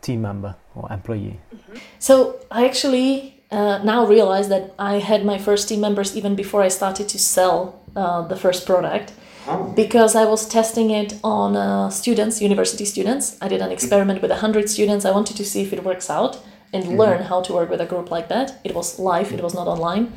team 0.01 0.23
member 0.23 0.55
or 0.73 0.91
employee? 0.91 1.39
So 1.99 2.39
I 2.49 2.65
actually 2.65 3.43
uh, 3.51 3.77
now 3.83 4.07
realize 4.07 4.49
that 4.49 4.73
I 4.79 4.95
had 4.97 5.23
my 5.23 5.37
first 5.37 5.69
team 5.69 5.81
members 5.81 6.17
even 6.17 6.33
before 6.33 6.63
I 6.63 6.69
started 6.69 7.07
to 7.09 7.19
sell 7.19 7.79
uh, 7.95 8.23
the 8.27 8.37
first 8.37 8.65
product. 8.65 9.13
Oh, 9.47 9.73
because 9.75 10.15
I 10.15 10.25
was 10.25 10.47
testing 10.47 10.89
it 10.91 11.19
on 11.23 11.55
uh, 11.55 11.89
students, 11.89 12.41
university 12.41 12.85
students. 12.85 13.37
I 13.41 13.47
did 13.47 13.61
an 13.61 13.71
experiment 13.71 14.21
with 14.21 14.31
100 14.31 14.69
students. 14.69 15.05
I 15.05 15.11
wanted 15.11 15.35
to 15.37 15.45
see 15.45 15.61
if 15.61 15.73
it 15.73 15.83
works 15.83 16.09
out 16.09 16.39
and 16.71 16.97
learn 16.97 17.23
how 17.23 17.41
to 17.41 17.53
work 17.53 17.69
with 17.69 17.81
a 17.81 17.85
group 17.85 18.09
like 18.09 18.29
that. 18.29 18.59
It 18.63 18.73
was 18.73 18.99
live, 18.99 19.31
it 19.31 19.43
was 19.43 19.53
not 19.53 19.67
online. 19.67 20.13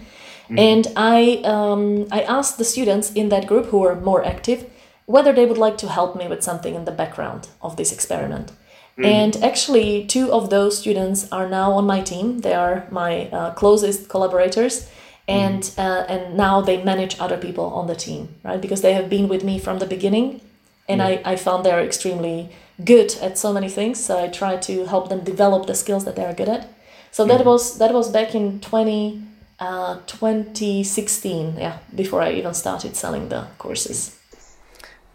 And 0.48 0.86
I, 0.96 1.42
um, 1.44 2.06
I 2.12 2.22
asked 2.22 2.56
the 2.56 2.64
students 2.64 3.12
in 3.12 3.28
that 3.30 3.48
group 3.48 3.66
who 3.66 3.78
were 3.78 3.96
more 3.96 4.24
active 4.24 4.70
whether 5.06 5.32
they 5.32 5.46
would 5.46 5.58
like 5.58 5.76
to 5.78 5.88
help 5.88 6.16
me 6.16 6.28
with 6.28 6.42
something 6.42 6.74
in 6.74 6.84
the 6.84 6.92
background 6.92 7.48
of 7.62 7.76
this 7.76 7.92
experiment. 7.92 8.52
And 8.98 9.36
actually, 9.36 10.06
two 10.06 10.32
of 10.32 10.48
those 10.48 10.78
students 10.78 11.30
are 11.30 11.48
now 11.48 11.72
on 11.72 11.84
my 11.84 12.00
team. 12.00 12.38
They 12.38 12.54
are 12.54 12.86
my 12.90 13.28
uh, 13.28 13.52
closest 13.52 14.08
collaborators 14.08 14.88
and 15.28 15.72
uh, 15.76 16.04
and 16.08 16.36
now 16.36 16.60
they 16.60 16.82
manage 16.82 17.18
other 17.18 17.36
people 17.36 17.64
on 17.64 17.86
the 17.86 17.94
team 17.94 18.34
right? 18.44 18.60
Because 18.60 18.80
they 18.82 18.92
have 18.92 19.08
been 19.08 19.28
with 19.28 19.42
me 19.44 19.58
from 19.58 19.78
the 19.78 19.86
beginning 19.86 20.40
and 20.88 21.02
I, 21.02 21.20
I 21.24 21.36
found 21.36 21.64
they're 21.64 21.80
extremely 21.80 22.50
good 22.84 23.16
at 23.20 23.36
so 23.36 23.52
many 23.52 23.68
things 23.68 23.98
so 24.04 24.22
i 24.22 24.28
try 24.28 24.56
to 24.56 24.84
help 24.86 25.08
them 25.08 25.24
develop 25.24 25.66
the 25.66 25.74
skills 25.74 26.04
that 26.04 26.14
they're 26.14 26.34
good 26.34 26.48
at. 26.48 26.68
So 27.10 27.24
that 27.24 27.44
was 27.46 27.78
that 27.78 27.92
was 27.92 28.10
back 28.10 28.34
in 28.34 28.60
20 28.60 29.22
uh, 29.58 30.00
2016 30.06 31.56
yeah 31.56 31.78
before 31.94 32.20
i 32.20 32.30
even 32.32 32.52
started 32.54 32.94
selling 32.94 33.30
the 33.30 33.46
courses. 33.58 34.16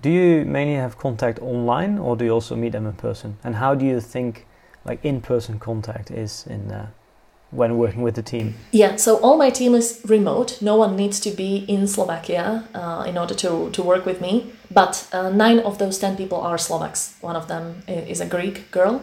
Do 0.01 0.09
you 0.09 0.45
mainly 0.45 0.73
have 0.75 0.97
contact 0.97 1.39
online, 1.39 1.99
or 1.99 2.15
do 2.15 2.25
you 2.25 2.31
also 2.31 2.55
meet 2.55 2.71
them 2.71 2.87
in 2.87 2.93
person? 2.93 3.37
And 3.43 3.55
how 3.55 3.75
do 3.75 3.85
you 3.85 4.01
think, 4.01 4.47
like 4.83 5.05
in-person 5.05 5.59
contact 5.59 6.09
is 6.09 6.47
in 6.47 6.71
uh, 6.71 6.87
when 7.51 7.77
working 7.77 8.01
with 8.01 8.15
the 8.15 8.23
team? 8.23 8.55
Yeah, 8.71 8.95
so 8.95 9.17
all 9.17 9.37
my 9.37 9.49
team 9.49 9.75
is 9.75 10.01
remote. 10.05 10.61
No 10.61 10.75
one 10.75 10.95
needs 10.95 11.19
to 11.21 11.31
be 11.31 11.65
in 11.67 11.87
Slovakia 11.87 12.67
uh, 12.73 13.03
in 13.07 13.17
order 13.17 13.35
to, 13.35 13.69
to 13.71 13.83
work 13.83 14.05
with 14.05 14.21
me. 14.21 14.51
But 14.71 15.07
uh, 15.11 15.29
nine 15.29 15.59
of 15.59 15.77
those 15.77 15.99
10 15.99 16.17
people 16.17 16.39
are 16.39 16.57
Slovaks. 16.57 17.15
One 17.21 17.35
of 17.35 17.47
them 17.47 17.83
is 17.87 18.21
a 18.21 18.25
Greek 18.25 18.71
girl. 18.71 19.01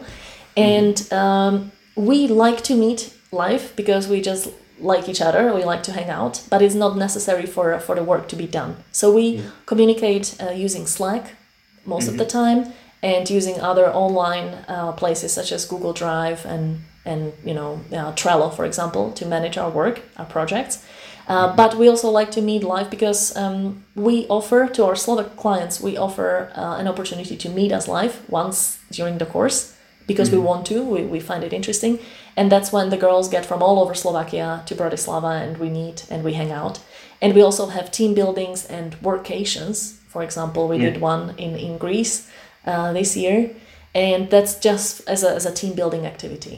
And 0.57 1.11
um, 1.13 1.71
we 1.95 2.27
like 2.27 2.63
to 2.63 2.75
meet 2.75 3.13
live 3.31 3.73
because 3.75 4.07
we 4.07 4.21
just 4.21 4.49
like 4.79 5.07
each 5.07 5.21
other. 5.21 5.53
We 5.53 5.63
like 5.63 5.83
to 5.83 5.91
hang 5.91 6.09
out, 6.09 6.41
but 6.49 6.61
it's 6.61 6.75
not 6.75 6.97
necessary 6.97 7.45
for, 7.45 7.79
for 7.79 7.95
the 7.95 8.03
work 8.03 8.27
to 8.29 8.35
be 8.35 8.47
done. 8.47 8.77
So 8.91 9.13
we 9.13 9.43
communicate 9.65 10.35
uh, 10.41 10.51
using 10.51 10.87
Slack 10.87 11.35
most 11.85 12.07
of 12.07 12.17
the 12.17 12.25
time 12.25 12.73
and 13.01 13.29
using 13.29 13.59
other 13.61 13.87
online 13.87 14.57
uh, 14.67 14.91
places 14.93 15.33
such 15.33 15.51
as 15.51 15.65
Google 15.65 15.93
Drive 15.93 16.45
and 16.45 16.81
and 17.09 17.21
you 17.49 17.53
know 17.53 17.69
uh, 17.91 18.11
Trello, 18.15 18.47
for 18.53 18.65
example, 18.65 19.11
to 19.19 19.25
manage 19.25 19.57
our 19.61 19.71
work, 19.71 19.95
our 20.17 20.25
projects. 20.25 20.77
Uh, 21.29 21.55
but 21.55 21.71
we 21.77 21.85
also 21.89 22.09
like 22.19 22.31
to 22.31 22.41
meet 22.41 22.63
live 22.63 22.89
because 22.89 23.21
um, 23.37 23.83
we 23.95 24.25
offer 24.29 24.67
to 24.75 24.81
our 24.87 24.95
Slovak 24.95 25.37
clients 25.37 25.79
we 25.79 25.93
offer 25.97 26.49
uh, 26.57 26.81
an 26.81 26.87
opportunity 26.87 27.37
to 27.37 27.49
meet 27.49 27.71
us 27.71 27.87
live 27.87 28.13
once 28.29 28.79
during 28.89 29.19
the 29.19 29.25
course 29.25 29.73
because 30.07 30.31
we 30.33 30.39
want 30.41 30.65
to. 30.65 30.81
We, 30.81 31.01
we 31.05 31.19
find 31.19 31.43
it 31.43 31.53
interesting, 31.53 31.99
and 32.35 32.49
that's 32.49 32.73
when 32.73 32.89
the 32.89 32.97
girls 32.97 33.29
get 33.29 33.45
from 33.45 33.61
all 33.61 33.77
over 33.77 33.93
Slovakia 33.93 34.63
to 34.65 34.73
Bratislava 34.75 35.37
and 35.37 35.57
we 35.61 35.69
meet 35.69 36.05
and 36.09 36.23
we 36.23 36.33
hang 36.33 36.51
out. 36.51 36.79
And 37.21 37.35
we 37.35 37.43
also 37.45 37.67
have 37.69 37.91
team 37.91 38.13
buildings 38.15 38.65
and 38.65 38.97
workations. 39.03 39.97
For 40.09 40.23
example, 40.23 40.65
we 40.67 40.77
Yeah. 40.81 40.89
did 40.89 41.01
one 41.01 41.33
in 41.37 41.53
in 41.55 41.77
Greece 41.77 42.25
uh, 42.65 42.89
this 42.93 43.13
year, 43.13 43.53
and 43.93 44.29
that's 44.33 44.57
just 44.57 45.05
as 45.05 45.21
a, 45.23 45.29
as 45.37 45.45
a 45.45 45.53
team 45.53 45.73
building 45.77 46.05
activity. 46.09 46.57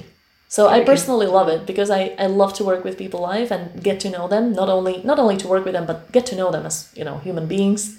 So 0.51 0.67
I 0.67 0.83
personally 0.83 1.27
love 1.27 1.47
it 1.47 1.65
because 1.65 1.89
I, 1.89 2.13
I 2.19 2.25
love 2.25 2.53
to 2.55 2.65
work 2.65 2.83
with 2.83 2.97
people 2.97 3.21
live 3.21 3.51
and 3.53 3.81
get 3.81 4.01
to 4.01 4.09
know 4.09 4.27
them. 4.27 4.51
Not 4.51 4.67
only 4.67 5.01
not 5.01 5.17
only 5.17 5.37
to 5.37 5.47
work 5.47 5.63
with 5.63 5.73
them, 5.73 5.85
but 5.85 6.11
get 6.11 6.25
to 6.25 6.35
know 6.35 6.51
them 6.51 6.65
as 6.65 6.91
you 6.93 7.05
know 7.05 7.19
human 7.19 7.47
beings. 7.47 7.97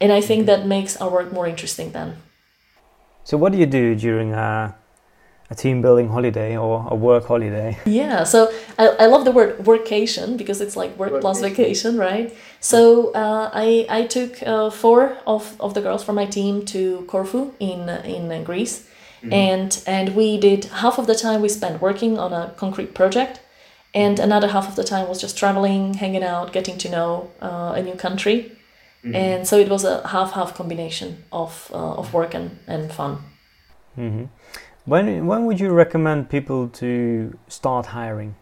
And 0.00 0.10
I 0.10 0.20
think 0.20 0.46
that 0.46 0.66
makes 0.66 0.96
our 1.00 1.08
work 1.08 1.32
more 1.32 1.46
interesting 1.46 1.92
then. 1.92 2.16
So, 3.22 3.36
what 3.38 3.52
do 3.52 3.58
you 3.58 3.66
do 3.66 3.94
during 3.94 4.32
a, 4.32 4.74
a 5.50 5.54
team 5.54 5.82
building 5.82 6.08
holiday 6.08 6.56
or 6.56 6.84
a 6.90 6.96
work 6.96 7.26
holiday? 7.26 7.78
Yeah, 7.86 8.24
so 8.24 8.50
I, 8.76 8.88
I 9.04 9.06
love 9.06 9.24
the 9.24 9.30
word 9.30 9.58
workation 9.58 10.36
because 10.36 10.60
it's 10.60 10.74
like 10.74 10.98
work 10.98 11.20
plus 11.20 11.38
Workation. 11.38 11.48
vacation, 11.48 11.96
right? 11.96 12.34
So 12.58 13.12
uh, 13.12 13.50
I 13.54 13.86
I 13.88 14.06
took 14.08 14.42
uh, 14.42 14.70
four 14.70 15.16
of, 15.28 15.54
of 15.60 15.74
the 15.74 15.80
girls 15.80 16.02
from 16.02 16.16
my 16.16 16.26
team 16.26 16.64
to 16.74 17.04
Corfu 17.06 17.52
in 17.60 17.88
in 18.04 18.32
uh, 18.32 18.42
Greece, 19.24 19.32
and 19.32 19.82
and 19.86 20.16
we 20.16 20.38
did 20.38 20.64
half 20.66 20.98
of 20.98 21.06
the 21.06 21.14
time 21.14 21.40
we 21.42 21.48
spent 21.48 21.80
working 21.80 22.18
on 22.18 22.32
a 22.32 22.52
concrete 22.56 22.94
project, 22.94 23.40
and 23.94 24.18
another 24.20 24.48
half 24.48 24.68
of 24.68 24.74
the 24.76 24.84
time 24.84 25.08
was 25.08 25.20
just 25.20 25.38
traveling, 25.38 25.94
hanging 25.94 26.24
out, 26.24 26.52
getting 26.52 26.78
to 26.78 26.88
know 26.88 27.30
uh, 27.42 27.72
a 27.78 27.82
new 27.82 27.94
country, 27.94 28.52
and 29.14 29.46
so 29.46 29.58
it 29.58 29.68
was 29.68 29.84
a 29.84 30.06
half 30.08 30.32
half 30.32 30.54
combination 30.54 31.24
of 31.30 31.70
uh, 31.74 32.00
of 32.00 32.12
work 32.14 32.34
and, 32.34 32.50
and 32.66 32.92
fun. 32.92 33.18
hmm 33.94 34.24
When 34.86 35.26
when 35.26 35.46
would 35.46 35.60
you 35.60 35.70
recommend 35.72 36.28
people 36.28 36.68
to 36.80 36.88
start 37.48 37.86
hiring? 37.86 38.34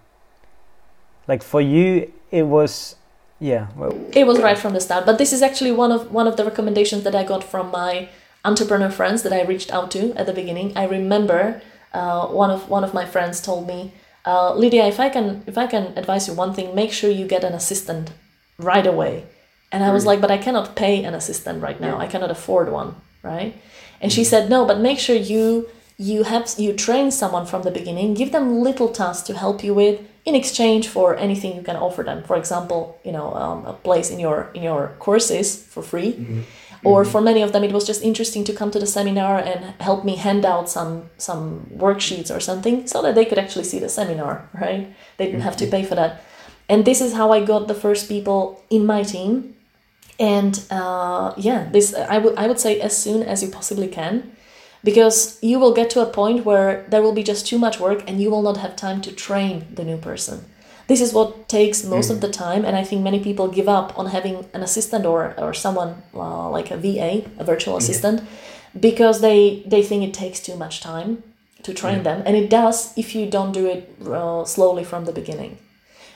Like 1.28 1.42
for 1.44 1.60
you, 1.60 2.12
it 2.30 2.42
was, 2.42 2.96
yeah. 3.40 3.66
Well, 3.76 3.92
It 4.12 4.26
was 4.26 4.38
right 4.40 4.58
from 4.58 4.72
the 4.72 4.80
start, 4.80 5.06
but 5.06 5.18
this 5.18 5.32
is 5.32 5.42
actually 5.42 5.72
one 5.72 5.92
of 5.92 6.12
one 6.12 6.26
of 6.30 6.36
the 6.36 6.44
recommendations 6.44 7.02
that 7.04 7.14
I 7.14 7.24
got 7.24 7.44
from 7.44 7.70
my 7.70 8.08
entrepreneur 8.44 8.90
friends 8.90 9.22
that 9.22 9.32
I 9.32 9.42
reached 9.42 9.72
out 9.72 9.90
to 9.92 10.12
at 10.14 10.26
the 10.26 10.32
beginning. 10.32 10.76
I 10.76 10.84
remember 10.86 11.62
uh, 11.92 12.26
one 12.26 12.50
of 12.50 12.68
one 12.68 12.84
of 12.84 12.94
my 12.94 13.04
friends 13.04 13.40
told 13.40 13.66
me, 13.66 13.92
uh, 14.24 14.54
Lydia, 14.54 14.86
if 14.86 14.98
I 14.98 15.08
can 15.08 15.42
if 15.46 15.56
I 15.58 15.66
can 15.66 15.92
advise 15.96 16.28
you 16.28 16.34
one 16.34 16.54
thing, 16.54 16.74
make 16.74 16.92
sure 16.92 17.10
you 17.10 17.26
get 17.26 17.44
an 17.44 17.52
assistant 17.52 18.12
right 18.58 18.86
away. 18.86 19.24
And 19.70 19.82
I 19.82 19.90
was 19.90 20.04
like, 20.04 20.20
but 20.20 20.30
I 20.30 20.36
cannot 20.36 20.76
pay 20.76 21.02
an 21.02 21.14
assistant 21.14 21.62
right 21.62 21.80
now. 21.80 21.98
I 21.98 22.06
cannot 22.06 22.30
afford 22.30 22.70
one, 22.70 22.94
right? 23.22 23.54
And 24.02 24.12
she 24.12 24.22
said, 24.22 24.50
no, 24.50 24.66
but 24.66 24.78
make 24.80 24.98
sure 24.98 25.16
you 25.16 25.68
you 25.96 26.24
have 26.24 26.54
you 26.58 26.72
train 26.72 27.10
someone 27.10 27.46
from 27.46 27.62
the 27.62 27.70
beginning. 27.70 28.14
Give 28.14 28.32
them 28.32 28.60
little 28.60 28.88
tasks 28.88 29.26
to 29.28 29.34
help 29.34 29.64
you 29.64 29.72
with 29.74 30.00
in 30.24 30.34
exchange 30.34 30.88
for 30.88 31.16
anything 31.16 31.56
you 31.56 31.62
can 31.62 31.76
offer 31.76 32.02
them. 32.02 32.22
For 32.24 32.36
example, 32.36 32.98
you 33.04 33.12
know, 33.12 33.34
um, 33.34 33.66
a 33.66 33.72
place 33.72 34.10
in 34.10 34.18
your 34.20 34.50
in 34.54 34.62
your 34.62 34.94
courses 34.98 35.56
for 35.56 35.82
free. 35.82 36.10
Or 36.84 37.04
for 37.04 37.20
many 37.20 37.42
of 37.42 37.52
them, 37.52 37.62
it 37.62 37.72
was 37.72 37.86
just 37.86 38.02
interesting 38.02 38.42
to 38.44 38.52
come 38.52 38.72
to 38.72 38.80
the 38.80 38.86
seminar 38.86 39.38
and 39.38 39.80
help 39.80 40.04
me 40.04 40.16
hand 40.16 40.44
out 40.44 40.68
some 40.68 41.10
some 41.16 41.70
worksheets 41.76 42.34
or 42.34 42.40
something, 42.40 42.86
so 42.86 43.02
that 43.02 43.14
they 43.14 43.24
could 43.24 43.38
actually 43.38 43.64
see 43.64 43.78
the 43.78 43.88
seminar. 43.88 44.48
Right? 44.52 44.92
They 45.16 45.26
didn't 45.26 45.42
have 45.42 45.56
to 45.58 45.66
pay 45.66 45.84
for 45.84 45.94
that. 45.94 46.22
And 46.68 46.84
this 46.84 47.00
is 47.00 47.12
how 47.12 47.32
I 47.32 47.44
got 47.44 47.68
the 47.68 47.74
first 47.74 48.08
people 48.08 48.62
in 48.68 48.84
my 48.86 49.02
team 49.02 49.54
and 50.18 50.64
uh, 50.70 51.32
yeah 51.36 51.68
this 51.72 51.94
i 51.94 52.18
would 52.18 52.34
i 52.36 52.46
would 52.46 52.60
say 52.60 52.80
as 52.80 52.96
soon 52.96 53.22
as 53.22 53.42
you 53.42 53.48
possibly 53.48 53.88
can 53.88 54.36
because 54.84 55.38
you 55.42 55.58
will 55.58 55.74
get 55.74 55.90
to 55.90 56.00
a 56.00 56.06
point 56.06 56.44
where 56.44 56.84
there 56.88 57.02
will 57.02 57.12
be 57.12 57.22
just 57.22 57.46
too 57.46 57.58
much 57.58 57.80
work 57.80 58.02
and 58.06 58.20
you 58.20 58.30
will 58.30 58.42
not 58.42 58.56
have 58.56 58.76
time 58.76 59.00
to 59.00 59.10
train 59.12 59.66
the 59.74 59.84
new 59.84 59.96
person 59.96 60.44
this 60.92 61.00
is 61.00 61.14
what 61.14 61.48
takes 61.48 61.82
most 61.84 62.08
mm. 62.08 62.14
of 62.14 62.20
the 62.20 62.30
time 62.44 62.62
and 62.66 62.76
i 62.76 62.84
think 62.88 63.02
many 63.02 63.20
people 63.28 63.48
give 63.58 63.68
up 63.78 63.98
on 63.98 64.06
having 64.16 64.36
an 64.56 64.62
assistant 64.68 65.06
or, 65.12 65.20
or 65.44 65.54
someone 65.64 65.90
uh, 66.14 66.48
like 66.56 66.70
a 66.70 66.78
va 66.84 67.10
a 67.42 67.44
virtual 67.52 67.76
assistant 67.82 68.20
because 68.86 69.20
they 69.26 69.38
they 69.72 69.82
think 69.88 70.00
it 70.08 70.14
takes 70.22 70.38
too 70.48 70.56
much 70.64 70.80
time 70.92 71.10
to 71.62 71.72
train 71.80 71.98
yeah. 71.98 72.08
them 72.08 72.22
and 72.26 72.36
it 72.42 72.48
does 72.50 72.76
if 73.02 73.14
you 73.14 73.24
don't 73.36 73.52
do 73.60 73.64
it 73.74 73.82
uh, 74.06 74.44
slowly 74.54 74.84
from 74.90 75.06
the 75.08 75.14
beginning 75.20 75.52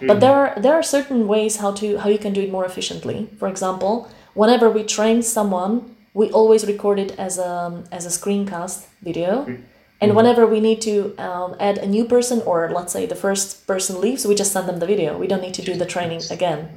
mm. 0.01 0.09
but 0.11 0.20
there 0.20 0.37
are 0.43 0.51
there 0.64 0.74
are 0.74 0.87
certain 0.97 1.27
ways 1.33 1.57
how 1.62 1.72
to 1.81 1.97
how 2.03 2.09
you 2.14 2.20
can 2.27 2.33
do 2.39 2.43
it 2.47 2.51
more 2.57 2.66
efficiently 2.72 3.18
for 3.39 3.49
example 3.49 3.93
whenever 4.35 4.68
we 4.79 4.83
train 4.97 5.22
someone 5.22 5.74
we 6.20 6.27
always 6.41 6.66
record 6.72 6.99
it 6.99 7.12
as 7.29 7.39
a 7.39 7.55
as 7.99 8.05
a 8.11 8.12
screencast 8.18 8.79
video 9.09 9.33
mm. 9.45 9.62
And 10.01 10.11
mm-hmm. 10.11 10.17
whenever 10.17 10.47
we 10.47 10.61
need 10.61 10.81
to 10.81 11.17
um, 11.19 11.57
add 11.59 11.79
a 11.79 11.87
new 11.87 12.05
person 12.05 12.41
or 12.43 12.71
let's 12.71 12.93
say 12.93 13.07
the 13.07 13.15
first 13.15 13.67
person 13.67 14.01
leaves 14.01 14.27
we 14.27 14.35
just 14.35 14.53
send 14.53 14.69
them 14.69 14.79
the 14.79 14.87
video 14.87 15.17
we 15.19 15.27
don't 15.27 15.43
need 15.43 15.55
to 15.55 15.63
do 15.63 15.75
the 15.75 15.87
training 15.87 16.21
again 16.31 16.69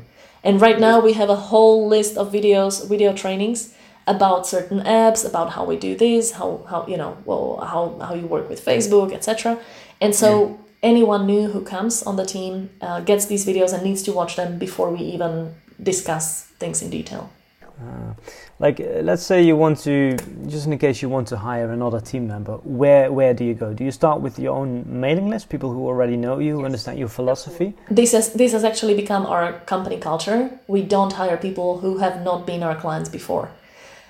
and 0.43 0.61
right 0.61 0.79
now 0.79 0.99
we 0.99 1.13
have 1.13 1.29
a 1.29 1.35
whole 1.35 1.87
list 1.87 2.17
of 2.17 2.31
videos 2.31 2.87
video 2.87 3.13
trainings 3.13 3.73
about 4.09 4.47
certain 4.47 4.81
apps, 4.81 5.25
about 5.25 5.51
how 5.51 5.63
we 5.63 5.77
do 5.77 5.95
this, 5.95 6.31
how 6.31 6.65
how 6.67 6.85
you 6.87 6.97
know, 6.97 7.15
well, 7.25 7.57
how 7.71 7.97
how 8.05 8.13
you 8.15 8.25
work 8.25 8.49
with 8.49 8.63
Facebook, 8.65 9.13
etc. 9.13 9.57
And 10.01 10.13
so 10.15 10.29
yeah. 10.29 10.55
anyone 10.91 11.25
new 11.27 11.47
who 11.47 11.61
comes 11.63 12.03
on 12.03 12.15
the 12.15 12.25
team 12.25 12.71
uh, 12.81 13.01
gets 13.01 13.25
these 13.27 13.45
videos 13.45 13.71
and 13.73 13.83
needs 13.83 14.01
to 14.03 14.11
watch 14.11 14.35
them 14.35 14.57
before 14.57 14.89
we 14.89 15.01
even 15.15 15.53
discuss 15.81 16.45
things 16.59 16.81
in 16.81 16.89
detail. 16.89 17.29
Uh, 17.61 18.13
like 18.59 18.79
let's 19.01 19.23
say 19.23 19.41
you 19.41 19.55
want 19.55 19.79
to 19.79 20.17
just 20.47 20.67
in 20.67 20.77
case 20.77 21.01
you 21.01 21.09
want 21.09 21.27
to 21.27 21.37
hire 21.37 21.71
another 21.71 22.01
team 22.01 22.27
member 22.27 22.57
where 22.63 23.11
where 23.11 23.33
do 23.33 23.43
you 23.45 23.53
go 23.53 23.73
do 23.73 23.83
you 23.83 23.91
start 23.91 24.21
with 24.21 24.37
your 24.37 24.55
own 24.55 24.83
mailing 24.87 25.29
list 25.29 25.49
people 25.49 25.71
who 25.71 25.87
already 25.87 26.17
know 26.17 26.39
you 26.39 26.57
yes. 26.57 26.65
understand 26.65 26.99
your 26.99 27.07
philosophy 27.07 27.73
this 27.89 28.11
has 28.11 28.33
this 28.33 28.51
has 28.51 28.63
actually 28.63 28.95
become 28.95 29.25
our 29.25 29.53
company 29.61 29.97
culture 29.97 30.49
we 30.67 30.81
don't 30.81 31.13
hire 31.13 31.37
people 31.37 31.79
who 31.79 31.97
have 31.97 32.21
not 32.23 32.45
been 32.45 32.61
our 32.61 32.75
clients 32.75 33.09
before 33.09 33.49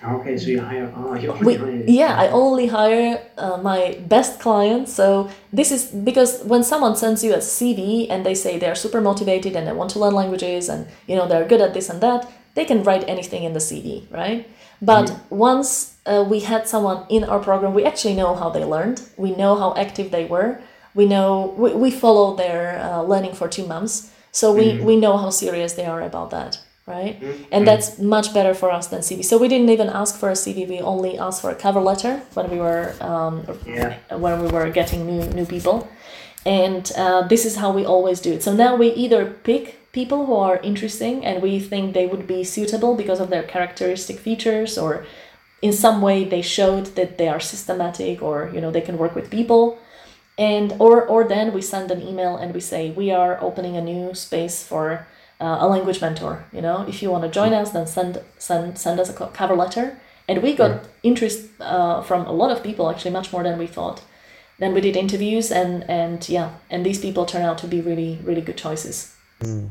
Okay, 0.01 0.37
so 0.37 0.47
you 0.47 0.61
hire. 0.61 0.93
Oh, 0.95 1.13
you 1.13 1.29
only 1.29 1.45
we, 1.45 1.55
hire. 1.55 1.83
Yeah, 1.85 2.15
I 2.15 2.29
only 2.29 2.67
hire 2.67 3.21
uh, 3.37 3.57
my 3.57 3.99
best 4.07 4.39
clients. 4.39 4.93
So 4.93 5.29
this 5.51 5.73
is 5.73 5.87
because 5.87 6.41
when 6.43 6.63
someone 6.63 6.95
sends 6.95 7.21
you 7.21 7.33
a 7.33 7.39
CV 7.39 8.07
and 8.09 8.25
they 8.25 8.33
say 8.33 8.57
they're 8.57 8.75
super 8.75 9.01
motivated 9.01 9.57
and 9.57 9.67
they 9.67 9.73
want 9.73 9.89
to 9.91 9.99
learn 9.99 10.13
languages 10.13 10.69
and 10.69 10.87
you 11.05 11.17
know 11.17 11.27
they're 11.27 11.45
good 11.45 11.59
at 11.59 11.73
this 11.73 11.89
and 11.89 11.99
that, 11.99 12.31
they 12.59 12.65
can 12.65 12.83
write 12.83 13.05
anything 13.07 13.43
in 13.47 13.53
the 13.53 13.63
CV, 13.69 13.89
right? 14.11 14.45
But 14.81 15.05
mm-hmm. 15.05 15.37
once 15.37 15.95
uh, 16.05 16.25
we 16.27 16.41
had 16.41 16.67
someone 16.67 17.05
in 17.09 17.23
our 17.23 17.39
program, 17.39 17.73
we 17.73 17.85
actually 17.85 18.15
know 18.15 18.35
how 18.35 18.49
they 18.49 18.65
learned. 18.65 19.01
We 19.15 19.31
know 19.41 19.55
how 19.55 19.69
active 19.75 20.11
they 20.11 20.25
were. 20.25 20.59
We 20.93 21.05
know 21.05 21.53
we, 21.57 21.73
we 21.73 21.89
follow 21.89 22.35
their 22.35 22.61
uh, 22.79 23.01
learning 23.03 23.33
for 23.39 23.47
two 23.47 23.65
months, 23.65 24.11
so 24.31 24.45
we 24.53 24.65
mm-hmm. 24.65 24.85
we 24.89 24.95
know 25.03 25.15
how 25.23 25.29
serious 25.29 25.71
they 25.79 25.85
are 25.85 26.01
about 26.01 26.31
that 26.31 26.59
right? 26.89 27.21
Mm-hmm. 27.21 27.53
And 27.53 27.67
that's 27.67 27.99
much 27.99 28.33
better 28.33 28.55
for 28.55 28.71
us 28.71 28.87
than 28.87 29.01
CV. 29.01 29.23
So 29.23 29.37
we 29.37 29.47
didn't 29.47 29.69
even 29.69 29.89
ask 29.89 30.17
for 30.21 30.29
a 30.29 30.37
CV. 30.43 30.67
We 30.67 30.79
only 30.79 31.19
asked 31.19 31.39
for 31.43 31.51
a 31.51 31.55
cover 31.65 31.79
letter 31.79 32.13
when 32.33 32.49
we 32.49 32.57
were 32.57 32.95
um, 32.99 33.45
yeah. 33.65 33.99
when 34.25 34.41
we 34.41 34.47
were 34.55 34.67
getting 34.71 35.05
new 35.05 35.23
new 35.39 35.45
people, 35.45 35.87
and 36.45 36.91
uh, 36.97 37.21
this 37.27 37.45
is 37.45 37.55
how 37.61 37.71
we 37.71 37.85
always 37.85 38.19
do 38.19 38.31
it. 38.33 38.41
So 38.41 38.51
now 38.53 38.75
we 38.75 38.87
either 39.03 39.23
pick 39.49 39.78
people 39.91 40.25
who 40.25 40.35
are 40.35 40.57
interesting 40.57 41.25
and 41.25 41.41
we 41.41 41.59
think 41.59 41.93
they 41.93 42.05
would 42.05 42.27
be 42.27 42.43
suitable 42.43 42.95
because 42.95 43.19
of 43.19 43.29
their 43.29 43.43
characteristic 43.43 44.19
features 44.19 44.77
or 44.77 45.05
in 45.61 45.73
some 45.73 46.01
way 46.01 46.23
they 46.23 46.41
showed 46.41 46.85
that 46.95 47.17
they 47.17 47.27
are 47.27 47.39
systematic 47.39 48.21
or 48.21 48.49
you 48.53 48.61
know 48.61 48.71
they 48.71 48.81
can 48.81 48.97
work 48.97 49.15
with 49.15 49.29
people 49.31 49.77
and 50.37 50.73
or 50.79 51.05
or 51.05 51.27
then 51.27 51.53
we 51.53 51.61
send 51.61 51.91
an 51.91 52.01
email 52.01 52.37
and 52.37 52.53
we 52.53 52.61
say 52.61 52.91
we 52.91 53.11
are 53.11 53.41
opening 53.41 53.75
a 53.75 53.81
new 53.81 54.13
space 54.13 54.63
for 54.63 55.05
uh, 55.39 55.57
a 55.59 55.67
language 55.67 56.01
mentor. 56.01 56.45
You 56.51 56.61
know, 56.61 56.85
if 56.87 57.01
you 57.01 57.11
want 57.11 57.23
to 57.23 57.29
join 57.29 57.53
us, 57.53 57.71
then 57.71 57.87
send 57.87 58.21
send 58.37 58.77
send 58.77 58.99
us 58.99 59.09
a 59.09 59.13
cover 59.13 59.55
letter. 59.55 59.99
And 60.27 60.43
we 60.43 60.53
got 60.53 60.71
yeah. 60.71 60.89
interest 61.03 61.49
uh, 61.59 62.01
from 62.03 62.27
a 62.27 62.31
lot 62.31 62.51
of 62.51 62.63
people, 62.63 62.89
actually, 62.89 63.11
much 63.11 63.33
more 63.33 63.43
than 63.43 63.57
we 63.57 63.67
thought. 63.67 64.01
Then 64.59 64.73
we 64.73 64.81
did 64.81 64.95
interviews, 64.95 65.51
and 65.51 65.89
and 65.89 66.27
yeah, 66.29 66.55
and 66.69 66.85
these 66.85 66.99
people 66.99 67.25
turn 67.25 67.43
out 67.43 67.57
to 67.59 67.67
be 67.67 67.81
really 67.81 68.19
really 68.23 68.41
good 68.41 68.57
choices. 68.57 69.15
Mm. 69.41 69.69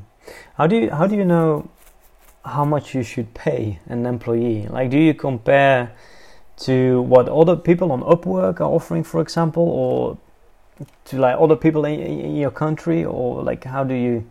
How 0.57 0.67
do 0.67 0.77
you 0.77 0.91
how 0.91 1.07
do 1.07 1.17
you 1.17 1.25
know 1.25 1.71
how 2.45 2.65
much 2.65 2.95
you 2.95 3.03
should 3.03 3.35
pay 3.35 3.79
an 3.87 4.07
employee? 4.07 4.67
Like, 4.69 4.91
do 4.91 4.99
you 4.99 5.15
compare 5.15 5.93
to 6.59 7.03
what 7.03 7.29
other 7.29 7.57
people 7.57 7.93
on 7.93 8.03
Upwork 8.03 8.61
are 8.61 8.71
offering, 8.71 9.05
for 9.05 9.21
example, 9.21 9.63
or 9.63 10.19
to 11.05 11.19
like 11.19 11.37
other 11.39 11.57
people 11.57 11.85
in, 11.85 12.01
in 12.01 12.37
your 12.37 12.51
country, 12.51 13.05
or 13.05 13.43
like 13.43 13.65
how 13.65 13.85
do 13.85 13.95
you? 13.95 14.27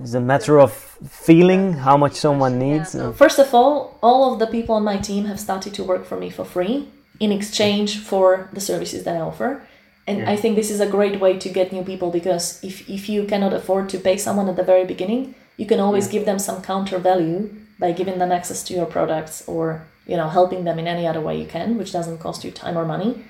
It's 0.00 0.14
a 0.14 0.20
matter 0.20 0.58
of 0.58 0.72
feeling 0.72 1.74
how 1.74 1.96
much 1.96 2.14
someone 2.14 2.58
needs. 2.58 2.94
Yeah. 2.94 3.12
First 3.12 3.38
of 3.38 3.54
all, 3.54 3.98
all 4.02 4.32
of 4.32 4.40
the 4.40 4.46
people 4.46 4.74
on 4.74 4.84
my 4.84 4.96
team 4.96 5.26
have 5.26 5.38
started 5.38 5.74
to 5.74 5.84
work 5.84 6.04
for 6.04 6.16
me 6.16 6.28
for 6.30 6.44
free 6.44 6.88
in 7.20 7.30
exchange 7.30 7.98
for 7.98 8.48
the 8.52 8.60
services 8.60 9.04
that 9.04 9.16
I 9.16 9.20
offer. 9.20 9.62
And 10.06 10.18
yeah. 10.18 10.30
I 10.30 10.36
think 10.36 10.56
this 10.56 10.70
is 10.70 10.80
a 10.80 10.86
great 10.86 11.20
way 11.20 11.38
to 11.38 11.48
get 11.48 11.72
new 11.72 11.82
people 11.82 12.10
because 12.10 12.62
if, 12.64 12.88
if 12.88 13.08
you 13.08 13.24
cannot 13.24 13.52
afford 13.52 13.88
to 13.90 13.98
pay 13.98 14.16
someone 14.16 14.48
at 14.48 14.56
the 14.56 14.64
very 14.64 14.84
beginning, 14.84 15.34
you 15.56 15.66
can 15.66 15.80
always 15.80 16.06
yeah. 16.06 16.12
give 16.12 16.24
them 16.24 16.38
some 16.38 16.62
counter 16.62 16.98
value 16.98 17.54
by 17.78 17.92
giving 17.92 18.18
them 18.18 18.32
access 18.32 18.62
to 18.64 18.74
your 18.74 18.86
products 18.86 19.46
or 19.46 19.86
you 20.06 20.16
know 20.16 20.28
helping 20.28 20.64
them 20.64 20.78
in 20.78 20.86
any 20.86 21.06
other 21.06 21.20
way 21.20 21.38
you 21.38 21.46
can, 21.46 21.78
which 21.78 21.92
doesn't 21.92 22.18
cost 22.18 22.44
you 22.44 22.50
time 22.50 22.76
or 22.76 22.84
money. 22.84 23.24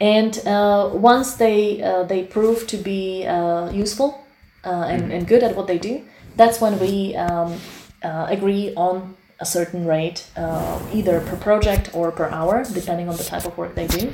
And 0.00 0.36
uh, 0.46 0.90
once 0.92 1.34
they 1.34 1.82
uh, 1.82 2.04
they 2.04 2.24
prove 2.24 2.66
to 2.68 2.76
be 2.76 3.26
uh, 3.26 3.70
useful, 3.70 4.24
uh, 4.64 4.70
and, 4.70 5.02
mm-hmm. 5.02 5.12
and 5.12 5.26
good 5.26 5.42
at 5.42 5.54
what 5.56 5.66
they 5.66 5.78
do, 5.78 6.02
that's 6.36 6.60
when 6.60 6.78
we 6.78 7.14
um, 7.16 7.58
uh, 8.02 8.26
agree 8.28 8.74
on 8.76 9.16
a 9.40 9.46
certain 9.46 9.86
rate, 9.86 10.26
uh, 10.36 10.78
either 10.92 11.20
per 11.20 11.36
project 11.36 11.94
or 11.94 12.10
per 12.12 12.28
hour, 12.28 12.64
depending 12.72 13.08
on 13.08 13.16
the 13.16 13.24
type 13.24 13.44
of 13.46 13.56
work 13.56 13.74
they 13.74 13.86
do. 13.86 14.10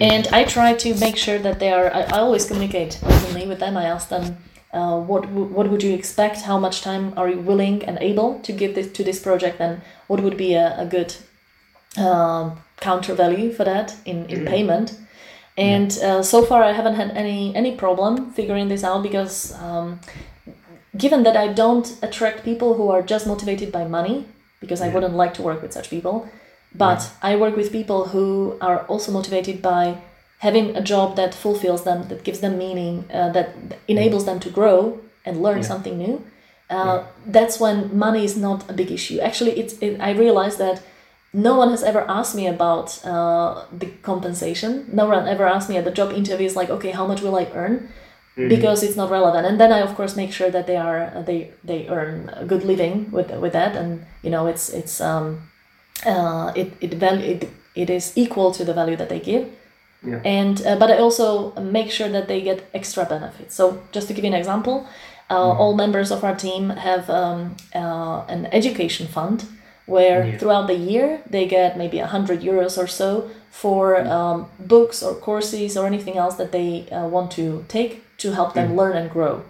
And 0.00 0.26
I 0.28 0.44
try 0.44 0.74
to 0.74 0.94
make 0.96 1.16
sure 1.16 1.38
that 1.38 1.60
they 1.60 1.72
are. 1.72 1.92
I, 1.92 2.02
I 2.02 2.18
always 2.18 2.46
communicate 2.46 2.98
openly 3.02 3.46
with 3.46 3.60
them. 3.60 3.76
I 3.76 3.84
ask 3.84 4.08
them, 4.08 4.38
uh, 4.72 4.98
what 5.00 5.28
what 5.30 5.70
would 5.70 5.82
you 5.82 5.94
expect? 5.94 6.42
How 6.42 6.58
much 6.58 6.82
time 6.82 7.14
are 7.16 7.28
you 7.28 7.38
willing 7.38 7.84
and 7.84 7.98
able 8.00 8.40
to 8.40 8.52
give 8.52 8.74
this 8.74 8.90
to 8.92 9.04
this 9.04 9.20
project? 9.20 9.60
And 9.60 9.82
what 10.08 10.20
would 10.20 10.36
be 10.36 10.54
a, 10.54 10.78
a 10.78 10.86
good 10.86 11.14
uh, 11.96 12.56
counter 12.80 13.14
value 13.14 13.52
for 13.52 13.64
that 13.64 13.96
in, 14.04 14.26
in 14.26 14.40
mm-hmm. 14.40 14.48
payment? 14.48 14.98
and 15.56 15.98
uh, 15.98 16.22
so 16.22 16.44
far 16.44 16.62
i 16.62 16.72
haven't 16.72 16.94
had 16.94 17.10
any 17.16 17.54
any 17.54 17.76
problem 17.76 18.32
figuring 18.32 18.68
this 18.68 18.82
out 18.82 19.02
because 19.02 19.54
um, 19.60 20.00
given 20.96 21.22
that 21.22 21.36
i 21.36 21.52
don't 21.52 21.96
attract 22.02 22.44
people 22.44 22.74
who 22.74 22.88
are 22.90 23.02
just 23.02 23.26
motivated 23.26 23.70
by 23.70 23.84
money 23.84 24.26
because 24.60 24.80
i 24.80 24.88
wouldn't 24.88 25.14
like 25.14 25.32
to 25.34 25.42
work 25.42 25.62
with 25.62 25.72
such 25.72 25.90
people 25.90 26.28
but 26.74 27.10
i 27.22 27.36
work 27.36 27.56
with 27.56 27.72
people 27.72 28.08
who 28.08 28.56
are 28.60 28.80
also 28.86 29.12
motivated 29.12 29.60
by 29.62 29.96
having 30.38 30.76
a 30.76 30.82
job 30.82 31.16
that 31.16 31.34
fulfills 31.34 31.84
them 31.84 32.08
that 32.08 32.24
gives 32.24 32.40
them 32.40 32.58
meaning 32.58 33.04
uh, 33.12 33.30
that 33.30 33.54
enables 33.88 34.24
them 34.26 34.38
to 34.40 34.50
grow 34.50 35.00
and 35.24 35.42
learn 35.42 35.58
yeah. 35.58 35.62
something 35.62 35.96
new 35.98 36.24
uh, 36.70 36.74
yeah. 36.74 37.04
that's 37.26 37.60
when 37.60 37.96
money 37.96 38.24
is 38.24 38.36
not 38.36 38.68
a 38.70 38.72
big 38.72 38.90
issue 38.90 39.18
actually 39.20 39.52
it's 39.52 39.74
it, 39.80 40.00
i 40.00 40.10
realized 40.10 40.58
that 40.58 40.82
no 41.34 41.56
one 41.56 41.70
has 41.70 41.82
ever 41.82 42.08
asked 42.08 42.36
me 42.36 42.46
about 42.46 43.04
uh, 43.04 43.64
the 43.72 43.86
compensation. 44.02 44.88
No 44.92 45.06
one 45.06 45.26
ever 45.26 45.44
asked 45.44 45.68
me 45.68 45.76
at 45.76 45.84
the 45.84 45.90
job 45.90 46.12
interviews 46.12 46.54
like, 46.54 46.70
okay, 46.70 46.92
how 46.92 47.06
much 47.06 47.20
will 47.22 47.34
I 47.36 47.48
earn? 47.52 47.88
Mm-hmm. 48.36 48.48
Because 48.48 48.84
it's 48.84 48.96
not 48.96 49.10
relevant. 49.10 49.44
And 49.44 49.60
then 49.60 49.72
I 49.72 49.80
of 49.80 49.94
course 49.96 50.16
make 50.16 50.32
sure 50.32 50.50
that 50.50 50.66
they 50.66 50.76
are 50.76 51.22
they 51.26 51.52
they 51.62 51.88
earn 51.88 52.30
a 52.32 52.44
good 52.44 52.64
living 52.64 53.10
with 53.10 53.30
with 53.30 53.52
that, 53.52 53.76
and 53.76 54.06
you 54.22 54.30
know 54.30 54.46
it's 54.48 54.70
it's 54.70 55.00
um 55.00 55.50
uh 56.06 56.52
it 56.54 56.72
it 56.80 56.94
value 56.94 57.24
it, 57.32 57.50
it 57.74 57.90
is 57.90 58.12
equal 58.16 58.52
to 58.52 58.64
the 58.64 58.74
value 58.74 58.96
that 58.96 59.08
they 59.08 59.20
give. 59.20 59.48
Yeah. 60.02 60.20
And 60.24 60.60
uh, 60.66 60.76
but 60.76 60.90
I 60.90 60.98
also 60.98 61.52
make 61.54 61.90
sure 61.90 62.08
that 62.10 62.28
they 62.28 62.42
get 62.42 62.68
extra 62.74 63.04
benefits. 63.06 63.54
So 63.54 63.82
just 63.90 64.06
to 64.08 64.14
give 64.14 64.24
you 64.24 64.30
an 64.30 64.36
example, 64.36 64.86
uh, 65.30 65.34
mm-hmm. 65.34 65.60
all 65.60 65.74
members 65.74 66.10
of 66.10 66.22
our 66.24 66.34
team 66.34 66.70
have 66.70 67.08
um, 67.08 67.56
uh, 67.74 68.24
an 68.28 68.46
education 68.52 69.06
fund 69.06 69.44
where 69.86 70.26
yeah. 70.26 70.38
throughout 70.38 70.66
the 70.66 70.74
year 70.74 71.22
they 71.28 71.46
get 71.46 71.76
maybe 71.76 71.98
100 71.98 72.40
euros 72.40 72.78
or 72.78 72.86
so 72.86 73.30
for 73.50 73.96
mm. 73.96 74.08
um, 74.08 74.48
books 74.58 75.02
or 75.02 75.14
courses 75.14 75.76
or 75.76 75.86
anything 75.86 76.16
else 76.16 76.36
that 76.36 76.52
they 76.52 76.88
uh, 76.90 77.06
want 77.06 77.30
to 77.30 77.64
take 77.68 78.02
to 78.16 78.32
help 78.32 78.54
them 78.54 78.72
mm. 78.72 78.76
learn 78.76 78.96
and 78.96 79.10
grow 79.10 79.42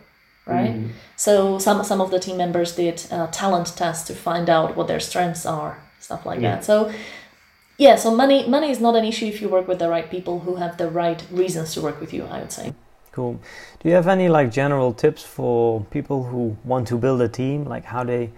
right 0.46 0.74
mm. 0.74 0.88
so 1.16 1.58
some 1.58 1.84
some 1.84 2.00
of 2.00 2.10
the 2.10 2.18
team 2.18 2.36
members 2.36 2.74
did 2.74 3.06
uh, 3.10 3.26
talent 3.28 3.72
tests 3.76 4.06
to 4.06 4.14
find 4.14 4.50
out 4.50 4.76
what 4.76 4.88
their 4.88 5.00
strengths 5.00 5.46
are 5.46 5.78
stuff 6.04 6.24
like 6.26 6.40
yeah. 6.40 6.56
that 6.56 6.64
so 6.64 6.92
yeah 7.78 7.94
so 7.96 8.14
money 8.14 8.48
money 8.48 8.70
is 8.70 8.80
not 8.80 8.94
an 8.94 9.04
issue 9.04 9.26
if 9.26 9.40
you 9.40 9.48
work 9.48 9.66
with 9.66 9.78
the 9.78 9.88
right 9.88 10.08
people 10.10 10.40
who 10.40 10.56
have 10.56 10.76
the 10.76 10.88
right 10.90 11.20
reasons 11.30 11.74
to 11.74 11.80
work 11.80 12.00
with 12.00 12.12
you 12.12 12.24
i 12.24 12.38
would 12.40 12.52
say 12.52 12.72
cool 13.12 13.40
do 13.80 13.88
you 13.88 13.94
have 13.94 14.08
any 14.08 14.28
like 14.28 14.50
general 14.50 14.92
tips 14.92 15.22
for 15.22 15.84
people 15.96 16.24
who 16.24 16.56
want 16.64 16.86
to 16.86 16.96
build 16.96 17.20
a 17.20 17.28
team 17.28 17.64
like 17.64 17.84
how 17.84 18.04
they 18.04 18.30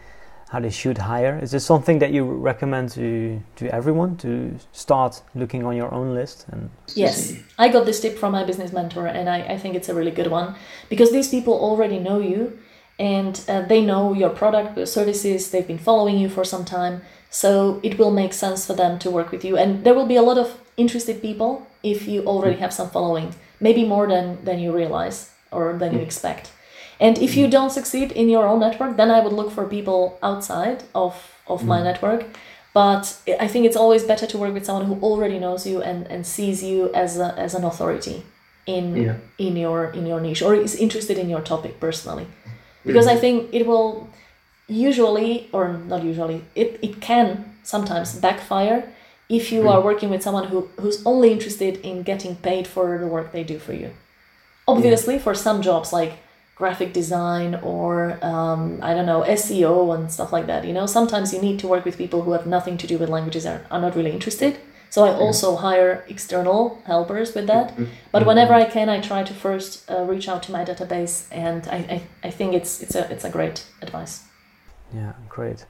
how 0.49 0.61
they 0.61 0.71
should 0.71 0.99
hire. 0.99 1.39
Is 1.43 1.51
this 1.51 1.65
something 1.65 1.99
that 1.99 2.13
you 2.13 2.25
recommend 2.25 2.91
to 2.91 3.41
to 3.57 3.75
everyone 3.75 4.17
to 4.19 4.57
start 4.73 5.23
looking 5.35 5.65
on 5.65 5.77
your 5.77 5.93
own 5.93 6.15
list? 6.15 6.47
And 6.53 6.71
yes, 6.95 7.35
I 7.59 7.69
got 7.69 7.85
this 7.85 8.01
tip 8.01 8.17
from 8.17 8.33
my 8.33 8.45
business 8.45 8.73
mentor, 8.73 9.07
and 9.07 9.29
I, 9.29 9.39
I 9.55 9.59
think 9.59 9.75
it's 9.75 9.89
a 9.89 9.95
really 9.95 10.13
good 10.13 10.29
one 10.29 10.55
because 10.89 11.11
these 11.11 11.29
people 11.29 11.55
already 11.55 11.99
know 11.99 12.21
you 12.21 12.59
and 12.99 13.41
uh, 13.49 13.63
they 13.63 13.83
know 13.83 14.15
your 14.15 14.31
product, 14.31 14.77
your 14.77 14.87
services. 14.87 15.51
They've 15.51 15.67
been 15.67 15.79
following 15.79 16.17
you 16.17 16.29
for 16.29 16.45
some 16.45 16.65
time, 16.65 17.03
so 17.31 17.81
it 17.83 17.99
will 17.99 18.11
make 18.11 18.33
sense 18.33 18.67
for 18.67 18.75
them 18.75 18.99
to 19.01 19.11
work 19.11 19.31
with 19.31 19.45
you. 19.45 19.57
And 19.57 19.85
there 19.85 19.95
will 19.95 20.07
be 20.07 20.17
a 20.17 20.23
lot 20.23 20.39
of 20.39 20.59
interested 20.77 21.21
people 21.21 21.67
if 21.83 22.09
you 22.09 22.25
already 22.25 22.59
have 22.59 22.73
some 22.73 22.91
following, 22.91 23.35
maybe 23.61 23.85
more 23.85 24.07
than 24.07 24.45
than 24.45 24.59
you 24.59 24.75
realize 24.75 25.31
or 25.51 25.77
than 25.79 25.93
you 25.93 26.01
mm. 26.01 26.07
expect. 26.07 26.53
And 27.01 27.19
if 27.19 27.37
you 27.37 27.47
mm. 27.47 27.51
don't 27.51 27.71
succeed 27.71 28.13
in 28.13 28.29
your 28.29 28.47
own 28.47 28.61
network, 28.61 28.97
then 28.97 29.11
I 29.11 29.21
would 29.21 29.33
look 29.33 29.51
for 29.51 29.67
people 29.67 30.19
outside 30.23 30.85
of, 30.95 31.15
of 31.47 31.65
my 31.65 31.81
mm. 31.81 31.85
network. 31.85 32.25
But 32.73 33.19
I 33.41 33.49
think 33.49 33.65
it's 33.65 33.77
always 33.77 34.05
better 34.05 34.27
to 34.27 34.39
work 34.39 34.53
with 34.53 34.67
someone 34.67 34.87
who 34.87 35.01
already 35.01 35.39
knows 35.39 35.67
you 35.67 35.83
and, 35.83 36.07
and 36.09 36.27
sees 36.27 36.63
you 36.63 36.93
as, 36.95 37.19
a, 37.19 37.35
as 37.39 37.55
an 37.55 37.65
authority 37.65 38.23
in 38.67 38.97
Yeah. 38.97 39.15
in 39.39 39.57
your 39.57 39.91
in 39.99 40.07
your 40.07 40.21
niche 40.21 40.43
or 40.43 40.55
is 40.55 40.75
interested 40.75 41.19
in 41.19 41.29
your 41.31 41.41
topic 41.41 41.79
personally. 41.81 42.27
Because 42.85 43.07
I 43.07 43.17
think 43.17 43.49
it 43.53 43.67
will 43.67 44.09
usually 44.69 45.49
or 45.53 45.73
not 45.73 46.03
usually, 46.03 46.45
it, 46.55 46.79
it 46.83 47.01
can 47.01 47.57
sometimes 47.63 48.15
backfire 48.15 48.93
if 49.29 49.51
you 49.51 49.69
are 49.69 49.81
working 49.81 50.09
with 50.09 50.23
someone 50.23 50.47
who, 50.49 50.69
who's 50.81 51.05
only 51.05 51.33
interested 51.33 51.79
in 51.79 52.03
getting 52.03 52.37
paid 52.37 52.67
for 52.67 52.97
the 52.99 53.07
work 53.07 53.33
they 53.33 53.43
do 53.43 53.59
for 53.59 53.73
you. 53.73 53.91
Obviously 54.69 55.19
for 55.19 55.35
some 55.35 55.63
jobs 55.63 55.93
like 55.93 56.19
graphic 56.57 56.93
design 56.95 57.55
or 57.57 58.19
um, 58.25 58.79
i 58.83 58.95
don't 58.95 59.05
know 59.05 59.23
seo 59.29 59.95
and 59.95 60.11
stuff 60.11 60.33
like 60.33 60.47
that 60.47 60.65
you 60.65 60.73
know 60.73 60.87
sometimes 60.87 61.35
you 61.35 61.41
need 61.41 61.59
to 61.59 61.67
work 61.69 61.85
with 61.85 61.99
people 61.99 62.23
who 62.23 62.33
have 62.33 62.47
nothing 62.47 62.79
to 62.79 62.87
do 62.87 62.97
with 62.97 63.11
languages 63.11 63.45
and 63.45 63.63
are 63.71 63.81
not 63.81 63.95
really 63.95 64.11
interested. 64.11 64.59
So 64.89 65.05
i 65.05 65.11
also 65.11 65.57
hire 65.57 66.05
external 66.09 66.81
helpers 66.87 67.35
with 67.35 67.47
that. 67.49 67.75
But 68.13 68.25
whenever 68.25 68.55
i 68.55 68.65
can 68.65 68.89
i 68.89 69.01
try 69.01 69.23
to 69.25 69.35
first 69.35 69.71
uh, 69.91 70.05
reach 70.13 70.29
out 70.29 70.43
to 70.45 70.53
my 70.53 70.65
database 70.65 71.15
and 71.31 71.67
I, 71.69 71.79
I, 71.95 72.29
I 72.29 72.31
think 72.31 72.55
it's 72.55 72.83
it's 72.83 72.95
a 72.95 73.03
it's 73.13 73.25
a 73.25 73.31
great 73.31 73.67
advice 73.83 74.15
Yeah, 74.95 75.13
great. 75.29 75.67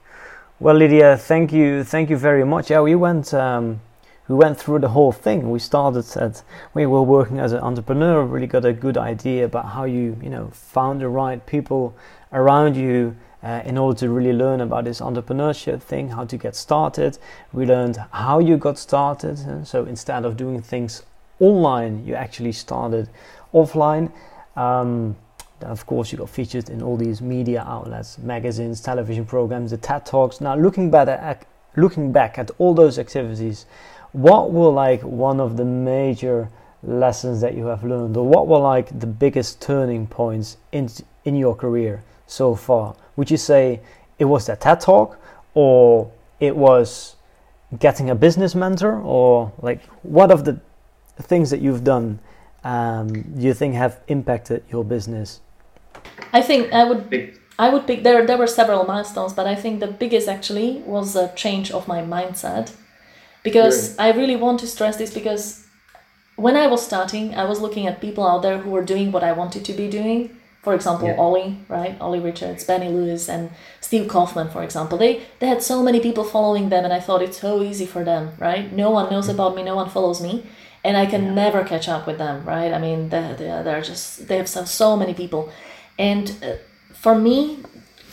Well, 0.58 0.74
Lydia, 0.74 1.16
thank 1.16 1.52
you, 1.52 1.84
thank 1.84 2.10
you 2.10 2.16
very 2.16 2.44
much. 2.44 2.70
Yeah, 2.70 2.80
we 2.80 2.94
went, 2.94 3.34
um, 3.34 3.80
we 4.28 4.34
went 4.34 4.58
through 4.58 4.80
the 4.80 4.88
whole 4.88 5.12
thing. 5.12 5.50
We 5.50 5.58
started 5.58 6.04
at 6.16 6.42
we 6.74 6.86
were 6.86 7.02
working 7.02 7.38
as 7.38 7.52
an 7.52 7.60
entrepreneur. 7.60 8.24
Really 8.24 8.46
got 8.46 8.64
a 8.64 8.72
good 8.72 8.96
idea 8.96 9.44
about 9.44 9.66
how 9.66 9.84
you, 9.84 10.16
you 10.22 10.30
know, 10.30 10.48
found 10.52 11.00
the 11.00 11.08
right 11.08 11.44
people 11.46 11.94
around 12.32 12.76
you 12.76 13.16
uh, 13.42 13.62
in 13.64 13.78
order 13.78 13.98
to 14.00 14.08
really 14.08 14.32
learn 14.32 14.60
about 14.60 14.84
this 14.84 15.00
entrepreneurship 15.00 15.80
thing, 15.82 16.08
how 16.08 16.24
to 16.24 16.36
get 16.36 16.56
started. 16.56 17.18
We 17.52 17.66
learned 17.66 17.98
how 18.10 18.38
you 18.38 18.56
got 18.56 18.78
started. 18.78 19.38
uh, 19.40 19.62
so 19.64 19.84
instead 19.84 20.24
of 20.24 20.36
doing 20.36 20.62
things 20.62 21.02
online, 21.38 22.04
you 22.06 22.14
actually 22.14 22.52
started 22.52 23.08
offline. 23.52 24.10
Um, 24.56 25.16
then 25.60 25.70
of 25.70 25.86
course, 25.86 26.12
you 26.12 26.18
got 26.18 26.28
featured 26.28 26.68
in 26.68 26.82
all 26.82 26.96
these 26.96 27.20
media 27.22 27.64
outlets, 27.66 28.18
magazines, 28.18 28.80
television 28.80 29.24
programs, 29.24 29.70
the 29.70 29.76
TED 29.76 30.04
Talks. 30.04 30.40
Now, 30.40 30.54
looking 30.54 30.90
back 30.90 31.08
at 31.08 31.46
looking 31.76 32.12
back 32.12 32.38
at 32.38 32.50
all 32.58 32.74
those 32.74 32.98
activities, 32.98 33.66
what 34.12 34.52
were 34.52 34.70
like 34.70 35.02
one 35.02 35.40
of 35.40 35.56
the 35.56 35.64
major 35.64 36.48
lessons 36.82 37.40
that 37.40 37.54
you 37.54 37.66
have 37.66 37.84
learned, 37.84 38.16
or 38.16 38.26
what 38.26 38.46
were 38.46 38.58
like 38.58 38.98
the 38.98 39.06
biggest 39.06 39.60
turning 39.60 40.06
points 40.06 40.56
in 40.72 40.88
in 41.24 41.36
your 41.36 41.54
career 41.54 42.02
so 42.26 42.54
far? 42.54 42.94
Would 43.16 43.30
you 43.30 43.36
say 43.36 43.80
it 44.18 44.26
was 44.26 44.46
that 44.46 44.60
TED 44.60 44.80
Talk, 44.80 45.18
or 45.54 46.10
it 46.40 46.56
was 46.56 47.16
getting 47.78 48.10
a 48.10 48.14
business 48.14 48.54
mentor, 48.54 49.00
or 49.00 49.52
like 49.60 49.82
what 50.02 50.30
of 50.30 50.44
the 50.44 50.60
things 51.22 51.50
that 51.50 51.60
you've 51.60 51.82
done 51.82 52.18
um, 52.66 53.12
do 53.12 53.46
you 53.46 53.54
think 53.54 53.74
have 53.74 54.00
impacted 54.08 54.64
your 54.70 54.84
business? 54.84 55.40
I 56.38 56.40
think 56.48 56.62
i 56.72 56.84
would 56.88 57.02
Big- 57.10 57.32
I 57.58 57.66
would 57.72 57.86
pick 57.86 58.00
there. 58.02 58.26
There 58.26 58.40
were 58.42 58.46
several 58.60 58.84
milestones, 58.92 59.32
but 59.38 59.46
I 59.46 59.54
think 59.62 59.74
the 59.80 59.92
biggest 60.02 60.28
actually 60.36 60.70
was 60.94 61.16
a 61.16 61.26
change 61.42 61.68
of 61.78 61.88
my 61.88 62.00
mindset, 62.16 62.66
because 63.42 63.76
I 63.98 64.08
really 64.20 64.36
want 64.44 64.60
to 64.60 64.66
stress 64.66 64.96
this 64.96 65.12
because 65.20 65.44
when 66.46 66.56
I 66.64 66.66
was 66.66 66.82
starting, 66.84 67.26
I 67.34 67.44
was 67.44 67.60
looking 67.64 67.86
at 67.86 68.00
people 68.06 68.24
out 68.30 68.42
there 68.42 68.58
who 68.58 68.70
were 68.70 68.84
doing 68.84 69.08
what 69.12 69.24
I 69.24 69.32
wanted 69.32 69.64
to 69.64 69.72
be 69.72 69.88
doing. 69.88 70.18
For 70.66 70.74
example, 70.74 71.08
Yeah. 71.08 71.24
Olly, 71.24 71.48
right? 71.68 71.94
Olly 72.00 72.20
Richards, 72.30 72.64
Benny 72.64 72.88
Lewis, 72.96 73.28
and 73.34 73.50
Steve 73.80 74.06
Kaufmann, 74.08 74.50
for 74.50 74.62
example. 74.68 74.98
They 74.98 75.12
they 75.40 75.48
had 75.54 75.62
so 75.62 75.76
many 75.88 76.00
people 76.00 76.24
following 76.24 76.66
them, 76.70 76.84
and 76.86 76.92
I 76.98 77.00
thought 77.06 77.22
it's 77.26 77.40
so 77.40 77.52
easy 77.70 77.86
for 77.94 78.02
them, 78.04 78.22
right? 78.48 78.64
No 78.84 78.88
one 78.98 79.06
knows 79.12 79.28
about 79.34 79.54
me, 79.56 79.62
no 79.62 79.76
one 79.76 79.88
follows 79.96 80.20
me, 80.20 80.32
and 80.84 80.94
I 81.02 81.06
can 81.12 81.34
never 81.34 81.60
catch 81.72 81.88
up 81.94 82.02
with 82.08 82.18
them, 82.18 82.36
right? 82.54 82.72
I 82.76 82.78
mean, 82.86 83.08
they 83.12 83.24
they 83.38 83.48
they're 83.66 83.86
just 83.92 84.06
they 84.28 84.36
have 84.40 84.48
so, 84.48 84.64
so 84.64 84.88
many 85.02 85.14
people, 85.22 85.42
and 85.98 86.34
uh, 86.42 86.56
for 86.94 87.14
me, 87.14 87.58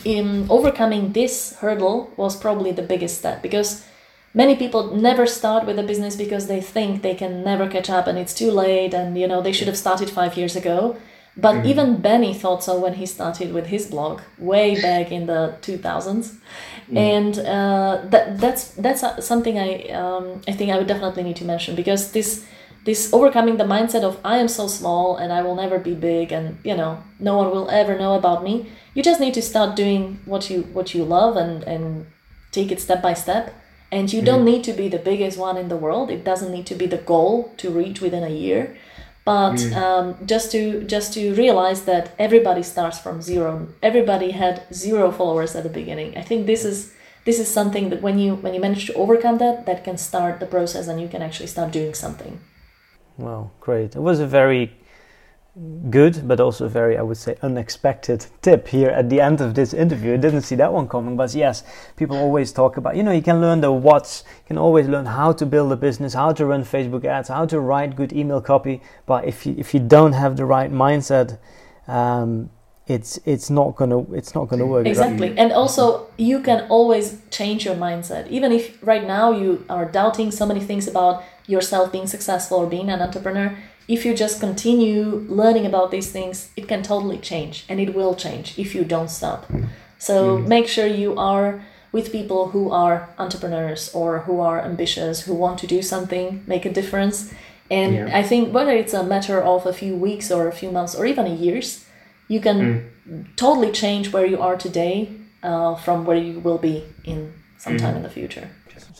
in 0.04 0.46
overcoming 0.50 1.12
this 1.12 1.56
hurdle 1.56 2.12
was 2.16 2.36
probably 2.36 2.72
the 2.72 2.82
biggest 2.82 3.18
step 3.18 3.42
because 3.42 3.84
many 4.34 4.54
people 4.54 4.94
never 4.94 5.26
start 5.26 5.66
with 5.66 5.78
a 5.78 5.82
business 5.82 6.14
because 6.16 6.46
they 6.46 6.60
think 6.60 7.02
they 7.02 7.14
can 7.14 7.42
never 7.42 7.68
catch 7.68 7.88
up 7.88 8.06
and 8.06 8.18
it's 8.18 8.34
too 8.34 8.50
late 8.50 8.92
and 8.92 9.18
you 9.18 9.26
know 9.26 9.40
they 9.40 9.52
should 9.52 9.68
have 9.68 9.78
started 9.78 10.10
five 10.10 10.36
years 10.36 10.56
ago. 10.56 10.96
But 11.36 11.66
even 11.66 12.00
benny 12.00 12.32
thought 12.32 12.62
so 12.62 12.78
when 12.78 12.94
he 12.94 13.06
started 13.06 13.52
with 13.52 13.66
his 13.66 13.86
blog 13.86 14.20
way 14.38 14.80
back 14.80 15.10
in 15.10 15.26
the 15.26 15.56
2000s 15.62 16.36
and 16.94 17.38
uh, 17.40 18.02
that, 18.04 18.38
that's 18.38 18.68
that's 18.74 19.26
something 19.26 19.58
i 19.58 19.88
um, 19.88 20.42
i 20.46 20.52
think 20.52 20.70
i 20.70 20.78
would 20.78 20.86
definitely 20.86 21.22
need 21.22 21.36
to 21.36 21.44
mention 21.44 21.74
because 21.74 22.12
this 22.12 22.46
this 22.84 23.12
overcoming 23.12 23.56
the 23.56 23.64
mindset 23.64 24.02
of 24.02 24.18
i 24.24 24.36
am 24.36 24.48
so 24.48 24.66
small 24.66 25.16
and 25.16 25.32
i 25.32 25.40
will 25.42 25.54
never 25.54 25.78
be 25.78 25.94
big 25.94 26.32
and 26.32 26.58
you 26.64 26.76
know 26.76 27.02
no 27.24 27.38
one 27.38 27.50
will 27.50 27.70
ever 27.70 27.98
know 27.98 28.14
about 28.14 28.44
me. 28.44 28.70
You 28.94 29.02
just 29.02 29.20
need 29.20 29.34
to 29.34 29.42
start 29.42 29.74
doing 29.74 30.20
what 30.24 30.50
you 30.50 30.62
what 30.76 30.94
you 30.94 31.04
love 31.04 31.36
and 31.36 31.64
and 31.64 32.06
take 32.52 32.70
it 32.70 32.80
step 32.80 33.02
by 33.02 33.14
step. 33.14 33.54
And 33.90 34.12
you 34.12 34.22
don't 34.22 34.44
need 34.44 34.64
to 34.64 34.72
be 34.72 34.88
the 34.88 34.98
biggest 34.98 35.38
one 35.38 35.56
in 35.56 35.68
the 35.68 35.76
world. 35.76 36.10
It 36.10 36.24
doesn't 36.24 36.50
need 36.50 36.66
to 36.66 36.74
be 36.74 36.86
the 36.86 37.02
goal 37.12 37.52
to 37.58 37.70
reach 37.70 38.00
within 38.00 38.24
a 38.24 38.28
year. 38.28 38.76
But 39.24 39.60
um, 39.72 40.16
just 40.26 40.50
to 40.52 40.82
just 40.84 41.14
to 41.14 41.34
realize 41.34 41.84
that 41.84 42.12
everybody 42.18 42.62
starts 42.62 42.98
from 42.98 43.22
zero. 43.22 43.68
Everybody 43.82 44.32
had 44.32 44.62
zero 44.72 45.10
followers 45.10 45.54
at 45.56 45.62
the 45.62 45.74
beginning. 45.80 46.18
I 46.18 46.22
think 46.22 46.46
this 46.46 46.64
is 46.64 46.92
this 47.24 47.38
is 47.38 47.48
something 47.48 47.88
that 47.90 48.02
when 48.02 48.18
you 48.18 48.34
when 48.34 48.52
you 48.54 48.60
manage 48.60 48.86
to 48.86 48.94
overcome 48.94 49.38
that 49.38 49.64
that 49.66 49.84
can 49.84 49.96
start 49.96 50.40
the 50.40 50.46
process 50.46 50.88
and 50.88 51.00
you 51.00 51.08
can 51.08 51.22
actually 51.22 51.50
start 51.54 51.72
doing 51.72 51.94
something 51.94 52.40
Well, 53.16 53.52
great. 53.60 53.94
It 53.96 54.00
was 54.00 54.20
a 54.20 54.26
very 54.26 54.72
good, 55.88 56.26
but 56.26 56.40
also 56.40 56.66
very, 56.66 56.98
I 56.98 57.02
would 57.02 57.16
say, 57.16 57.36
unexpected 57.42 58.26
tip 58.42 58.66
here 58.66 58.90
at 58.90 59.08
the 59.08 59.20
end 59.20 59.40
of 59.40 59.54
this 59.54 59.72
interview. 59.72 60.14
I 60.14 60.16
didn't 60.16 60.42
see 60.42 60.56
that 60.56 60.72
one 60.72 60.88
coming, 60.88 61.16
but 61.16 61.32
yes, 61.32 61.62
people 61.96 62.16
always 62.16 62.50
talk 62.52 62.76
about, 62.76 62.96
you 62.96 63.04
know, 63.04 63.12
you 63.12 63.22
can 63.22 63.40
learn 63.40 63.60
the 63.60 63.70
what's, 63.70 64.24
you 64.26 64.48
can 64.48 64.58
always 64.58 64.88
learn 64.88 65.06
how 65.06 65.32
to 65.32 65.46
build 65.46 65.70
a 65.70 65.76
business, 65.76 66.14
how 66.14 66.32
to 66.32 66.44
run 66.44 66.64
Facebook 66.64 67.04
ads, 67.04 67.28
how 67.28 67.46
to 67.46 67.60
write 67.60 67.94
good 67.94 68.12
email 68.12 68.40
copy. 68.40 68.82
But 69.06 69.26
if 69.26 69.46
you, 69.46 69.54
if 69.56 69.74
you 69.74 69.80
don't 69.80 70.12
have 70.12 70.36
the 70.36 70.44
right 70.44 70.72
mindset, 70.72 71.38
um, 71.86 72.50
it's 72.86 73.18
it's 73.24 73.48
not 73.48 73.76
gonna 73.76 74.00
it's 74.12 74.34
not 74.34 74.48
gonna 74.48 74.66
work. 74.66 74.84
right? 74.84 74.90
Exactly. 74.90 75.38
And 75.38 75.52
also, 75.52 76.08
you 76.18 76.40
can 76.40 76.66
always 76.68 77.18
change 77.30 77.64
your 77.64 77.74
mindset. 77.74 78.28
Even 78.28 78.52
if 78.52 78.76
right 78.82 79.06
now 79.06 79.32
you 79.32 79.64
are 79.70 79.86
doubting 79.86 80.30
so 80.30 80.44
many 80.44 80.60
things 80.60 80.86
about 80.86 81.24
yourself 81.46 81.92
being 81.92 82.06
successful 82.06 82.58
or 82.58 82.66
being 82.66 82.90
an 82.90 83.00
entrepreneur, 83.00 83.56
if 83.86 84.04
you 84.04 84.14
just 84.14 84.40
continue 84.40 85.26
learning 85.28 85.66
about 85.66 85.90
these 85.90 86.10
things, 86.10 86.50
it 86.56 86.68
can 86.68 86.82
totally 86.82 87.18
change. 87.18 87.64
And 87.68 87.80
it 87.80 87.94
will 87.94 88.14
change 88.14 88.58
if 88.58 88.74
you 88.74 88.84
don't 88.84 89.10
stop. 89.10 89.46
So 89.98 90.38
mm. 90.38 90.48
make 90.48 90.68
sure 90.68 90.86
you 90.86 91.16
are 91.18 91.62
with 91.92 92.10
people 92.10 92.48
who 92.48 92.70
are 92.70 93.08
entrepreneurs 93.18 93.94
or 93.94 94.20
who 94.20 94.40
are 94.40 94.60
ambitious, 94.60 95.22
who 95.22 95.34
want 95.34 95.58
to 95.60 95.66
do 95.66 95.80
something, 95.82 96.42
make 96.46 96.64
a 96.64 96.72
difference. 96.72 97.32
And 97.70 97.94
Yeah. 97.94 98.18
I 98.18 98.22
think 98.22 98.52
whether 98.52 98.72
it's 98.72 98.94
a 98.94 99.02
matter 99.02 99.40
of 99.40 99.66
a 99.66 99.72
few 99.72 99.94
weeks 99.94 100.30
or 100.30 100.48
a 100.48 100.52
few 100.52 100.70
months 100.70 100.94
or 100.94 101.06
even 101.06 101.26
a 101.26 101.34
years, 101.34 101.84
you 102.28 102.40
can 102.40 102.58
mm. 102.58 103.36
totally 103.36 103.70
change 103.70 104.12
where 104.12 104.26
you 104.26 104.40
are 104.40 104.56
today 104.56 105.08
uh, 105.42 105.74
from 105.74 106.04
where 106.04 106.16
you 106.16 106.40
will 106.40 106.58
be 106.58 106.84
in 107.04 107.32
some 107.58 107.76
mm-hmm. 107.76 107.86
time 107.86 107.96
in 107.96 108.02
the 108.02 108.08
future. 108.08 108.48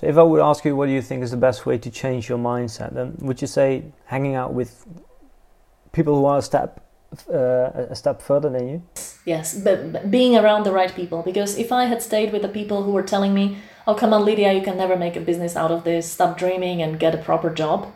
So 0.04 0.10
if 0.10 0.18
I 0.18 0.22
would 0.22 0.40
ask 0.40 0.64
you, 0.64 0.76
what 0.76 0.86
do 0.86 0.92
you 0.92 1.02
think 1.02 1.22
is 1.22 1.30
the 1.30 1.36
best 1.38 1.64
way 1.64 1.78
to 1.78 1.90
change 1.90 2.28
your 2.28 2.38
mindset? 2.38 2.92
Then 2.94 3.16
would 3.20 3.40
you 3.40 3.46
say 3.46 3.84
hanging 4.06 4.34
out 4.34 4.52
with 4.52 4.86
people 5.92 6.14
who 6.16 6.26
are 6.26 6.38
a 6.38 6.42
step 6.42 6.80
uh, 7.32 7.90
a 7.90 7.94
step 7.94 8.20
further 8.20 8.50
than 8.50 8.68
you? 8.68 8.82
Yes, 9.24 9.54
but, 9.54 9.92
but 9.92 10.10
being 10.10 10.36
around 10.36 10.64
the 10.64 10.72
right 10.72 10.94
people. 10.94 11.22
Because 11.22 11.56
if 11.56 11.72
I 11.72 11.84
had 11.84 12.02
stayed 12.02 12.32
with 12.32 12.42
the 12.42 12.48
people 12.48 12.82
who 12.82 12.92
were 12.92 13.06
telling 13.14 13.32
me, 13.34 13.56
"Oh, 13.86 13.94
come 13.94 14.12
on, 14.12 14.24
Lydia, 14.24 14.52
you 14.52 14.62
can 14.62 14.76
never 14.76 14.96
make 14.96 15.16
a 15.16 15.20
business 15.20 15.56
out 15.56 15.70
of 15.70 15.84
this. 15.84 16.10
Stop 16.12 16.36
dreaming 16.36 16.82
and 16.82 17.00
get 17.00 17.14
a 17.14 17.18
proper 17.18 17.50
job," 17.50 17.86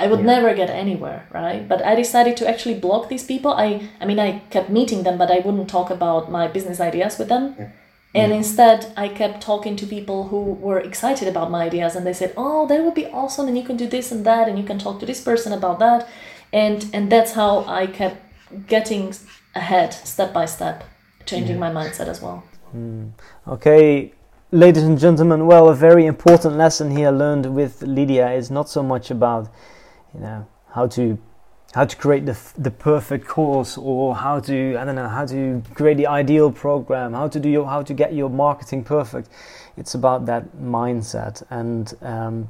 I 0.00 0.06
would 0.08 0.20
Yeah. 0.20 0.34
never 0.34 0.54
get 0.54 0.70
anywhere, 0.70 1.20
right? 1.32 1.68
But 1.68 1.80
I 1.84 1.94
decided 1.94 2.36
to 2.38 2.48
actually 2.48 2.80
block 2.80 3.08
these 3.08 3.26
people. 3.32 3.52
I, 3.52 3.68
I 4.00 4.06
mean, 4.06 4.18
I 4.18 4.42
kept 4.50 4.70
meeting 4.70 5.04
them, 5.04 5.18
but 5.18 5.30
I 5.30 5.38
wouldn't 5.44 5.68
talk 5.68 5.90
about 5.90 6.30
my 6.30 6.48
business 6.48 6.80
ideas 6.80 7.18
with 7.18 7.28
them. 7.28 7.54
Yeah. 7.58 7.68
And 8.14 8.32
instead, 8.32 8.92
I 8.96 9.08
kept 9.08 9.40
talking 9.40 9.74
to 9.76 9.86
people 9.86 10.28
who 10.28 10.52
were 10.52 10.78
excited 10.78 11.26
about 11.26 11.50
my 11.50 11.64
ideas, 11.64 11.96
and 11.96 12.06
they 12.06 12.12
said, 12.12 12.32
"Oh, 12.36 12.66
that 12.68 12.84
would 12.84 12.94
be 12.94 13.06
awesome, 13.06 13.48
and 13.48 13.58
you 13.58 13.64
can 13.64 13.76
do 13.76 13.88
this 13.88 14.12
and 14.12 14.24
that, 14.24 14.48
and 14.48 14.56
you 14.56 14.64
can 14.64 14.78
talk 14.78 15.00
to 15.00 15.06
this 15.06 15.20
person 15.20 15.52
about 15.52 15.78
that," 15.80 16.06
and 16.52 16.86
and 16.92 17.10
that's 17.10 17.32
how 17.32 17.64
I 17.66 17.86
kept 17.86 18.16
getting 18.68 19.14
ahead, 19.54 19.92
step 19.92 20.32
by 20.32 20.46
step, 20.46 20.84
changing 21.26 21.58
my 21.58 21.70
mindset 21.70 22.08
as 22.08 22.22
well. 22.22 22.44
Mm. 22.76 23.10
Okay, 23.48 24.12
ladies 24.52 24.84
and 24.84 24.98
gentlemen, 24.98 25.46
well, 25.46 25.68
a 25.68 25.74
very 25.74 26.06
important 26.06 26.56
lesson 26.56 26.90
here 26.90 27.10
learned 27.10 27.46
with 27.46 27.82
Lydia 27.82 28.30
is 28.32 28.50
not 28.50 28.68
so 28.68 28.82
much 28.82 29.10
about, 29.10 29.48
you 30.14 30.20
know, 30.20 30.46
how 30.70 30.86
to 30.86 31.18
how 31.74 31.84
to 31.84 31.96
create 31.96 32.24
the, 32.24 32.38
the 32.56 32.70
perfect 32.70 33.26
course 33.26 33.76
or 33.76 34.14
how 34.14 34.38
to 34.38 34.76
I 34.78 34.84
don't 34.84 34.94
know 34.94 35.08
how 35.08 35.26
to 35.26 35.60
create 35.74 35.96
the 35.96 36.06
ideal 36.06 36.52
program 36.52 37.12
how 37.12 37.26
to 37.28 37.40
do 37.40 37.48
your 37.48 37.66
how 37.66 37.82
to 37.82 37.92
get 37.92 38.14
your 38.14 38.30
marketing 38.30 38.84
perfect. 38.84 39.28
It's 39.76 39.94
about 39.94 40.26
that 40.26 40.56
mindset 40.56 41.42
and 41.50 41.92
um, 42.00 42.48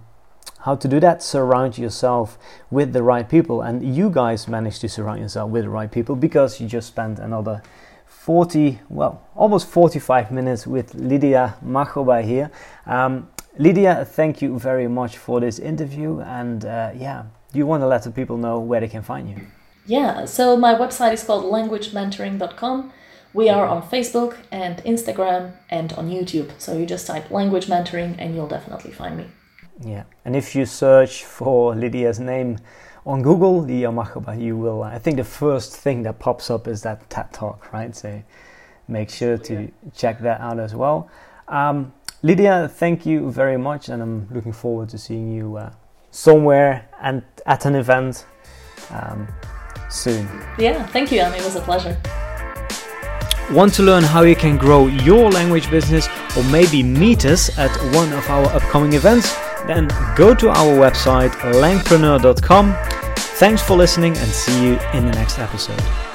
how 0.60 0.76
to 0.76 0.88
do 0.88 1.00
that 1.00 1.22
surround 1.22 1.78
yourself 1.78 2.38
with 2.70 2.92
the 2.92 3.02
right 3.02 3.28
people. 3.28 3.62
And 3.62 3.96
you 3.96 4.10
guys 4.10 4.46
managed 4.46 4.82
to 4.82 4.88
surround 4.88 5.20
yourself 5.20 5.50
with 5.50 5.64
the 5.64 5.70
right 5.70 5.90
people 5.90 6.16
because 6.16 6.60
you 6.60 6.68
just 6.68 6.88
spent 6.88 7.18
another 7.18 7.62
40 8.06 8.80
well 8.90 9.22
almost 9.34 9.68
45 9.68 10.32
minutes 10.32 10.66
with 10.66 10.94
Lydia 10.94 11.56
Machova 11.64 12.22
here. 12.22 12.50
Um, 12.84 13.30
Lydia 13.56 14.04
thank 14.04 14.42
you 14.42 14.58
very 14.58 14.88
much 14.88 15.16
for 15.16 15.40
this 15.40 15.58
interview 15.58 16.20
and 16.20 16.66
uh, 16.66 16.90
yeah 16.94 17.24
you 17.54 17.66
want 17.66 17.82
to 17.82 17.86
let 17.86 18.02
the 18.02 18.10
people 18.10 18.36
know 18.36 18.58
where 18.60 18.80
they 18.80 18.88
can 18.88 19.02
find 19.02 19.28
you? 19.28 19.46
Yeah, 19.86 20.24
so 20.24 20.56
my 20.56 20.74
website 20.74 21.12
is 21.12 21.24
called 21.24 21.44
languagementoring.com. 21.44 22.92
We 23.34 23.48
are 23.48 23.66
on 23.66 23.82
Facebook 23.82 24.36
and 24.50 24.78
Instagram 24.84 25.52
and 25.68 25.92
on 25.94 26.08
YouTube. 26.08 26.52
So 26.58 26.78
you 26.78 26.86
just 26.86 27.06
type 27.06 27.30
language 27.30 27.66
mentoring 27.66 28.14
and 28.18 28.34
you'll 28.34 28.46
definitely 28.46 28.92
find 28.92 29.16
me. 29.18 29.26
Yeah, 29.84 30.04
and 30.24 30.36
if 30.36 30.54
you 30.54 30.66
search 30.66 31.24
for 31.24 31.74
Lydia's 31.74 32.20
name 32.20 32.58
on 33.04 33.22
Google, 33.22 33.62
Lydia 33.62 33.88
Machova, 33.88 34.40
you 34.40 34.56
will. 34.56 34.82
I 34.82 34.98
think 34.98 35.16
the 35.16 35.24
first 35.24 35.76
thing 35.76 36.04
that 36.04 36.18
pops 36.20 36.48
up 36.48 36.68
is 36.68 36.82
that 36.82 37.10
TED 37.10 37.32
Talk, 37.32 37.72
right? 37.72 37.94
So 37.94 38.22
make 38.86 39.10
sure 39.10 39.36
to 39.36 39.54
yeah. 39.54 39.68
check 39.94 40.20
that 40.20 40.40
out 40.40 40.60
as 40.60 40.74
well. 40.74 41.10
Um, 41.48 41.92
Lydia, 42.22 42.68
thank 42.68 43.04
you 43.04 43.30
very 43.30 43.58
much, 43.58 43.88
and 43.88 44.00
I'm 44.00 44.28
looking 44.30 44.52
forward 44.52 44.88
to 44.90 44.98
seeing 44.98 45.30
you 45.34 45.56
uh, 45.56 45.72
somewhere 46.14 46.88
and 47.02 47.22
at 47.44 47.66
an 47.66 47.74
event 47.74 48.24
um, 48.90 49.28
soon. 49.90 50.28
Yeah, 50.58 50.86
thank 50.86 51.10
you, 51.10 51.20
Annie. 51.20 51.38
It 51.38 51.44
was 51.44 51.56
a 51.56 51.60
pleasure. 51.60 52.00
Want 53.50 53.74
to 53.74 53.82
learn 53.82 54.02
how 54.02 54.22
you 54.22 54.34
can 54.34 54.56
grow 54.56 54.86
your 54.86 55.30
language 55.30 55.70
business 55.70 56.08
or 56.36 56.44
maybe 56.44 56.82
meet 56.82 57.26
us 57.26 57.58
at 57.58 57.70
one 57.94 58.12
of 58.12 58.26
our 58.30 58.46
upcoming 58.46 58.94
events? 58.94 59.34
Then 59.66 59.88
go 60.16 60.34
to 60.34 60.48
our 60.48 60.78
website 60.78 61.30
langpreneur.com. 61.30 62.74
Thanks 63.16 63.62
for 63.62 63.76
listening 63.76 64.16
and 64.16 64.28
see 64.28 64.64
you 64.64 64.78
in 64.94 65.04
the 65.06 65.12
next 65.12 65.38
episode. 65.38 66.13